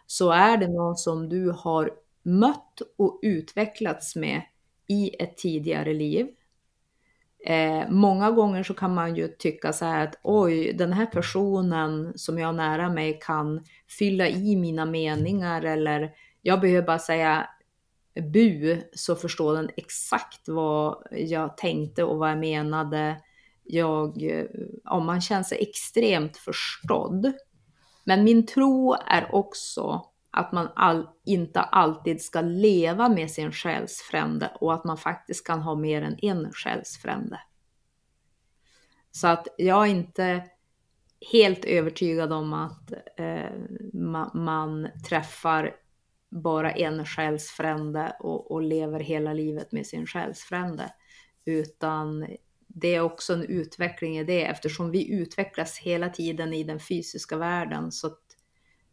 så 0.06 0.32
är 0.32 0.58
det 0.58 0.68
någon 0.68 0.96
som 0.96 1.30
du 1.30 1.52
har 1.52 1.92
mött 2.24 2.82
och 2.98 3.20
utvecklats 3.22 4.16
med 4.16 4.42
i 4.88 5.24
ett 5.24 5.38
tidigare 5.38 5.94
liv. 5.94 6.28
Eh, 7.50 7.90
många 7.90 8.32
gånger 8.32 8.64
så 8.64 8.74
kan 8.74 8.94
man 8.94 9.16
ju 9.16 9.28
tycka 9.28 9.74
så 9.74 9.86
här 9.86 10.04
att 10.08 10.20
oj, 10.24 10.74
den 10.74 10.94
här 10.94 11.06
personen 11.06 12.14
som 12.16 12.40
jag 12.40 12.48
har 12.48 12.54
nära 12.54 12.90
mig 12.90 13.20
kan 13.22 13.66
fylla 14.00 14.28
i 14.28 14.56
mina 14.56 14.86
meningar 14.86 15.62
eller 15.62 16.12
jag 16.42 16.62
behöver 16.62 16.88
bara 16.88 17.00
säga 17.00 17.50
bu 18.34 18.82
så 18.94 19.16
förstår 19.16 19.54
den 19.54 19.70
exakt 19.78 20.48
vad 20.48 21.04
jag 21.12 21.58
tänkte 21.58 22.04
och 22.04 22.18
vad 22.18 22.32
jag 22.32 22.40
menade. 22.40 23.22
Jag, 23.64 24.24
eh, 24.24 24.46
ja, 24.84 25.00
man 25.00 25.22
känner 25.22 25.44
sig 25.44 25.62
extremt 25.62 26.38
förstådd. 26.38 27.34
Men 28.04 28.24
min 28.24 28.46
tro 28.46 28.94
är 29.08 29.36
också 29.36 30.06
att 30.38 30.52
man 30.52 30.70
all, 30.76 31.08
inte 31.26 31.62
alltid 31.62 32.22
ska 32.22 32.42
leva 32.42 33.10
med 33.10 33.32
sin 33.32 33.52
själsfrände 33.52 34.52
och 34.60 34.74
att 34.74 34.84
man 34.84 34.98
faktiskt 34.98 35.48
kan 35.48 35.62
ha 35.62 35.76
mer 35.76 36.02
än 36.02 36.16
en 36.22 36.52
själsfrände. 36.52 37.40
Så 39.12 39.28
att 39.28 39.48
jag 39.58 39.88
är 39.88 39.92
inte 39.92 40.44
helt 41.32 41.66
övertygad 41.66 42.34
om 42.34 42.54
att 42.54 42.92
eh, 43.18 43.52
man, 43.94 44.32
man 44.34 44.88
träffar 45.10 45.76
bara 46.30 46.72
en 46.72 47.06
själsfrände 47.06 48.16
och, 48.20 48.52
och 48.52 48.62
lever 48.62 49.00
hela 49.00 49.34
livet 49.34 49.72
med 49.72 49.88
sin 49.88 50.08
själsfrände. 50.08 50.94
Utan 51.46 52.28
det 52.68 52.96
är 52.96 53.02
också 53.02 53.34
en 53.34 53.44
utveckling 53.44 54.18
i 54.18 54.24
det 54.24 54.46
eftersom 54.46 54.92
vi 54.92 55.12
utvecklas 55.12 55.78
hela 55.78 56.10
tiden 56.10 56.54
i 56.54 56.64
den 56.64 56.80
fysiska 56.80 57.38
världen. 57.38 57.92
Så 57.92 58.10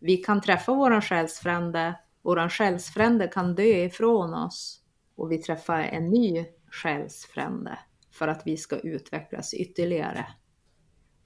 vi 0.04 0.16
kan 0.16 0.40
träffa 0.40 0.74
våran 0.74 1.02
själsfrände, 1.02 1.94
våran 2.22 2.50
själsfrände 2.50 3.28
kan 3.28 3.54
dö 3.54 3.84
ifrån 3.84 4.34
oss 4.34 4.80
och 5.16 5.32
vi 5.32 5.38
träffar 5.38 5.80
en 5.80 6.10
ny 6.10 6.46
själsfrände 6.70 7.78
för 8.10 8.28
att 8.28 8.42
vi 8.44 8.56
ska 8.56 8.78
utvecklas 8.78 9.54
ytterligare. 9.54 10.26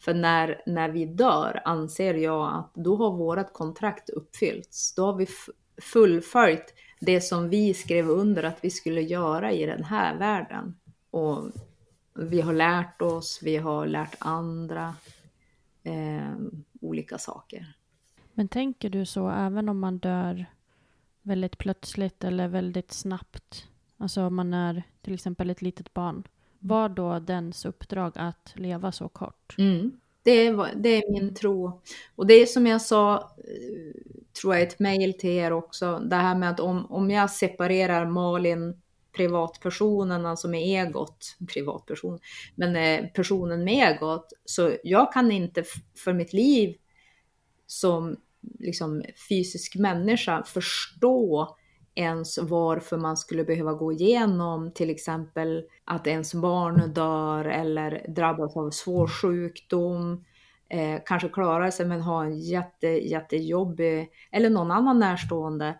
För 0.01 0.15
när, 0.15 0.63
när 0.67 0.89
vi 0.89 1.07
dör 1.07 1.63
anser 1.65 2.15
jag 2.15 2.55
att 2.59 2.75
då 2.75 2.97
har 2.97 3.17
vårt 3.17 3.53
kontrakt 3.53 4.11
uppfyllts. 4.11 4.95
Då 4.95 5.07
har 5.07 5.15
vi 5.17 5.27
fullföljt 5.83 6.75
det 7.01 7.21
som 7.21 7.49
vi 7.49 7.75
skrev 7.75 8.11
under 8.11 8.43
att 8.43 8.65
vi 8.65 8.71
skulle 8.71 9.01
göra 9.01 9.53
i 9.53 9.67
den 9.67 9.85
här 9.85 10.19
världen. 10.19 10.77
Och 11.11 11.45
vi 12.15 12.41
har 12.41 12.53
lärt 12.53 13.03
oss, 13.03 13.41
vi 13.43 13.57
har 13.57 13.87
lärt 13.87 14.17
andra 14.19 14.95
eh, 15.83 16.37
olika 16.81 17.19
saker. 17.19 17.78
Men 18.39 18.49
tänker 18.49 18.91
du 18.91 19.07
så 19.07 19.31
även 19.31 19.69
om 19.69 19.79
man 19.79 19.99
dör 19.99 20.47
väldigt 21.23 21.59
plötsligt 21.59 22.25
eller 22.25 22.49
väldigt 22.49 22.93
snabbt? 22.93 23.67
Alltså 23.97 24.23
om 24.23 24.35
man 24.35 24.55
är 24.55 24.83
till 25.03 25.15
exempel 25.15 25.51
ett 25.51 25.63
litet 25.63 25.95
barn. 25.95 26.23
Var 26.59 26.89
då 26.89 27.19
dens 27.19 27.65
uppdrag 27.65 28.13
att 28.15 28.53
leva 28.55 28.93
så 28.93 29.09
kort? 29.09 29.55
Mm. 29.59 30.01
Det, 30.23 30.31
är, 30.31 30.75
det 30.77 30.89
är 30.89 31.13
min 31.13 31.35
tro. 31.35 31.81
Och 32.17 32.27
det 32.27 32.35
är 32.35 32.47
som 32.47 32.67
jag 32.67 32.83
sa, 32.83 33.17
eh, 33.17 34.01
tror 34.41 34.55
jag, 34.55 34.63
ett 34.63 34.79
mejl 34.79 35.19
till 35.19 35.31
er 35.31 35.53
också. 35.53 35.99
Det 35.99 36.17
här 36.17 36.35
med 36.35 36.51
att 36.51 36.61
om, 36.61 36.87
om 36.87 37.11
jag 37.11 37.31
separerar 37.31 38.07
Malin, 38.07 38.81
privatpersonen, 39.17 40.27
alltså 40.27 40.49
med 40.49 40.61
egot, 40.61 41.37
privatperson, 41.55 42.19
men 42.55 42.77
eh, 42.77 43.07
personen 43.11 43.65
med 43.65 43.75
egot, 43.75 44.33
så 44.45 44.73
jag 44.85 45.13
kan 45.13 45.31
inte 45.31 45.65
för 46.05 46.13
mitt 46.13 46.33
liv 46.33 46.77
som 47.67 48.17
liksom, 48.59 49.03
fysisk 49.29 49.77
människa 49.77 50.43
förstå 50.43 51.49
ens 51.99 52.39
varför 52.39 52.97
man 52.97 53.17
skulle 53.17 53.45
behöva 53.45 53.73
gå 53.73 53.93
igenom 53.93 54.73
till 54.75 54.91
exempel 54.91 55.65
att 55.85 56.07
ens 56.07 56.35
barn 56.35 56.93
dör 56.93 57.45
eller 57.45 58.07
drabbas 58.09 58.57
av 58.57 58.71
svår 58.71 59.09
sjukdom, 59.09 60.25
eh, 60.69 61.01
kanske 61.07 61.29
klarar 61.29 61.71
sig 61.71 61.87
men 61.87 62.01
har 62.01 62.25
en 62.25 62.39
jätte, 62.39 62.87
jättejobbig, 62.87 64.11
eller 64.33 64.51
någon 64.51 64.71
annan 64.71 64.99
närstående. 64.99 65.79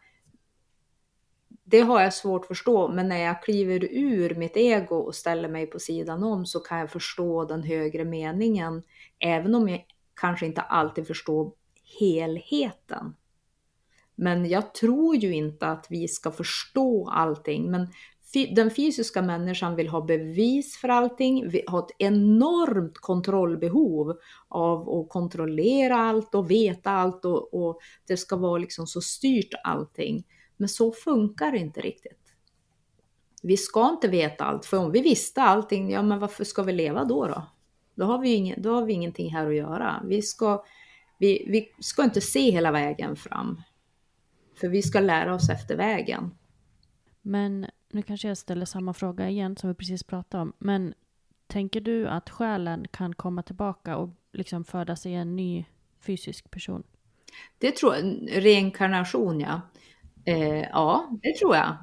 Det 1.65 1.81
har 1.81 2.01
jag 2.01 2.15
svårt 2.15 2.43
att 2.43 2.49
förstå, 2.49 2.89
men 2.89 3.09
när 3.09 3.19
jag 3.19 3.43
kliver 3.43 3.85
ur 3.85 4.35
mitt 4.35 4.57
ego 4.57 4.97
och 4.97 5.15
ställer 5.15 5.49
mig 5.49 5.67
på 5.67 5.79
sidan 5.79 6.25
om 6.25 6.47
så 6.47 6.61
kan 6.61 6.79
jag 6.79 6.91
förstå 6.91 7.45
den 7.45 7.63
högre 7.63 8.05
meningen, 8.05 8.83
även 9.19 9.55
om 9.55 9.69
jag 9.69 9.85
kanske 10.21 10.47
inte 10.47 10.61
alltid 10.61 11.07
förstår 11.07 11.53
helheten. 12.01 13.15
Men 14.15 14.49
jag 14.49 14.75
tror 14.75 15.17
ju 15.17 15.35
inte 15.35 15.67
att 15.67 15.87
vi 15.91 16.09
ska 16.09 16.31
förstå 16.31 17.09
allting. 17.09 17.71
Men 17.71 17.89
den 18.33 18.71
fysiska 18.71 19.23
människan 19.23 19.77
vill 19.77 19.89
ha 19.89 20.01
bevis 20.01 20.77
för 20.77 20.89
allting, 20.89 21.49
vi 21.49 21.63
har 21.67 21.79
ett 21.79 21.97
enormt 21.99 22.99
kontrollbehov 22.99 24.19
av 24.49 24.89
att 24.91 25.09
kontrollera 25.09 25.97
allt 25.97 26.35
och 26.35 26.51
veta 26.51 26.91
allt 26.91 27.25
och, 27.25 27.55
och 27.55 27.79
det 28.07 28.17
ska 28.17 28.37
vara 28.37 28.59
liksom 28.59 28.87
så 28.87 29.01
styrt 29.01 29.55
allting. 29.65 30.25
Men 30.57 30.69
så 30.69 30.93
funkar 30.93 31.53
det 31.53 31.59
inte 31.59 31.81
riktigt. 31.81 32.19
Vi 33.43 33.57
ska 33.57 33.89
inte 33.89 34.09
veta 34.09 34.45
allt, 34.45 34.67
för 34.67 34.77
om 34.77 34.93
vi 34.93 35.01
visste 35.01 35.43
allting, 35.43 35.91
ja 35.91 36.03
men 36.03 36.19
varför 36.19 36.45
ska 36.45 36.63
vi 36.63 36.73
leva 36.73 37.05
då? 37.05 37.27
Då, 37.27 37.43
då, 37.95 38.05
har, 38.05 38.19
vi 38.19 38.35
ingen, 38.35 38.63
då 38.63 38.75
har 38.75 38.85
vi 38.85 38.93
ingenting 38.93 39.35
här 39.35 39.47
att 39.47 39.55
göra. 39.55 40.03
Vi 40.05 40.23
ska, 40.23 40.65
vi, 41.19 41.45
vi 41.49 41.73
ska 41.81 42.05
inte 42.05 42.21
se 42.21 42.51
hela 42.51 42.73
vägen 42.73 43.17
fram. 43.17 43.63
För 44.61 44.69
vi 44.69 44.83
ska 44.83 45.01
lära 45.01 45.35
oss 45.35 45.51
efter 45.51 45.77
vägen. 45.77 46.35
Men 47.23 47.67
nu 47.91 48.03
kanske 48.03 48.29
jag 48.29 48.37
ställer 48.37 48.67
samma 48.67 48.95
fråga 48.95 49.29
igen 49.29 49.57
som 49.57 49.69
vi 49.69 49.75
precis 49.75 50.03
pratade 50.03 50.43
om. 50.43 50.53
Men 50.59 50.95
tänker 51.47 51.81
du 51.81 52.09
att 52.09 52.31
själen 52.31 52.87
kan 52.91 53.15
komma 53.15 53.43
tillbaka 53.43 53.97
och 53.97 54.11
liksom 54.33 54.65
födas 54.65 55.07
i 55.07 55.13
en 55.13 55.37
ny 55.37 55.65
fysisk 56.01 56.51
person? 56.51 56.83
Det 57.59 57.77
tror 57.77 57.95
jag. 57.95 58.29
Reinkarnation, 58.45 59.41
ja. 59.41 59.61
Eh, 60.25 60.61
ja, 60.61 61.09
det 61.23 61.37
tror 61.39 61.57
jag. 61.57 61.77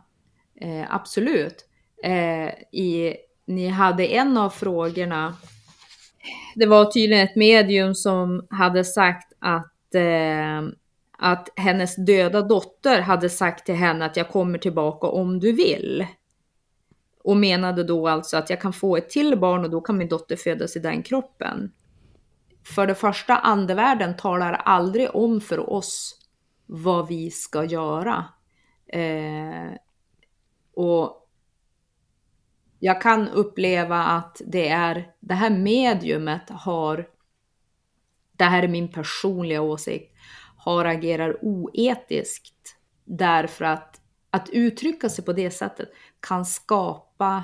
Eh, 0.56 0.96
absolut. 0.96 1.70
Eh, 2.04 2.50
i, 2.72 3.16
ni 3.46 3.68
hade 3.68 4.08
en 4.08 4.38
av 4.38 4.50
frågorna. 4.50 5.36
Det 6.56 6.66
var 6.66 6.86
tydligen 6.86 7.24
ett 7.24 7.36
medium 7.36 7.96
som 7.96 8.48
hade 8.50 8.84
sagt 8.84 9.34
att 9.40 9.96
eh, 9.96 10.62
att 11.18 11.50
hennes 11.56 11.96
döda 11.96 12.42
dotter 12.42 13.02
hade 13.02 13.30
sagt 13.30 13.66
till 13.66 13.76
henne 13.76 14.06
att 14.06 14.18
jag 14.18 14.30
kommer 14.30 14.58
tillbaka 14.58 15.08
om 15.08 15.40
du 15.40 15.52
vill. 15.52 16.08
Och 17.24 17.38
menade 17.38 17.84
då 17.84 18.08
alltså 18.08 18.38
att 18.38 18.50
jag 18.50 18.62
kan 18.62 18.74
få 18.74 18.98
ett 18.98 19.10
till 19.10 19.40
barn 19.40 19.64
och 19.64 19.70
då 19.70 19.82
kan 19.82 19.98
min 19.98 20.08
dotter 20.08 20.36
födas 20.36 20.76
i 20.76 20.80
den 20.80 21.04
kroppen. 21.04 21.72
För 22.76 22.88
det 22.88 22.96
första, 22.96 23.38
andevärlden 23.38 24.18
talar 24.18 24.54
aldrig 24.54 25.16
om 25.16 25.42
för 25.42 25.70
oss 25.70 26.20
vad 26.66 27.08
vi 27.08 27.32
ska 27.32 27.66
göra. 27.66 28.26
Eh, 28.88 29.78
och 30.74 31.25
jag 32.86 33.02
kan 33.02 33.30
uppleva 33.30 34.04
att 34.04 34.42
det 34.46 34.70
är 34.70 35.12
det 35.20 35.34
här 35.34 35.50
mediumet 35.50 36.50
har, 36.50 37.08
det 38.38 38.44
här 38.44 38.64
är 38.64 38.68
min 38.68 38.92
personliga 38.92 39.62
åsikt, 39.62 40.14
har 40.58 40.86
agerar 40.86 41.38
oetiskt 41.42 42.78
därför 43.04 43.66
att 43.66 44.02
att 44.30 44.50
uttrycka 44.50 45.10
sig 45.10 45.26
på 45.26 45.34
det 45.34 45.52
sättet 45.52 45.90
kan 46.20 46.46
skapa 46.46 47.44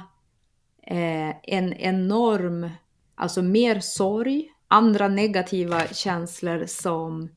eh, 0.87 1.29
en 1.43 1.73
enorm, 1.73 2.69
alltså 3.15 3.41
mer 3.41 3.79
sorg, 3.79 4.51
andra 4.67 5.07
negativa 5.07 5.87
känslor 5.87 6.65
som 6.65 7.29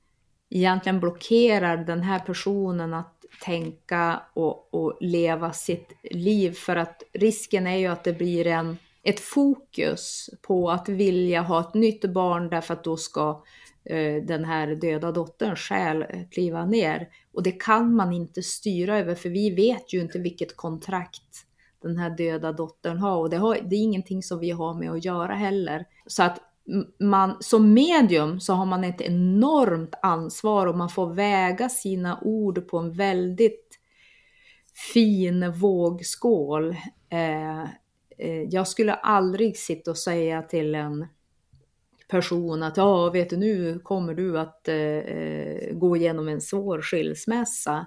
egentligen 0.51 1.01
blockerar 1.01 1.77
den 1.77 2.03
här 2.03 2.19
personen 2.19 2.95
att 2.95 3.14
tänka 3.45 4.23
och, 4.35 4.75
och 4.75 4.97
leva 5.01 5.53
sitt 5.53 5.93
liv. 6.03 6.53
För 6.53 6.77
att 6.77 7.03
risken 7.13 7.67
är 7.67 7.77
ju 7.77 7.87
att 7.87 8.05
det 8.05 8.13
blir 8.13 8.47
en, 8.47 8.77
ett 9.03 9.21
fokus 9.21 10.31
på 10.43 10.71
att 10.71 10.89
vilja 10.89 11.43
ha 11.43 11.61
ett 11.61 11.75
nytt 11.75 12.05
barn 12.05 12.49
därför 12.49 12.75
att 12.75 12.85
då 12.85 12.97
ska 12.97 13.43
eh, 13.85 14.23
den 14.25 14.45
här 14.45 14.67
döda 14.75 15.13
dotterns 15.13 15.59
själ 15.59 16.05
kliva 16.31 16.67
ner. 16.67 17.09
Och 17.33 17.43
det 17.43 17.53
kan 17.53 17.95
man 17.95 18.13
inte 18.13 18.43
styra 18.43 18.99
över 18.99 19.15
för 19.15 19.29
vi 19.29 19.51
vet 19.51 19.93
ju 19.93 20.01
inte 20.01 20.19
vilket 20.19 20.57
kontrakt 20.57 21.47
den 21.83 21.97
här 21.97 22.11
döda 22.11 22.53
dottern 22.53 22.99
har 22.99 23.17
och 23.17 23.31
det, 23.31 23.37
har, 23.37 23.59
det 23.65 23.77
är 23.77 23.81
ingenting 23.81 24.23
som 24.23 24.39
vi 24.39 24.51
har 24.51 24.75
med 24.75 24.91
att 24.91 25.05
göra 25.05 25.35
heller. 25.35 25.85
Så 26.07 26.23
att 26.23 26.41
man, 27.01 27.37
som 27.41 27.75
medium 27.75 28.41
så 28.41 28.53
har 28.53 28.67
man 28.67 28.85
ett 28.85 29.01
enormt 29.01 29.95
ansvar 30.03 30.67
och 30.67 30.77
man 30.77 30.89
får 30.89 31.15
väga 31.15 31.69
sina 31.69 32.21
ord 32.23 32.69
på 32.69 32.79
en 32.79 32.93
väldigt 32.93 33.81
fin 34.95 35.53
vågskål. 35.53 36.77
Eh, 37.09 37.63
eh, 38.19 38.43
jag 38.51 38.69
skulle 38.69 38.95
aldrig 38.95 39.57
sitta 39.57 39.91
och 39.91 39.99
säga 39.99 40.43
till 40.43 40.75
en 40.75 41.07
person 42.09 42.63
att 42.63 42.77
ja, 42.77 43.11
vet 43.11 43.31
du 43.31 43.37
nu 43.37 43.79
kommer 43.79 44.15
du 44.15 44.39
att 44.39 44.69
eh, 44.69 44.77
eh 44.77 45.75
gå 45.75 45.97
igenom 45.97 46.29
en 46.29 46.41
svår 46.41 46.83
skilsmässa. 46.83 47.87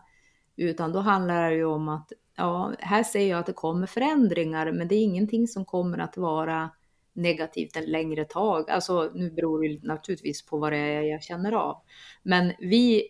Utan 0.55 0.91
då 0.91 0.99
handlar 0.99 1.49
det 1.49 1.55
ju 1.55 1.65
om 1.65 1.89
att 1.89 2.11
ja, 2.37 2.73
här 2.79 3.03
ser 3.03 3.29
jag 3.29 3.39
att 3.39 3.45
det 3.45 3.53
kommer 3.53 3.87
förändringar, 3.87 4.71
men 4.71 4.87
det 4.87 4.95
är 4.95 5.03
ingenting 5.03 5.47
som 5.47 5.65
kommer 5.65 5.97
att 5.97 6.17
vara 6.17 6.69
negativt 7.17 7.75
en 7.75 7.85
längre 7.85 8.25
tag. 8.25 8.69
Alltså 8.69 9.11
nu 9.15 9.31
beror 9.31 9.63
det 9.63 9.83
naturligtvis 9.83 10.45
på 10.45 10.57
vad 10.57 10.71
det 10.71 10.77
är 10.77 11.01
jag 11.01 11.23
känner 11.23 11.51
av. 11.51 11.81
Men 12.23 12.53
vi, 12.59 13.03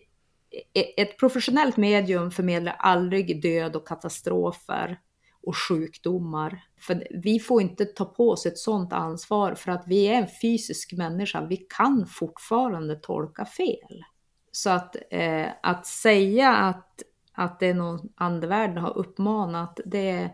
e, 0.74 1.02
ett 1.02 1.18
professionellt 1.18 1.76
medium 1.76 2.30
förmedlar 2.30 2.76
aldrig 2.78 3.42
död 3.42 3.76
och 3.76 3.88
katastrofer 3.88 4.98
och 5.42 5.56
sjukdomar. 5.56 6.64
För 6.80 7.06
vi 7.10 7.40
får 7.40 7.62
inte 7.62 7.84
ta 7.84 8.04
på 8.04 8.30
oss 8.30 8.46
ett 8.46 8.58
sådant 8.58 8.92
ansvar 8.92 9.54
för 9.54 9.72
att 9.72 9.84
vi 9.86 10.08
är 10.08 10.14
en 10.14 10.28
fysisk 10.42 10.92
människa. 10.92 11.46
Vi 11.46 11.56
kan 11.56 12.06
fortfarande 12.06 12.96
tolka 12.96 13.44
fel. 13.44 14.04
Så 14.52 14.70
att, 14.70 14.96
eh, 15.10 15.46
att 15.62 15.86
säga 15.86 16.56
att, 16.56 17.02
att 17.32 17.60
det 17.60 17.66
är 17.66 17.74
någon 17.74 18.08
andevärlden 18.14 18.78
har 18.78 18.98
uppmanat, 18.98 19.80
det, 19.84 20.30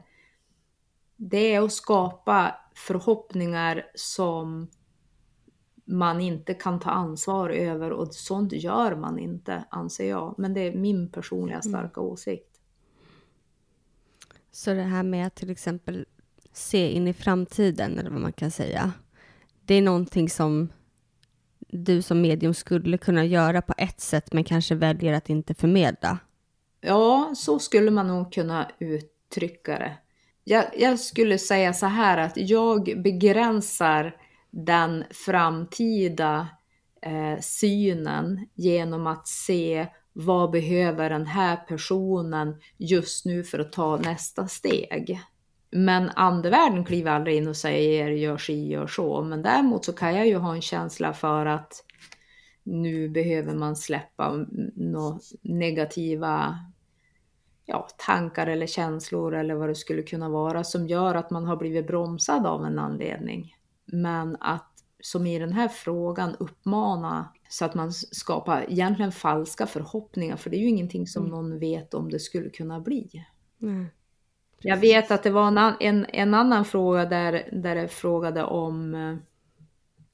det 1.16 1.54
är 1.54 1.60
att 1.60 1.72
skapa 1.72 2.54
förhoppningar 2.74 3.86
som 3.94 4.68
man 5.84 6.20
inte 6.20 6.54
kan 6.54 6.80
ta 6.80 6.90
ansvar 6.90 7.50
över 7.50 7.90
och 7.90 8.14
sånt 8.14 8.52
gör 8.52 8.96
man 8.96 9.18
inte, 9.18 9.64
anser 9.70 10.08
jag. 10.08 10.34
Men 10.38 10.54
det 10.54 10.60
är 10.60 10.76
min 10.76 11.10
personliga 11.10 11.58
mm. 11.58 11.62
starka 11.62 12.00
mm. 12.00 12.12
åsikt. 12.12 12.60
Så 14.52 14.74
det 14.74 14.82
här 14.82 15.02
med 15.02 15.26
att 15.26 15.34
till 15.34 15.50
exempel 15.50 16.06
se 16.52 16.92
in 16.92 17.08
i 17.08 17.12
framtiden, 17.12 17.98
eller 17.98 18.10
vad 18.10 18.20
man 18.20 18.32
kan 18.32 18.50
säga. 18.50 18.92
Det 19.64 19.74
är 19.74 19.82
någonting 19.82 20.30
som 20.30 20.68
du 21.58 22.02
som 22.02 22.20
medium 22.20 22.54
skulle 22.54 22.98
kunna 22.98 23.24
göra 23.24 23.62
på 23.62 23.74
ett 23.78 24.00
sätt, 24.00 24.32
men 24.32 24.44
kanske 24.44 24.74
väljer 24.74 25.12
att 25.12 25.30
inte 25.30 25.54
förmedla. 25.54 26.18
Ja, 26.80 27.32
så 27.36 27.58
skulle 27.58 27.90
man 27.90 28.08
nog 28.08 28.32
kunna 28.32 28.70
uttrycka 28.78 29.78
det. 29.78 29.96
Jag, 30.45 30.64
jag 30.78 31.01
skulle 31.01 31.38
säga 31.38 31.72
så 31.72 31.86
här 31.86 32.18
att 32.18 32.36
jag 32.36 33.03
begränsar 33.03 34.16
den 34.51 35.05
framtida 35.11 36.49
eh, 37.03 37.40
synen 37.40 38.49
genom 38.55 39.07
att 39.07 39.28
se 39.28 39.86
vad 40.12 40.51
behöver 40.51 41.11
den 41.11 41.26
här 41.26 41.57
personen 41.57 42.57
just 42.76 43.24
nu 43.24 43.45
för 43.45 43.59
att 43.59 43.72
ta 43.72 43.97
nästa 43.97 44.49
steg. 44.49 45.20
Men 45.70 46.11
andevärlden 46.14 46.84
kliver 46.84 47.11
aldrig 47.11 47.36
in 47.36 47.49
och 47.49 47.57
säger 47.57 48.09
gör 48.09 48.38
si, 48.38 48.68
gör 48.68 48.86
så. 48.86 49.22
Men 49.22 49.42
däremot 49.42 49.84
så 49.84 49.92
kan 49.92 50.16
jag 50.16 50.26
ju 50.26 50.36
ha 50.36 50.55
en 50.55 50.62
känsla 50.62 51.12
för 51.12 51.47
att 51.47 51.84
nu 52.62 53.09
behöver 53.09 53.55
man 53.55 53.76
släppa 53.76 54.47
några 54.76 55.18
negativa 55.42 56.59
ja, 57.64 57.88
tankar 58.06 58.46
eller 58.46 58.66
känslor 58.66 59.34
eller 59.34 59.54
vad 59.54 59.68
det 59.68 59.74
skulle 59.74 60.02
kunna 60.02 60.28
vara 60.28 60.64
som 60.64 60.86
gör 60.86 61.14
att 61.14 61.30
man 61.30 61.44
har 61.46 61.56
blivit 61.56 61.86
bromsad 61.86 62.46
av 62.46 62.64
en 62.64 62.78
anledning. 62.78 63.54
Men 63.84 64.36
att 64.40 64.70
som 65.00 65.26
i 65.26 65.38
den 65.38 65.52
här 65.52 65.68
frågan 65.68 66.36
uppmana 66.38 67.28
så 67.48 67.64
att 67.64 67.74
man 67.74 67.92
skapar 67.92 68.66
egentligen 68.68 69.12
falska 69.12 69.66
förhoppningar, 69.66 70.36
för 70.36 70.50
det 70.50 70.56
är 70.56 70.60
ju 70.60 70.68
ingenting 70.68 71.06
som 71.06 71.22
mm. 71.22 71.34
någon 71.34 71.58
vet 71.58 71.94
om 71.94 72.10
det 72.10 72.18
skulle 72.18 72.50
kunna 72.50 72.80
bli. 72.80 73.24
Mm. 73.62 73.86
Jag 74.60 74.76
vet 74.76 75.10
att 75.10 75.22
det 75.22 75.30
var 75.30 75.48
en, 75.48 75.58
en, 75.80 76.06
en, 76.08 76.34
annan 76.34 76.64
fråga 76.64 77.04
där, 77.04 77.48
där 77.52 77.74
det 77.74 77.88
frågade 77.88 78.44
om 78.44 78.94
eh, 78.94 79.16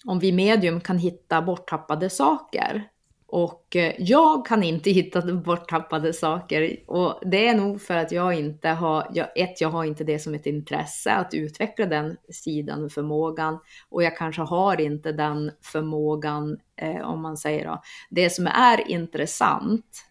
om 0.05 0.19
vi 0.19 0.33
medium 0.33 0.81
kan 0.81 0.99
hitta 0.99 1.43
borttappade 1.43 2.11
saker. 2.11 2.89
Och 3.33 3.77
eh, 3.77 3.95
jag 3.99 4.47
kan 4.47 4.63
inte 4.63 4.91
hitta 5.01 5.23
borttappade 5.35 6.13
saker 6.13 6.77
och 6.87 7.21
det 7.23 7.49
är 7.49 7.55
nog 7.55 7.83
för 7.83 7.97
att 7.97 8.13
jag 8.13 8.35
inte 8.35 8.69
har, 8.69 9.07
jag, 9.15 9.29
ett, 9.37 9.61
jag 9.61 9.69
har 9.69 9.85
inte 9.85 10.05
det 10.05 10.19
som 10.19 10.35
ett 10.35 10.47
intresse 10.47 11.13
att 11.13 11.35
utveckla 11.35 11.87
den 11.87 12.17
sidan 12.29 12.85
och 12.85 12.93
förmågan 12.93 13.59
och 13.89 14.03
jag 14.03 14.17
kanske 14.17 14.43
har 14.43 14.81
inte 14.81 15.13
den 15.13 15.51
förmågan, 15.63 16.59
eh, 16.77 17.01
om 17.01 17.23
man 17.23 17.37
säger 17.37 17.67
då. 17.67 17.83
Det 18.11 18.31
som 18.31 18.47
är 18.47 18.91
intressant, 18.91 20.05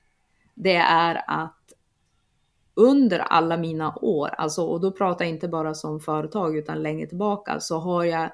det 0.56 0.76
är 0.76 1.22
att 1.28 1.56
under 2.74 3.20
alla 3.20 3.58
mina 3.58 3.96
år, 3.96 4.28
alltså, 4.28 4.66
och 4.66 4.82
då 4.82 4.92
pratar 4.92 5.26
jag 5.26 5.34
inte 5.34 5.48
bara 5.48 5.74
som 5.74 6.00
företag 6.00 6.58
utan 6.58 6.84
längre 6.84 7.08
tillbaka, 7.08 7.60
så 7.60 7.80
har 7.80 8.04
jag 8.04 8.32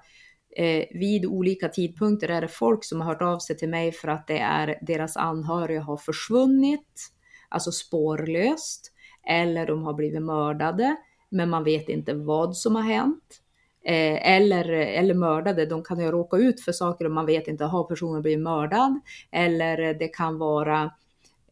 eh, 0.56 0.86
vid 0.92 1.26
olika 1.26 1.70
tidpunkter 1.70 2.30
är 2.30 2.42
det 2.42 2.48
folk 2.48 2.84
som 2.84 3.02
har 3.02 3.08
hört 3.08 3.22
av 3.22 3.40
sig 3.40 3.58
till 3.58 3.70
mig 3.70 3.92
för 3.92 4.08
att 4.08 4.28
det 4.28 4.40
är 4.40 4.80
deras 4.82 5.18
anhöriga 5.18 5.82
har 5.82 5.98
försvunnit, 5.98 7.12
alltså 7.50 7.72
spårlöst, 7.72 8.92
eller 9.30 9.68
de 9.68 9.84
har 9.84 9.94
blivit 9.94 10.22
mördade, 10.22 10.96
men 11.30 11.50
man 11.50 11.64
vet 11.64 11.90
inte 11.90 12.14
vad 12.14 12.58
som 12.58 12.76
har 12.76 12.84
hänt. 12.84 13.42
Eh, 13.86 14.32
eller, 14.32 14.70
eller 14.70 15.14
mördade, 15.14 15.66
de 15.66 15.84
kan 15.84 16.00
ju 16.00 16.12
råka 16.12 16.38
ut 16.38 16.62
för 16.62 16.72
saker 16.72 17.06
och 17.06 17.12
man 17.12 17.26
vet 17.26 17.48
inte, 17.48 17.64
har 17.64 17.84
personen 17.84 18.22
blivit 18.22 18.44
mördad? 18.44 19.00
Eller 19.32 19.94
det 19.94 20.08
kan 20.08 20.38
vara 20.38 20.92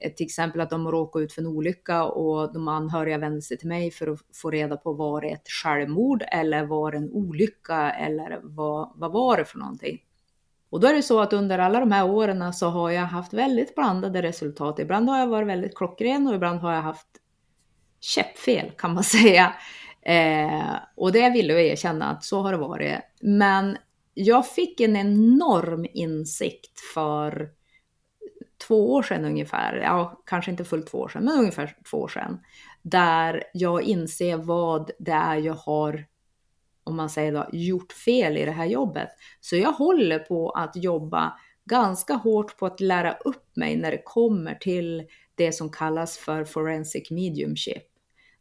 till 0.10 0.26
exempel 0.26 0.62
att 0.62 0.70
de 0.70 0.92
råkar 0.92 1.20
ut 1.20 1.34
för 1.34 1.42
en 1.42 1.48
olycka 1.48 2.04
och 2.04 2.54
de 2.54 2.68
anhöriga 2.68 3.18
vänder 3.18 3.42
sig 3.42 3.58
till 3.58 3.68
mig 3.68 3.92
för 3.92 4.08
att 4.08 4.20
få 4.34 4.52
reda 4.52 4.78
på 4.78 4.94
var 4.94 5.22
det 5.22 5.28
ett 5.28 5.48
självmord 5.64 6.24
eller 6.32 6.66
var 6.66 6.92
det 6.92 6.98
en 6.98 7.12
olycka 7.12 7.92
eller 7.92 8.40
vad, 8.44 8.92
vad 8.96 9.12
var 9.12 9.38
det 9.38 9.46
för 9.46 9.60
någonting. 9.60 10.00
Och 10.70 10.80
då 10.80 10.88
är 10.88 10.94
det 10.94 11.04
så 11.04 11.20
att 11.20 11.34
under 11.34 11.60
alla 11.60 11.80
de 11.80 11.92
här 11.92 12.10
åren 12.10 12.54
så 12.54 12.68
har 12.68 12.92
jag 12.92 13.02
haft 13.02 13.34
väldigt 13.34 13.76
blandade 13.76 14.22
resultat. 14.22 14.80
Ibland 14.80 15.10
har 15.10 15.20
jag 15.20 15.28
varit 15.28 15.48
väldigt 15.48 15.76
klockren 15.78 16.28
och 16.28 16.36
ibland 16.36 16.60
har 16.60 16.74
jag 16.74 16.82
haft 16.82 17.08
käppfel 18.00 18.72
kan 18.78 18.94
man 18.94 19.04
säga. 19.04 19.54
Eh, 20.02 20.76
och 20.96 21.12
det 21.12 21.30
vill 21.30 21.50
jag 21.50 21.62
erkänna 21.62 22.10
att 22.10 22.24
så 22.24 22.42
har 22.42 22.52
det 22.52 22.58
varit. 22.58 23.00
Men 23.22 23.78
jag 24.14 24.48
fick 24.48 24.82
en 24.82 24.96
enorm 24.96 25.86
insikt 25.94 26.80
för 26.94 27.50
två 28.68 28.94
år 28.94 29.04
sedan 29.04 29.26
ungefär, 29.26 29.76
ja 29.76 30.22
kanske 30.26 30.52
inte 30.52 30.66
fullt 30.66 30.88
två 30.88 30.98
år 30.98 31.08
sedan, 31.08 31.24
men 31.24 31.40
ungefär 31.40 31.76
två 31.90 31.98
år 31.98 32.08
sedan, 32.08 32.40
där 32.82 33.44
jag 33.54 33.82
inser 33.82 34.38
vad 34.38 34.92
det 35.00 35.12
är 35.12 35.38
jag 35.38 35.54
har, 35.54 36.06
om 36.84 36.96
man 36.96 37.10
säger 37.10 37.32
då, 37.32 37.50
gjort 37.52 37.94
fel 37.94 38.38
i 38.38 38.46
det 38.46 38.52
här 38.52 38.66
jobbet. 38.66 39.10
Så 39.42 39.56
jag 39.56 39.72
håller 39.72 40.20
på 40.20 40.50
att 40.50 40.76
jobba 40.76 41.34
ganska 41.66 42.14
hårt 42.14 42.58
på 42.58 42.66
att 42.66 42.80
lära 42.80 43.14
upp 43.14 43.56
mig 43.56 43.78
när 43.78 43.92
det 43.92 44.02
kommer 44.06 44.56
till 44.56 45.08
det 45.36 45.52
som 45.52 45.70
kallas 45.70 46.18
för 46.18 46.44
forensic 46.44 47.12
mediumship, 47.12 47.84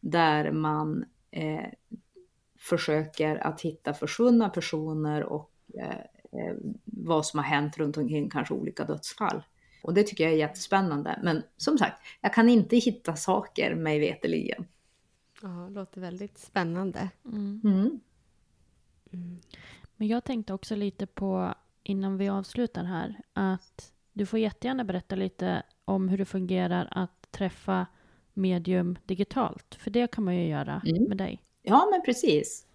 där 0.01 0.53
man 0.53 1.05
eh, 1.31 1.67
försöker 2.59 3.37
att 3.37 3.61
hitta 3.61 3.95
försvunna 3.95 4.49
personer 4.49 5.23
och 5.25 5.51
eh, 5.79 5.99
eh 6.41 6.55
vad 6.85 7.27
som 7.27 7.39
har 7.39 7.45
hänt 7.45 7.79
runt 7.79 7.97
omkring 7.97 8.31
kanske 8.31 8.55
olika 8.55 8.85
dödsfall. 8.85 9.43
Och 9.83 9.95
det 9.95 10.03
tycker 10.03 10.25
jag 10.25 10.33
är 10.33 10.37
jättespännande. 10.37 11.19
Men 11.23 11.43
som 11.57 11.79
sagt, 11.79 11.97
jag 12.21 12.35
kan 12.35 12.49
inte 12.49 12.77
hitta 12.77 13.17
saker 13.17 13.75
mig 13.75 13.99
veteligen. 13.99 14.67
Ja, 15.43 15.49
det 15.49 15.75
låter 15.75 16.01
väldigt 16.01 16.39
spännande. 16.39 17.11
Mm. 17.25 17.61
Mm. 17.65 18.01
Mm. 19.13 19.41
Men 19.97 20.09
jag 20.09 20.25
tänkte 20.25 20.55
också 20.55 20.77
lite 20.77 21.07
på, 21.07 21.55
innan 21.83 22.19
vi 22.19 22.29
avslutar 22.29 22.85
här, 22.85 23.21
att 23.33 23.93
du 24.13 24.27
får 24.27 24.39
jättegärna 24.39 24.85
berätta 24.85 25.17
lite 25.17 25.63
om 25.85 26.09
hur 26.09 26.19
det 26.19 26.25
fungerar 26.25 26.89
att 26.91 27.31
träffa 27.31 27.87
medium 28.33 28.99
digitalt. 29.07 29.75
För 29.75 29.91
det 29.91 30.11
kan 30.11 30.25
man 30.25 30.37
ju 30.37 30.49
göra 30.49 30.83
mm. 30.87 31.05
med 31.05 31.17
dig. 31.17 31.43
Ja, 31.63 31.89
men 31.91 32.03
precis. 32.03 32.67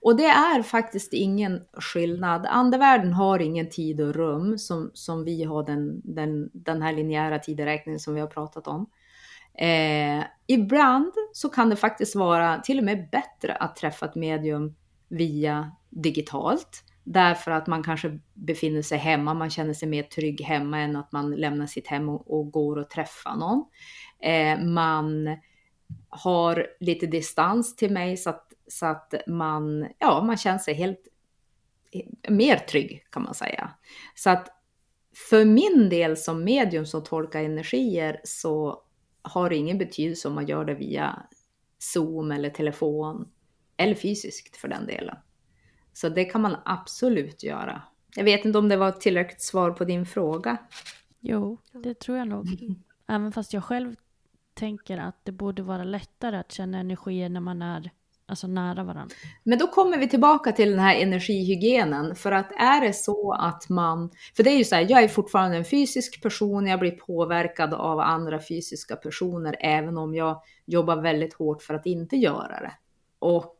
Och 0.00 0.16
det 0.16 0.26
är 0.26 0.62
faktiskt 0.62 1.12
ingen 1.12 1.62
skillnad. 1.72 2.46
Andevärlden 2.46 3.12
har 3.12 3.38
ingen 3.38 3.70
tid 3.70 4.00
och 4.00 4.14
rum 4.14 4.58
som, 4.58 4.90
som 4.94 5.24
vi 5.24 5.44
har 5.44 5.62
den, 5.62 6.00
den, 6.04 6.50
den 6.52 6.82
här 6.82 6.92
linjära 6.92 7.38
tideräkningen 7.38 8.00
som 8.00 8.14
vi 8.14 8.20
har 8.20 8.28
pratat 8.28 8.66
om. 8.66 8.90
Eh, 9.58 10.24
ibland 10.46 11.12
så 11.32 11.48
kan 11.48 11.70
det 11.70 11.76
faktiskt 11.76 12.14
vara 12.14 12.58
till 12.58 12.78
och 12.78 12.84
med 12.84 13.08
bättre 13.10 13.54
att 13.54 13.76
träffa 13.76 14.06
ett 14.06 14.14
medium 14.14 14.74
via 15.08 15.72
digitalt. 15.90 16.84
Därför 17.04 17.50
att 17.50 17.66
man 17.66 17.82
kanske 17.82 18.18
befinner 18.34 18.82
sig 18.82 18.98
hemma, 18.98 19.34
man 19.34 19.50
känner 19.50 19.74
sig 19.74 19.88
mer 19.88 20.02
trygg 20.02 20.40
hemma 20.40 20.78
än 20.78 20.96
att 20.96 21.12
man 21.12 21.30
lämnar 21.30 21.66
sitt 21.66 21.86
hem 21.86 22.08
och, 22.08 22.38
och 22.38 22.50
går 22.50 22.78
och 22.78 22.90
träffar 22.90 23.36
någon. 23.36 23.64
Eh, 24.22 24.64
man 24.64 25.36
har 26.08 26.66
lite 26.80 27.06
distans 27.06 27.76
till 27.76 27.92
mig 27.92 28.16
så 28.16 28.30
att 28.30 28.53
så 28.68 28.86
att 28.86 29.14
man, 29.26 29.88
ja, 29.98 30.24
man 30.26 30.36
känner 30.36 30.58
sig 30.58 30.74
helt 30.74 31.08
mer 32.28 32.56
trygg 32.56 33.06
kan 33.10 33.22
man 33.22 33.34
säga. 33.34 33.70
Så 34.14 34.30
att 34.30 34.48
för 35.30 35.44
min 35.44 35.88
del 35.88 36.16
som 36.16 36.44
medium 36.44 36.86
som 36.86 37.04
tolkar 37.04 37.42
energier 37.42 38.20
så 38.24 38.82
har 39.22 39.50
det 39.50 39.56
ingen 39.56 39.78
betydelse 39.78 40.28
om 40.28 40.34
man 40.34 40.46
gör 40.46 40.64
det 40.64 40.74
via 40.74 41.22
Zoom 41.78 42.32
eller 42.32 42.50
telefon 42.50 43.28
eller 43.76 43.94
fysiskt 43.94 44.56
för 44.56 44.68
den 44.68 44.86
delen. 44.86 45.16
Så 45.92 46.08
det 46.08 46.24
kan 46.24 46.40
man 46.40 46.56
absolut 46.64 47.42
göra. 47.42 47.82
Jag 48.16 48.24
vet 48.24 48.44
inte 48.44 48.58
om 48.58 48.68
det 48.68 48.76
var 48.76 48.88
ett 48.88 49.00
tillräckligt 49.00 49.42
svar 49.42 49.70
på 49.70 49.84
din 49.84 50.06
fråga. 50.06 50.56
Jo, 51.20 51.58
det 51.72 51.94
tror 51.94 52.18
jag 52.18 52.28
nog. 52.28 52.46
Även 53.08 53.32
fast 53.32 53.52
jag 53.52 53.64
själv 53.64 53.96
tänker 54.54 54.98
att 54.98 55.24
det 55.24 55.32
borde 55.32 55.62
vara 55.62 55.84
lättare 55.84 56.36
att 56.36 56.52
känna 56.52 56.78
energier 56.78 57.28
när 57.28 57.40
man 57.40 57.62
är 57.62 57.90
alltså 58.26 58.46
nära 58.46 58.84
varandra. 58.84 59.16
Men 59.42 59.58
då 59.58 59.66
kommer 59.66 59.98
vi 59.98 60.08
tillbaka 60.08 60.52
till 60.52 60.70
den 60.70 60.80
här 60.80 60.94
energihygienen. 60.94 62.16
För 62.16 62.32
att 62.32 62.52
är 62.58 62.80
det 62.80 62.92
så 62.92 63.32
att 63.32 63.68
man, 63.68 64.10
för 64.36 64.42
det 64.42 64.50
är 64.50 64.58
ju 64.58 64.64
så 64.64 64.74
här, 64.74 64.86
jag 64.88 65.02
är 65.02 65.08
fortfarande 65.08 65.56
en 65.56 65.64
fysisk 65.64 66.22
person, 66.22 66.66
jag 66.66 66.80
blir 66.80 66.90
påverkad 66.90 67.74
av 67.74 68.00
andra 68.00 68.40
fysiska 68.40 68.96
personer, 68.96 69.56
även 69.60 69.98
om 69.98 70.14
jag 70.14 70.42
jobbar 70.66 70.96
väldigt 70.96 71.34
hårt 71.34 71.62
för 71.62 71.74
att 71.74 71.86
inte 71.86 72.16
göra 72.16 72.60
det. 72.60 72.72
Och 73.18 73.56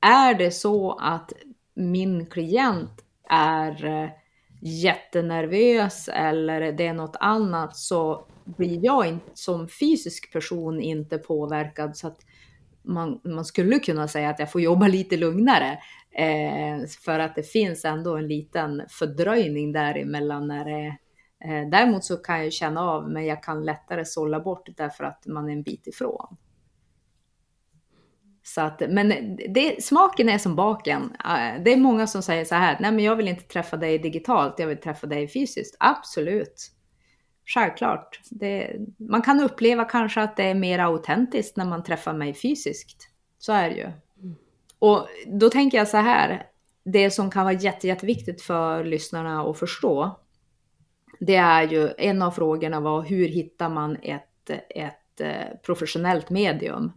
är 0.00 0.34
det 0.34 0.50
så 0.50 0.92
att 0.92 1.32
min 1.74 2.26
klient 2.26 3.04
är 3.30 3.84
eh, 3.84 4.10
jättenervös 4.60 6.08
eller 6.08 6.72
det 6.72 6.86
är 6.86 6.94
något 6.94 7.16
annat 7.20 7.76
så 7.76 8.26
blir 8.44 8.84
jag 8.84 9.18
som 9.34 9.68
fysisk 9.68 10.32
person 10.32 10.80
inte 10.80 11.18
påverkad. 11.18 11.96
Så 11.96 12.06
att 12.06 12.18
man, 12.84 13.20
man 13.24 13.44
skulle 13.44 13.78
kunna 13.78 14.08
säga 14.08 14.30
att 14.30 14.38
jag 14.38 14.52
får 14.52 14.60
jobba 14.60 14.86
lite 14.86 15.16
lugnare. 15.16 15.78
Eh, 16.18 16.86
för 17.04 17.18
att 17.18 17.34
det 17.34 17.42
finns 17.42 17.84
ändå 17.84 18.16
en 18.16 18.28
liten 18.28 18.82
fördröjning 18.88 19.72
däremellan 19.72 20.48
när 20.48 20.64
det 20.64 20.86
eh, 21.44 21.68
Däremot 21.70 22.04
så 22.04 22.16
kan 22.16 22.44
jag 22.44 22.52
känna 22.52 22.80
av, 22.80 23.10
men 23.10 23.26
jag 23.26 23.42
kan 23.42 23.64
lättare 23.64 24.04
sålla 24.04 24.40
bort 24.40 24.68
därför 24.76 25.04
att 25.04 25.26
man 25.26 25.48
är 25.48 25.52
en 25.52 25.62
bit 25.62 25.86
ifrån. 25.86 26.36
Så 28.46 28.60
att, 28.60 28.82
men 28.88 29.36
det, 29.54 29.84
smaken 29.84 30.28
är 30.28 30.38
som 30.38 30.56
baken. 30.56 31.02
Eh, 31.24 31.62
det 31.64 31.72
är 31.72 31.76
många 31.76 32.06
som 32.06 32.22
säger 32.22 32.44
så 32.44 32.54
här, 32.54 32.76
nej 32.80 32.92
men 32.92 33.04
jag 33.04 33.16
vill 33.16 33.28
inte 33.28 33.44
träffa 33.44 33.76
dig 33.76 33.98
digitalt, 33.98 34.58
jag 34.58 34.66
vill 34.66 34.80
träffa 34.80 35.06
dig 35.06 35.28
fysiskt. 35.28 35.76
Absolut. 35.80 36.73
Självklart. 37.46 38.20
Det, 38.30 38.76
man 38.96 39.22
kan 39.22 39.40
uppleva 39.40 39.84
kanske 39.84 40.22
att 40.22 40.36
det 40.36 40.44
är 40.44 40.54
mer 40.54 40.78
autentiskt 40.78 41.56
när 41.56 41.64
man 41.64 41.82
träffar 41.82 42.14
mig 42.14 42.34
fysiskt. 42.34 43.08
Så 43.38 43.52
är 43.52 43.70
det 43.70 43.76
ju. 43.76 43.90
Och 44.78 45.06
då 45.26 45.50
tänker 45.50 45.78
jag 45.78 45.88
så 45.88 45.96
här, 45.96 46.46
det 46.84 47.10
som 47.10 47.30
kan 47.30 47.44
vara 47.44 47.54
jätte, 47.54 47.86
jätteviktigt 47.86 48.42
för 48.42 48.84
lyssnarna 48.84 49.42
att 49.42 49.58
förstå, 49.58 50.20
det 51.20 51.36
är 51.36 51.62
ju, 51.62 51.90
en 51.98 52.22
av 52.22 52.30
frågorna 52.30 52.80
var 52.80 53.02
hur 53.02 53.28
hittar 53.28 53.68
man 53.68 53.96
ett, 54.02 54.50
ett 54.68 55.20
eh, 55.20 55.56
professionellt 55.66 56.30
medium? 56.30 56.92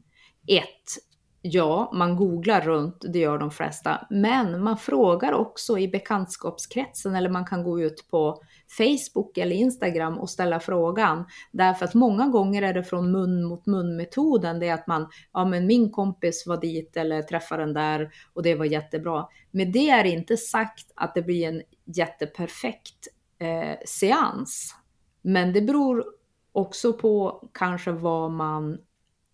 Ett, 0.48 1.08
Ja, 1.42 1.92
man 1.94 2.16
googlar 2.16 2.62
runt, 2.62 3.06
det 3.14 3.20
gör 3.20 3.38
de 3.38 3.52
flesta, 3.52 4.08
men 4.10 4.64
man 4.64 4.78
frågar 4.78 5.34
också 5.34 5.78
i 5.78 5.88
bekantskapskretsen 5.88 7.16
eller 7.16 7.30
man 7.30 7.46
kan 7.46 7.64
gå 7.64 7.82
ut 7.82 8.08
på 8.12 8.44
Facebook 8.78 9.38
eller 9.38 9.56
Instagram 9.56 10.20
och 10.20 10.30
ställa 10.30 10.60
frågan. 10.60 11.26
Därför 11.52 11.86
att 11.86 11.94
många 11.94 12.28
gånger 12.28 12.62
är 12.62 12.74
det 12.74 12.84
från 12.84 13.12
mun 13.12 13.44
mot 13.44 13.66
mun 13.66 13.96
metoden, 13.96 14.60
det 14.60 14.68
är 14.68 14.74
att 14.74 14.88
man, 14.88 15.10
ja 15.34 15.46
men 15.46 15.68
min 15.68 15.92
kompis 15.92 16.48
var 16.48 16.62
dit 16.62 16.98
eller 16.98 17.22
träffade 17.22 17.64
den 17.64 17.74
där 17.74 18.12
och 18.34 18.44
det 18.44 18.56
var 18.56 18.66
jättebra. 18.66 19.28
Men 19.52 19.72
det 19.72 19.90
är 19.90 20.04
inte 20.04 20.38
sagt 20.38 20.92
att 20.96 21.16
det 21.16 21.22
blir 21.22 21.48
en 21.48 21.62
jätteperfekt 21.86 23.08
eh, 23.40 23.78
seans. 23.86 24.76
Men 25.22 25.54
det 25.54 25.62
beror 25.62 26.06
också 26.52 26.94
på 26.94 27.44
kanske 27.54 27.92
vad 27.92 28.32
man 28.32 28.78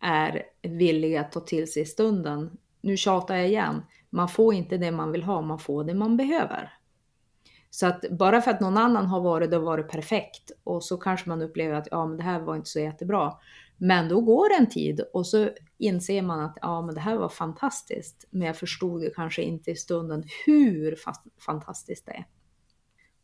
är 0.02 0.44
villig 0.62 1.16
att 1.16 1.32
ta 1.32 1.40
till 1.40 1.72
sig 1.72 1.82
i 1.82 1.86
stunden. 1.86 2.58
Nu 2.82 2.98
tjatar 2.98 3.36
jag 3.36 3.48
igen. 3.48 3.82
Man 4.10 4.30
får 4.30 4.54
inte 4.54 4.78
det 4.78 4.92
man 4.92 5.12
vill 5.12 5.24
ha, 5.24 5.42
man 5.42 5.60
får 5.60 5.84
det 5.84 5.94
man 5.94 6.18
behöver. 6.18 6.74
Så 7.76 7.88
att 7.88 8.06
bara 8.10 8.42
för 8.42 8.52
att 8.52 8.60
någon 8.60 8.78
annan 8.78 9.06
har 9.06 9.22
varit 9.22 9.52
det 9.52 9.58
och 9.58 9.64
varit 9.64 9.90
perfekt 9.90 10.52
och 10.64 10.84
så 10.84 10.98
kanske 10.98 11.30
man 11.30 11.42
upplever 11.42 11.76
att 11.76 11.88
ja, 11.92 12.06
men 12.06 12.18
det 12.18 12.24
här 12.24 12.40
var 12.40 12.56
inte 12.56 12.70
så 12.70 12.80
jättebra. 12.80 13.34
Men 13.78 14.10
då 14.10 14.22
går 14.22 14.48
en 14.60 14.70
tid 14.70 15.02
och 15.14 15.28
så 15.28 15.50
inser 15.78 16.22
man 16.22 16.40
att 16.40 16.58
ja, 16.62 16.82
men 16.82 16.96
det 16.96 17.02
här 17.02 17.18
var 17.18 17.30
fantastiskt. 17.30 18.28
Men 18.30 18.48
jag 18.48 18.58
förstod 18.58 19.04
ju 19.04 19.10
kanske 19.10 19.42
inte 19.42 19.72
i 19.72 19.76
stunden 19.76 20.24
hur 20.46 20.96
fantastiskt 21.46 22.06
det 22.06 22.12
är. 22.12 22.26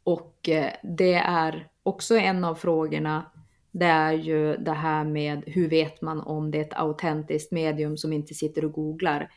Och 0.04 0.50
eh, 0.50 0.72
det 0.84 1.14
är 1.14 1.68
också 1.84 2.18
en 2.18 2.44
av 2.44 2.56
frågorna 2.56 3.32
det 3.72 3.86
är 3.86 4.14
ju 4.14 4.58
det 4.58 4.74
här 4.74 5.04
med 5.04 5.44
hur 5.48 5.70
vet 5.70 6.02
man 6.02 6.22
om 6.22 6.52
det 6.52 6.58
är 6.58 6.62
ett 6.62 6.80
autentiskt 6.80 7.52
medium 7.52 7.98
som 7.98 8.14
inte 8.14 8.34
sitter 8.34 8.66
och 8.66 8.72
googlar. 8.72 9.30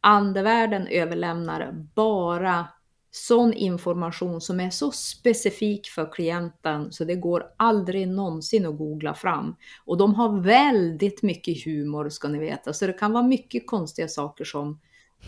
Andevärlden 0.00 0.86
överlämnar 0.86 1.86
bara 1.94 2.68
sån 3.10 3.52
information 3.52 4.40
som 4.40 4.60
är 4.60 4.70
så 4.70 4.90
specifik 4.90 5.86
för 5.86 6.12
klienten 6.12 6.92
så 6.92 7.04
det 7.04 7.14
går 7.14 7.46
aldrig 7.56 8.08
någonsin 8.08 8.66
att 8.66 8.78
googla 8.78 9.14
fram. 9.14 9.56
Och 9.84 9.96
de 9.96 10.14
har 10.14 10.40
väldigt 10.40 11.22
mycket 11.22 11.64
humor 11.64 12.08
ska 12.08 12.28
ni 12.28 12.38
veta, 12.38 12.72
så 12.72 12.86
det 12.86 12.92
kan 12.92 13.12
vara 13.12 13.22
mycket 13.22 13.66
konstiga 13.66 14.08
saker 14.08 14.44
som 14.44 14.80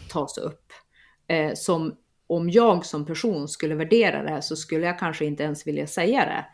tas 0.08 0.38
upp. 0.38 0.72
Eh, 1.26 1.52
som 1.54 1.96
om 2.26 2.50
jag 2.50 2.86
som 2.86 3.06
person 3.06 3.48
skulle 3.48 3.74
värdera 3.74 4.22
det 4.22 4.30
här 4.30 4.40
så 4.40 4.56
skulle 4.56 4.86
jag 4.86 4.98
kanske 4.98 5.24
inte 5.24 5.42
ens 5.42 5.66
vilja 5.66 5.86
säga 5.86 6.24
det. 6.24 6.46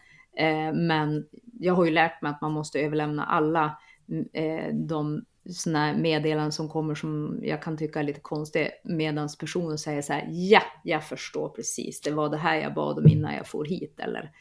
Eh, 0.43 0.73
men 0.73 1.27
jag 1.61 1.75
har 1.75 1.85
ju 1.85 1.91
lärt 1.91 2.23
mig 2.23 2.31
att 2.31 2.41
man 2.41 2.53
måste 2.53 2.81
överlämna 2.81 3.25
alla 3.25 3.79
mm, 4.09 4.27
eh, 4.33 4.75
de 4.75 5.25
sådana 5.49 5.93
meddelanden 5.93 6.53
som 6.53 6.69
kommer 6.69 6.95
som 6.95 7.41
jag 7.43 7.63
kan 7.63 7.77
tycka 7.77 8.01
är 8.01 8.05
lite 8.05 8.21
konstiga 8.21 8.71
medan 8.85 9.29
personen 9.41 9.79
säger 9.79 10.03
så 10.03 10.13
här, 10.13 10.27
ja, 10.31 10.63
jag 10.85 11.05
förstår 11.05 11.49
precis, 11.49 12.01
det 12.01 12.11
var 12.11 12.29
det 12.29 12.37
här 12.37 12.57
jag 12.57 12.75
bad 12.75 12.99
om 12.99 13.09
innan 13.09 13.35
jag 13.35 13.47
får 13.47 13.65
hit 13.65 14.01
eller 14.01 14.33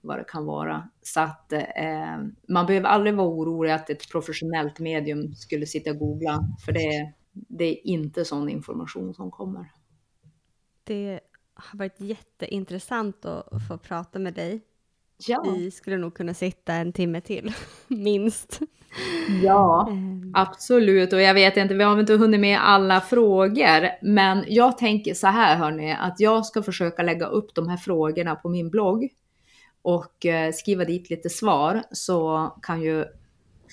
vad 0.00 0.18
det 0.18 0.24
kan 0.24 0.44
vara. 0.44 0.88
Så 1.02 1.20
att 1.20 1.52
eh, 1.52 2.18
man 2.48 2.66
behöver 2.66 2.88
aldrig 2.88 3.14
vara 3.14 3.28
orolig 3.28 3.70
att 3.70 3.90
ett 3.90 4.10
professionellt 4.10 4.78
medium 4.78 5.34
skulle 5.34 5.66
sitta 5.66 5.90
och 5.90 5.98
googla, 5.98 6.40
för 6.64 6.72
det, 6.72 7.12
det 7.32 7.64
är 7.64 7.86
inte 7.86 8.24
sån 8.24 8.48
information 8.48 9.14
som 9.14 9.30
kommer. 9.30 9.72
Det 10.84 11.20
har 11.54 11.78
varit 11.78 12.00
jätteintressant 12.00 13.24
att 13.24 13.68
få 13.68 13.78
prata 13.78 14.18
med 14.18 14.34
dig 14.34 14.60
Ja. 15.16 15.44
Vi 15.56 15.70
skulle 15.70 15.96
nog 15.96 16.14
kunna 16.14 16.34
sitta 16.34 16.72
en 16.72 16.92
timme 16.92 17.20
till, 17.20 17.52
minst. 17.88 18.60
Ja, 19.42 19.88
ehm. 19.90 20.32
absolut. 20.34 21.12
Och 21.12 21.20
jag 21.20 21.34
vet 21.34 21.56
inte, 21.56 21.74
vi 21.74 21.84
har 21.84 22.00
inte 22.00 22.14
hunnit 22.14 22.40
med 22.40 22.58
alla 22.62 23.00
frågor. 23.00 23.88
Men 24.02 24.44
jag 24.48 24.78
tänker 24.78 25.14
så 25.14 25.26
här 25.26 25.56
hörni, 25.56 25.96
att 26.00 26.20
jag 26.20 26.46
ska 26.46 26.62
försöka 26.62 27.02
lägga 27.02 27.26
upp 27.26 27.54
de 27.54 27.68
här 27.68 27.76
frågorna 27.76 28.34
på 28.34 28.48
min 28.48 28.70
blogg. 28.70 29.08
Och 29.82 30.26
eh, 30.26 30.52
skriva 30.52 30.84
dit 30.84 31.10
lite 31.10 31.30
svar 31.30 31.82
så 31.90 32.50
kan 32.62 32.82
ju 32.82 33.04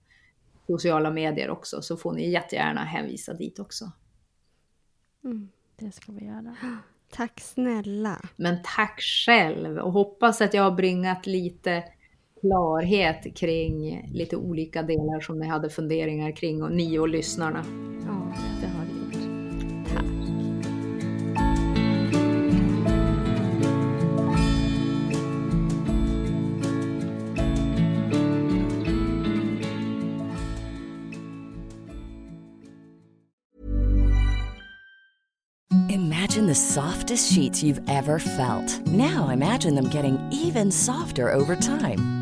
sociala 0.66 1.10
medier 1.10 1.50
också 1.50 1.82
så 1.82 1.96
får 1.96 2.12
ni 2.12 2.30
jättegärna 2.30 2.84
hänvisa 2.84 3.34
dit 3.34 3.58
också. 3.58 3.92
Mm, 5.24 5.48
det 5.76 5.92
ska 5.92 6.12
vi 6.12 6.24
göra. 6.24 6.56
Tack 7.10 7.40
snälla. 7.40 8.20
Men 8.36 8.56
tack 8.64 9.00
själv 9.00 9.78
och 9.78 9.92
hoppas 9.92 10.40
att 10.40 10.54
jag 10.54 10.62
har 10.62 10.70
bringat 10.70 11.26
lite 11.26 11.84
klarhet 12.42 13.36
kring 13.36 14.06
lite 14.12 14.36
olika 14.36 14.82
delar 14.82 15.20
som 15.20 15.38
ni 15.38 15.46
hade 15.46 15.70
funderingar 15.70 16.36
kring 16.36 16.62
och 16.62 16.72
ni 16.72 16.98
och 16.98 17.08
lyssnarna. 17.08 17.64
Ja, 18.06 18.32
det 18.60 18.66
har 18.66 18.84
det 18.84 18.92
gjort. 18.92 19.88
Tack. 19.88 20.04
Imagine 35.90 36.46
the 36.46 36.54
softest 36.54 37.34
sheets 37.34 37.62
you've 37.62 37.82
ever 37.88 38.18
felt. 38.18 38.86
Now 38.86 39.30
imagine 39.30 39.74
them 39.74 39.90
getting 39.90 40.18
even 40.32 40.72
softer 40.72 41.32
over 41.34 41.56
time. 41.56 42.21